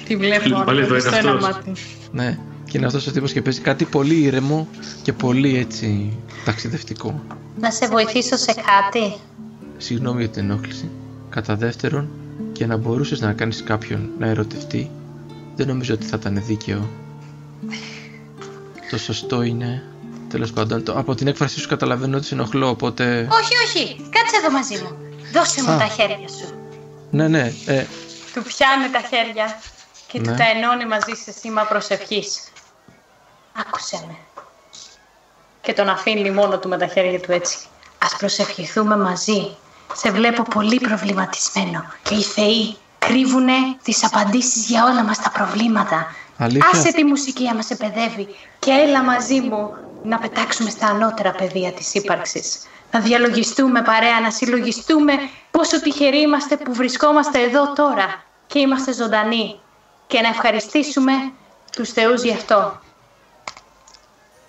[0.08, 1.50] Τη βλέπω Πάλι εδώ στο είναι ένα αυτός.
[1.50, 1.72] μάτι.
[2.12, 4.68] Ναι, και είναι αυτός ο τύπος και παίζει κάτι πολύ ήρεμο
[5.02, 7.22] και πολύ έτσι ταξιδευτικό.
[7.60, 9.14] Να σε βοηθήσω σε κάτι;
[9.78, 10.90] Συγγνώμη για την ενόχληση.
[11.30, 12.10] Κατά δεύτερον,
[12.52, 14.90] και να μπορούσες να κάνεις κάποιον να ερωτευτεί,
[15.56, 16.90] δεν νομίζω ότι θα ήταν δίκαιο.
[18.92, 19.84] Το σωστό είναι,
[20.30, 23.28] τέλος πάντων, το, από την έκφρασή σου καταλαβαίνω ότι σε ενοχλώ, οπότε...
[23.32, 23.96] Όχι, όχι.
[23.96, 24.98] Κάτσε εδώ μαζί μου.
[25.34, 25.78] Δώσε μου Α.
[25.78, 26.54] τα χέρια σου.
[27.12, 27.84] Ναι, ναι, ε,
[28.34, 29.60] Του πιάνει τα χέρια
[30.12, 30.28] και Ναι.
[30.28, 32.52] του τα ενώνει μαζί σε σήμα προσευχής.
[33.60, 34.16] Άκουσε με.
[35.62, 37.58] Και τον αφήνει μόνο του με τα χέρια του έτσι.
[38.04, 39.56] Ας προσευχηθούμε μαζί.
[39.94, 41.86] Σε βλέπω πολύ προβληματισμένο.
[42.04, 46.16] Και οι θεοί κρύβουνε τις απαντήσεις για όλα μας τα προβλήματα.
[46.38, 49.74] Αλήθεια; Άσε τη μουσική άμα σε παιδεύει και έλα μαζί μου
[50.04, 52.68] να πετάξουμε στα ανώτερα πεδία της ύπαρξης.
[52.92, 55.14] Να διαλογιστούμε παρέα, να συλλογιστούμε
[55.52, 59.60] πόσο τυχεροί είμαστε που βρισκόμαστε εδώ τώρα και είμαστε ζωντανοί
[60.12, 61.12] και να ευχαριστήσουμε
[61.76, 62.80] τους θεούς γι' αυτό.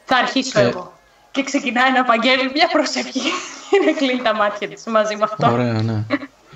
[0.04, 0.68] Θα αρχίσω Ε.
[0.68, 0.92] εγώ.
[1.30, 3.20] Και ξεκινάει να απαγγέλει μια προσευχή
[3.70, 5.50] και να κλείνει τα μάτια της μαζί με αυτό.
[5.52, 6.04] ωραία, ναι.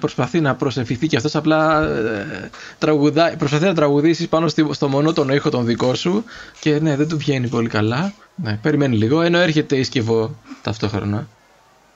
[0.00, 5.34] Προσπαθεί να προσευχηθεί και αυτός απλά ε, τραγουδάει, προσπαθεί να τραγουδήσεις πάνω στη, στο μονότονο
[5.34, 6.24] ήχο τον δικό σου
[6.60, 8.12] και ναι, δεν του βγαίνει πολύ καλά.
[8.34, 11.26] Ναι, περιμένει λίγο, ενώ έρχεται η σκευό ταυτόχρονα.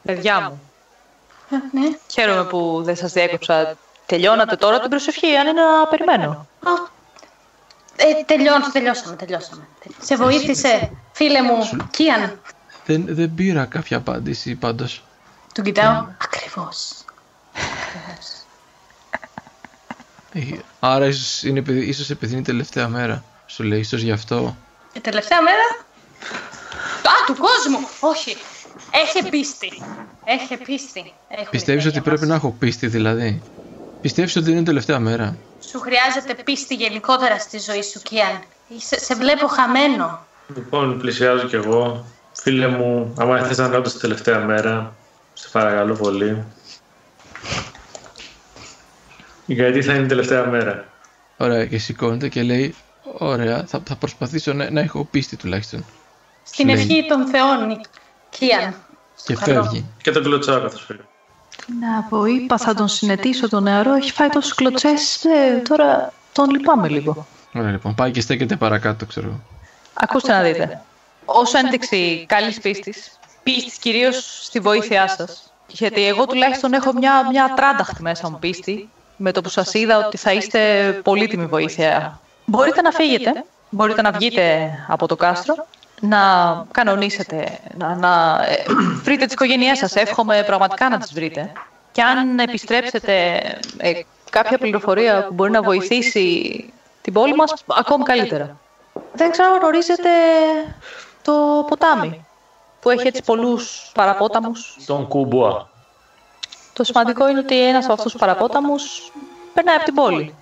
[0.03, 0.61] Παιδιά μου,
[1.73, 1.97] Ναι.
[2.13, 3.77] χαίρομαι που δεν σας διέκοψα.
[4.07, 6.47] Τελειώνατε τώρα την προσευχή, αν είναι να περιμένω.
[6.65, 6.71] Α,
[8.03, 9.69] Ε, τελειώνω, τελειώσαμε, τελειώσαμε.
[10.03, 12.41] Σε βοήθησε, φίλε μου, Κίαν.
[12.87, 15.05] Δεν, δεν πήρα κάποια απάντηση πάντως.
[15.55, 16.07] Του κοιτάω.
[16.23, 17.05] Ακριβώς.
[20.33, 20.41] Ε,
[20.81, 23.25] Άρα ίσως, είναι, επειδή- ίσως επειδή είναι η τελευταία μέρα.
[23.47, 24.57] Σου λέει, ίσως γι' αυτό.
[24.93, 25.65] Η τελευταία μέρα;
[27.03, 27.89] Α, του κόσμου!
[28.01, 28.37] Όχι.
[28.91, 29.83] Έχει πίστη.
[30.25, 31.13] Έχει πίστη.
[31.29, 32.29] Έχουν Πιστεύεις οι ότι θεοί πρέπει μας.
[32.29, 33.43] να έχω πίστη δηλαδή;
[34.01, 35.37] Πιστεύεις ότι είναι η τελευταία μέρα.
[35.71, 38.41] Σου χρειάζεται πίστη γενικότερα στη ζωή σου, Κιάν.
[38.69, 40.27] Είσαι- σε βλέπω χαμένο.
[40.55, 42.05] Λοιπόν, πλησιάζω κι εγώ.
[42.33, 44.95] Φίλε μου, άμα θες να είναι όντως τη τελευταία μέρα,
[45.35, 46.45] σε παρακαλώ πολύ.
[49.47, 50.85] Γιατί θα είναι η τελευταία μέρα;
[51.37, 52.75] Ωραία, και σηκώνεται και λέει,
[53.19, 55.85] ωραία, θα, θα προσπαθήσω να, να έχω πίστη τουλάχιστον.
[56.43, 56.75] Στην Λέει.
[56.75, 57.81] ευχή των θεών,
[58.31, 58.75] Κιάν.
[59.25, 59.63] Και Στο καλό.
[59.63, 59.85] φεύγει.
[60.03, 61.03] Και τον κλωτσάω καθώς φύγω.
[61.67, 66.13] Τι να πω, είπα θα τον συνετίσω τον νεαρό, έχει φάει τόσους κλωτσές, ε, τώρα
[66.33, 67.27] τον λυπάμαι λίγο.
[67.55, 69.41] Ωραία λοιπόν, πάει και στέκεται παρακάτω, ξέρω εγώ.
[69.95, 70.83] Ακούστε να δείτε.
[71.25, 75.53] Όσο ένδειξη καλής πίστης, πίστης κυρίως στη βοήθειά σας.
[75.67, 80.07] Γιατί εγώ τουλάχιστον έχω μια, μια τράνταχτη μέσα μου πίστη, με το που σας είδα
[80.07, 82.21] ότι θα είστε πολύτιμη βοήθεια.
[82.45, 85.67] Μπορείτε να φύγετε, μπορείτε να βγείτε από το κάστρο,
[86.01, 86.19] να
[86.71, 88.65] κανονίσετε, να, να ε,
[89.03, 89.95] βρείτε τις οικογένειές σας.
[89.95, 91.53] Εύχομαι πραγματικά να τις βρείτε.
[91.93, 93.43] Και αν επιστρέψετε
[93.77, 93.93] ε,
[94.31, 96.65] κάποια πληροφορία που μπορεί να βοηθήσει
[97.03, 98.57] την πόλη μας, ακόμη καλύτερα.
[99.13, 100.11] Δεν ξέρω αν γνωρίζετε
[101.23, 102.25] το ποτάμι
[102.81, 104.77] που έχει έτσι πολλούς παραπόταμους.
[104.87, 105.69] Τον Κουμπουά.
[106.73, 109.13] Το σημαντικό είναι ότι ένας από αυτούς τους παραπόταμους
[109.55, 110.35] περνάει από την πόλη.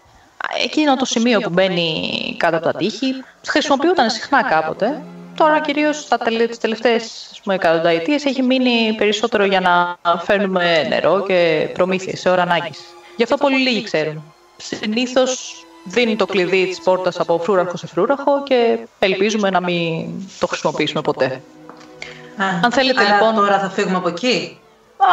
[0.65, 5.03] Εκείνο το σημείο που μπαίνει κάτω από τα τείχη χρησιμοποιούταν συχνά κάποτε.
[5.39, 10.87] Τώρα κυρίως τα τελε- τις τελευταίες ας πούμε, εκατονταετίες έχει μείνει περισσότερο για να φέρνουμε
[10.89, 12.81] νερό και προμήθειες σε ώρα ανάγκης.
[13.17, 14.35] Γι' αυτό πολύ λίγοι ξέρουν.
[14.57, 15.53] Συνήθως
[15.85, 21.01] δίνει το κλειδί της πόρτας από φρούραχο σε φρούραχο και ελπίζουμε να μην το χρησιμοποιήσουμε
[21.03, 21.25] ποτέ.
[21.25, 24.59] Α, Αν θέλετε, άρα λοιπόν- τώρα θα φύγουμε από εκεί;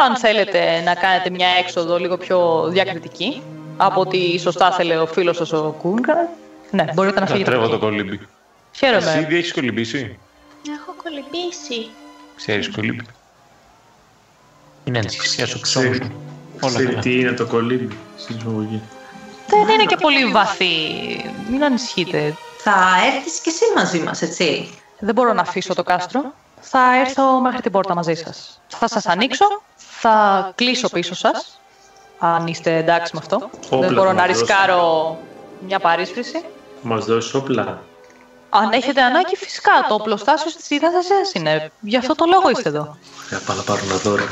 [0.06, 3.42] Αν θέλετε να κάνετε μια έξοδο λίγο πιο διακριτική
[3.78, 6.30] από ό,τι σωστά θέλει ο φίλος σας ο Κούνγκρα,
[6.72, 7.52] ναι, μπορείτε να φύγετε.
[7.52, 8.20] Λατρεύω από το εκεί.
[8.80, 8.98] Κολύμπι.
[8.98, 9.20] Εσύ Χαίρομαι.
[9.26, 10.20] ήδη έχεις κολυμπήσει;
[10.80, 11.90] Έχω κολυμπήσει.
[12.36, 13.06] Ξέρεις κολύμπι.
[14.84, 16.12] Είναι ανησυχία σου Ξέρει, ξόμου.
[16.62, 17.02] Όλα ξέρεις καλά.
[17.02, 18.82] τι είναι το κολύμπι στην εισαγωγή.
[19.48, 20.66] Δεν είναι και πολύ βαθύ.
[21.50, 22.36] Μην ανησυχείτε.
[22.58, 22.76] Θα
[23.16, 24.70] έρθεις και εσύ μαζί μας, έτσι.
[25.00, 26.34] Δεν μπορώ να αφήσω το κάστρο.
[26.60, 28.62] Θα έρθω μέχρι την πόρτα μαζί σας.
[28.68, 29.46] Θα σας ανοίξω,
[29.76, 31.62] θα κλείσω πίσω σας,
[32.20, 33.50] αν είστε εντάξει με αυτό.
[33.70, 35.18] Όπλα Δεν μπορώ θα να μας ρισκάρω
[35.68, 36.44] μια παρίσφρηση.
[36.82, 37.84] Μας δώσεις όπλα.
[38.62, 41.72] Αν έχετε ανάγκη, φυσικά το οπλοστάσιο στη διάθεσή σας είναι.
[41.80, 42.98] Γι' αυτό το λόγο είστε εδώ.
[43.30, 44.28] Θα πάω να πάρω ένα δώρο.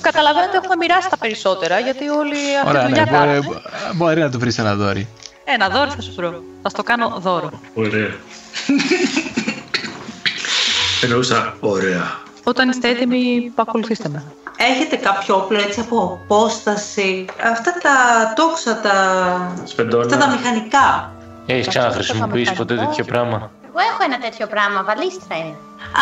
[0.00, 3.44] Καταλαβαίνετε, έχουμε μοιράσει τα περισσότερα, γιατί όλοι αυτή τη Ωραία, ναι, δουλειά κάνουν.
[3.44, 3.60] μπορεί,
[3.94, 5.08] μπορεί να του βρεις ένα δόρυ.
[5.44, 6.42] Ένα δώρο θα σου βρω.
[6.62, 7.60] Θα στο κάνω δώρο.
[7.74, 8.14] Ωραία.
[11.02, 12.18] Εννοούσα ωραία.
[12.48, 14.22] Όταν είστε έτοιμοι, ακολουθήστε με.
[14.56, 17.92] Έχετε κάποιο όπλο έτσι από απόσταση; Αυτά τα
[18.36, 18.94] τόξα, τα...
[19.64, 20.04] Σπεντόνα.
[20.04, 21.12] αυτά τα μηχανικά.
[21.46, 25.56] Έχεις ξαναχρησιμοποιήσει ποτέ τέτοιο πράγμα; Εγώ έχω ένα τέτοιο πράγμα, βαλίστρα είναι.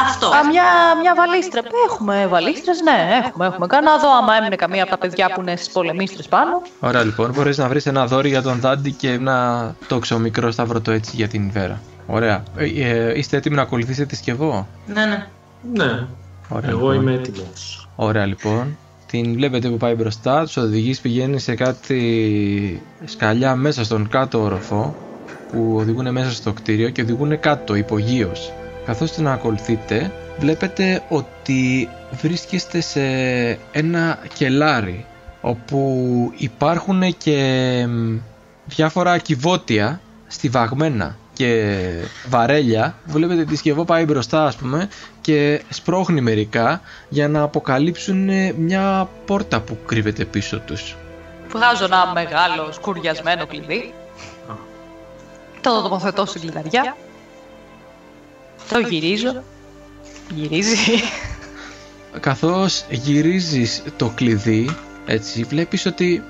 [0.09, 0.27] Αυτό.
[0.27, 0.65] Α, μια,
[1.01, 1.61] μια βαλίστρα.
[1.89, 3.47] Έχουμε βαλίστρες, ναι, έχουμε.
[3.47, 3.67] έχουμε.
[3.67, 6.63] Κάνα δω άμα έμεινε καμία από τα παιδιά που είναι στις πολεμίστρες πάνω.
[6.81, 10.91] Ωραία, λοιπόν, μπορείς να βρεις ένα δόρυ για τον Δάντι και ένα τόξο μικρό σταυρωτό
[10.91, 11.81] έτσι για την Βέρα.
[12.07, 12.43] Ωραία.
[12.57, 14.67] Ε, ε, είστε έτοιμοι να ακολουθήσετε τη σκευό.
[14.87, 15.27] Ναι, ναι.
[15.73, 16.07] Ναι,
[16.49, 16.95] Ωραία, εγώ λοιπόν.
[17.09, 17.89] είμαι έτοιμος.
[17.97, 18.77] Ωραία, λοιπόν.
[19.07, 24.95] Την βλέπετε που πάει μπροστά, τους οδηγείς, πηγαίνει σε κάτι σκαλιά μέσα στον κάτω όροφο
[25.53, 28.53] που οδηγούν μέσα στο κτίριο και οδηγούν κάτω, υπογείως.
[28.87, 33.01] Καθώς την ακολουθείτε, βλέπετε ότι βρίσκεστε σε
[33.73, 35.05] ένα κελάρι
[35.41, 37.39] όπου υπάρχουν και
[37.89, 38.17] μ,
[38.67, 41.89] διάφορα κυβότια στιβαγμένα και
[42.29, 42.95] βαρέλια.
[43.05, 44.89] Βλέπετε τη σκευό πάει μπροστά ας πούμε
[45.21, 50.97] και σπρώχνει μερικά για να αποκαλύψουν ε, μια πόρτα που κρύβεται πίσω τους.
[51.49, 53.95] Βγάζω ένα μεγάλο σκουριασμένο κλειδί.
[55.61, 56.97] Το τοποθετώ στην κλειδαριά.
[58.69, 59.43] Το γυρίζω.
[60.35, 61.03] Γυρίζει.
[62.21, 64.77] Καθώς γυρίζεις το κλειδί,
[65.07, 66.23] έτσι, βλέπεις ότι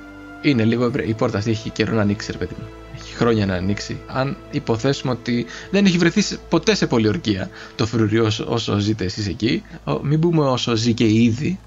[0.42, 1.08] είναι λίγο ευρύ.
[1.08, 2.68] Η πόρτα αυτή έχει καιρό να ανοίξει, ρε παιδί μου.
[3.16, 4.00] Έχει χρόνια να ανοίξει.
[4.06, 9.04] Αν υποθέσουμε ότι δεν έχει βρεθεί σε- ποτέ σε πολιορκία το φρουρί όσο, όσο ζείτε
[9.04, 11.58] εσείς εκεί, ο- μην πούμε όσο ζει και ήδη.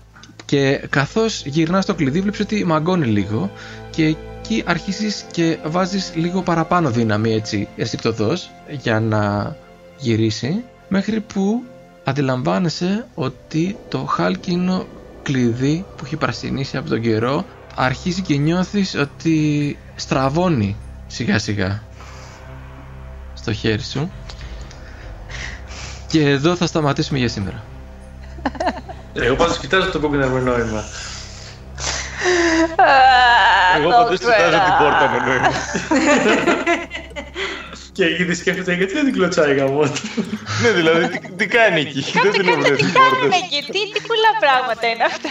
[0.46, 3.52] Και καθώς γυρνάς το κλειδί βλέπεις ότι μαγκώνει λίγο
[3.90, 8.50] και εκεί αρχίζεις και βάζεις λίγο παραπάνω δύναμη έτσι αισθηκτοδός
[8.82, 9.56] για να
[9.98, 11.64] γυρίσει μέχρι που
[12.04, 14.86] αντιλαμβάνεσαι ότι το χάλκινο
[15.24, 17.46] κλειδί που έχει πρασινίσει από τον καιρό
[17.76, 20.76] αρχίζει και νιώθεις ότι στραβώνει
[21.10, 21.82] σιγά σιγά
[23.34, 24.12] στο χέρι σου
[26.08, 27.64] και εδώ θα σταματήσουμε για σήμερα.
[29.14, 30.84] Εγώ πάντως κοιτάζω το κόκκινο με νόημα.
[33.78, 35.50] Εγώ πάντως κοιτάζω την πόρτα με νόημα.
[38.00, 39.82] Και ήδη σκέφτεται γιατί δεν την κλωτσάει γαμό
[40.64, 43.40] Ναι, δηλαδή, τι- τι κάνει εκεί; Δεν την Κάντε έβρε τι τις κάνουν πόρτες.
[43.42, 45.30] εκεί, τι, τι πολλά πράγματα είναι αυτά.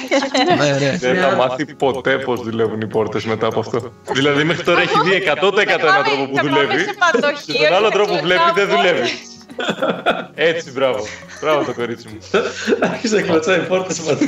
[0.65, 0.97] ναι, ναι.
[0.99, 3.93] Δεν θα μάθει ποτέ πώς δουλεύουν οι πόρτες μετά από αυτό.
[4.12, 6.82] Δηλαδή, μέχρι τώρα έχει δει 100% έναν τρόπο που Θα πάμε δουλεύει.
[6.85, 9.09] σε παντοχείο Και τον άλλο και τρόπο που θα βλέπει δεν κλωτσάω δουλεύει.
[10.35, 11.07] Έτσι, μπράβο.
[11.40, 12.19] Μπράβο το κορίτσι μου.
[12.81, 14.24] Άρχισε να κλωτσάει πόρτες παντού.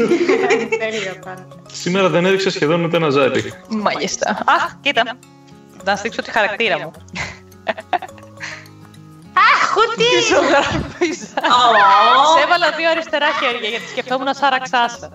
[0.79, 1.47] Τέλειο πάντα.
[1.73, 3.53] Σήμερα δεν έδειξε σχεδόν ούτε ένα ζάρι.
[3.69, 4.39] Μάλιστα.
[4.47, 5.03] Αχ, κοίτα.
[5.85, 6.91] Να στήξω τη χαρακτήρα μου.
[9.71, 10.11] Αχ, χουτί!
[10.29, 11.27] Ζωγραφίζα.
[12.37, 15.09] Σε έβαλα δύο αριστερά χέρια γιατί σκεφτόμουν σαν ραξάσα.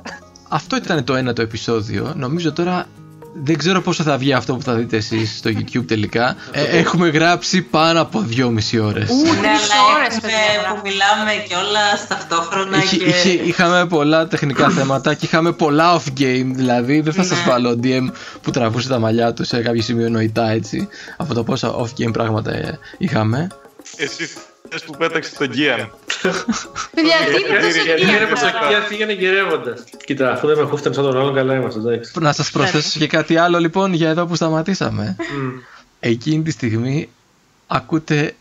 [0.49, 2.13] Αυτό ήταν το ένα το επεισόδιο.
[2.15, 2.85] Νομίζω τώρα
[3.43, 6.35] Δεν ξέρω πόσο θα βγει αυτό που θα δείτε εσείς στο YouTube τελικά.
[6.51, 9.09] Ε, έχουμε γράψει πάνω από δυόμιση ώρες.
[9.09, 13.03] Ναι, τρεις αλλά ώρες, έχουμε παιδιά, που μιλάμε κιόλα ταυτόχρονα Είχε- και...
[13.05, 16.45] είχε- είχαμε πολλά τεχνικά θέματα και είχαμε πολλά off-game.
[16.53, 17.51] Δηλαδή, δεν θα σας Ναι.
[17.51, 18.11] βάλω DM
[18.41, 20.87] που τραβούσε τα μαλλιά του σε κάποιο σημείο νοητά έτσι.
[21.17, 23.47] Από το πόσα off-game πράγματα ε, είχαμε.
[23.97, 24.29] Εσύ
[24.69, 25.91] θες που πέταξε τον Γκίαν.
[26.95, 28.27] Παιδιά, τι είναι τόσο Γιατί είναι γύρω.
[28.27, 29.73] προσεκτικά φύγανε γυρεύοντα.
[30.05, 32.11] Κοίτα, αφού δεν με χούφτεν σαν τον άλλον, καλά είμαστε, εντάξει.
[32.19, 35.15] Να σας προσθέσω και κάτι άλλο λοιπόν για εδώ που σταματήσαμε.
[35.19, 35.49] Μμ.
[35.99, 37.09] Εκείνη τη στιγμή
[37.67, 38.35] ακούτε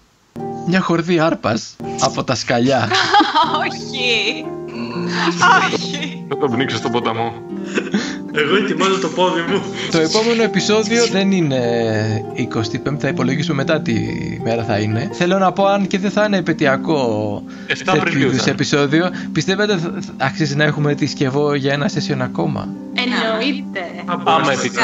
[0.68, 2.88] μια χορδή άρπας από τα σκαλιά.
[3.64, 4.44] Όχι.
[5.72, 6.24] Όχι.
[6.28, 7.42] Θα τον πνίξω στον ποταμό.
[8.36, 9.62] Εγώ ετοιμάζω το πόδι μου.
[9.90, 11.60] Το επόμενο επεισόδιο δεν είναι
[12.52, 13.94] 25, θα υπολογίσουμε μετά τι
[14.44, 15.10] μέρα θα είναι.
[15.12, 18.50] Θέλω να πω, αν και δεν θα είναι επαιτειακό 7 τέτοιου Απριλίου είδους θα είναι.
[18.50, 23.80] επεισόδιο, πιστεύετε θα- θα αξίζει να έχουμε τη σκευό για ένα session ακόμα; Εννοείται.
[24.24, 24.82] Άμα επιτύχει.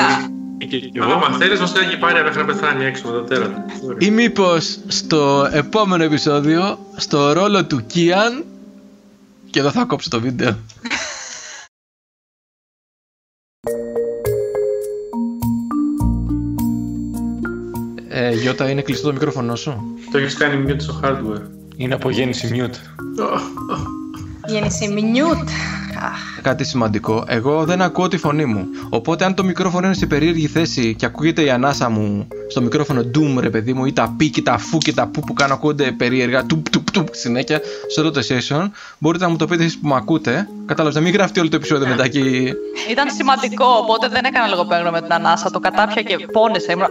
[0.58, 1.12] Και κι εγώ.
[1.12, 3.64] Άμα θέλεις, μας κάνει πάρει μέχρι να πεθάνει έξω με το τέρατα.
[3.98, 8.44] Ή μήπως στο επόμενο επεισόδιο, στο ρόλο του Κίαν.
[9.50, 10.56] Και εδώ θα κόψω το βίντεο.
[18.50, 19.82] Γιώτα, είναι κλειστό το μικρόφωνο σου.
[20.12, 21.42] Το έχεις κάνει mute στο hardware.
[21.76, 22.74] Είναι από γέννηση mute.
[24.46, 25.48] Γέννηση μινιούτ.
[26.42, 27.24] Κάτι σημαντικό.
[27.26, 28.66] Εγώ δεν ακούω τη φωνή μου.
[28.88, 33.00] Οπότε, αν το μικρόφωνο είναι σε περίεργη θέση και ακούγεται η ανάσα μου στο μικρόφωνο
[33.00, 35.54] doom, ρε παιδί μου, ή τα πι και τα φου και τα που που κάνω
[35.54, 39.64] ακούγονται περίεργα, τουπ τουπ τουπ συνέχεια σε όλο το session, μπορείτε να μου το πείτε
[39.64, 40.48] εσείς που με ακούτε.
[40.66, 42.18] Κατάλαβες να μην γράφετε όλο το επεισόδιο μετά και.
[42.90, 45.50] Ήταν σημαντικό, οπότε δεν έκανα λογοπαίγνωμα με την ανάσα.
[45.50, 46.72] Το κατάπια και πόνεσα.
[46.72, 46.86] Ήμουν...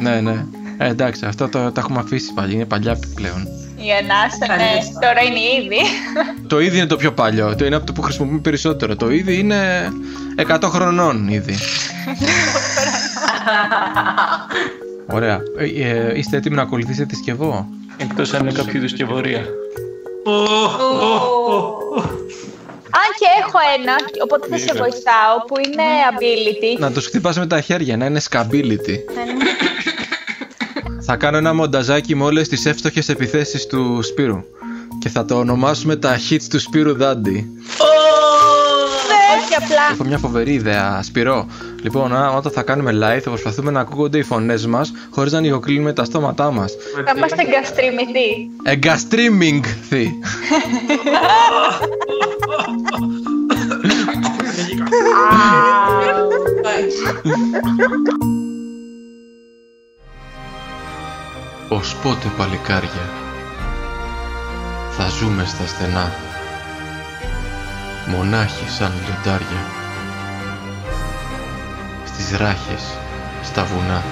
[0.00, 0.44] ναι, ναι.
[0.78, 2.54] Ε, εντάξει, αυτό το, το έχουμε αφήσει πάλι.
[2.54, 3.48] Είναι παλιά πλέον.
[3.84, 5.80] Η ανάσα, ναι, τώρα είναι ήδη.
[6.46, 7.54] Το ήδη είναι το πιο παλιό.
[7.56, 8.96] Το είναι από το που χρησιμοποιούμε περισσότερο.
[8.96, 9.88] Το ήδη είναι
[10.48, 11.56] 100 χρονών ήδη.
[15.06, 15.40] Ωραία.
[15.58, 17.66] Ε, ε, είστε έτοιμοι να ακολουθήσετε τη σκευό.
[17.96, 19.38] Εκτός αν είναι κάποιο είδους σκευωρία.
[22.94, 25.82] Αν και έχω ένα, οπότε θα σε βοηθάω, που είναι
[26.12, 26.80] ability.
[26.80, 28.96] Να τους χτυπάς με τα χέρια, να είναι scability.
[31.04, 34.44] Θα κάνω ένα μονταζάκι με όλες τις εύστοχες επιθέσεις του Σπύρου.
[34.98, 37.50] Και θα το ονομάσουμε τα hits του Σπύρου Δάντη.
[39.38, 39.82] Όχι απλά.
[39.92, 41.46] Έχω μια φοβερή ιδέα, Σπυρό.
[41.82, 45.40] Λοιπόν, α, όταν θα κάνουμε live θα προσπαθούμε να ακούγονται οι φωνές μας χωρίς να
[45.40, 46.72] νοικοκλίνουμε τα στόματά μας.
[47.04, 48.50] Θα είμαστε εγκαστριμητοί.
[48.62, 50.18] Εγκαστρίμινγκ θη.
[61.72, 63.10] Ως πότε παλικάρια.
[64.90, 66.12] Θα ζούμε στα στενά
[68.06, 69.62] μονάχοι σαν λιοντάρια
[72.04, 72.82] στις ράχες,
[73.42, 74.02] στα βουνά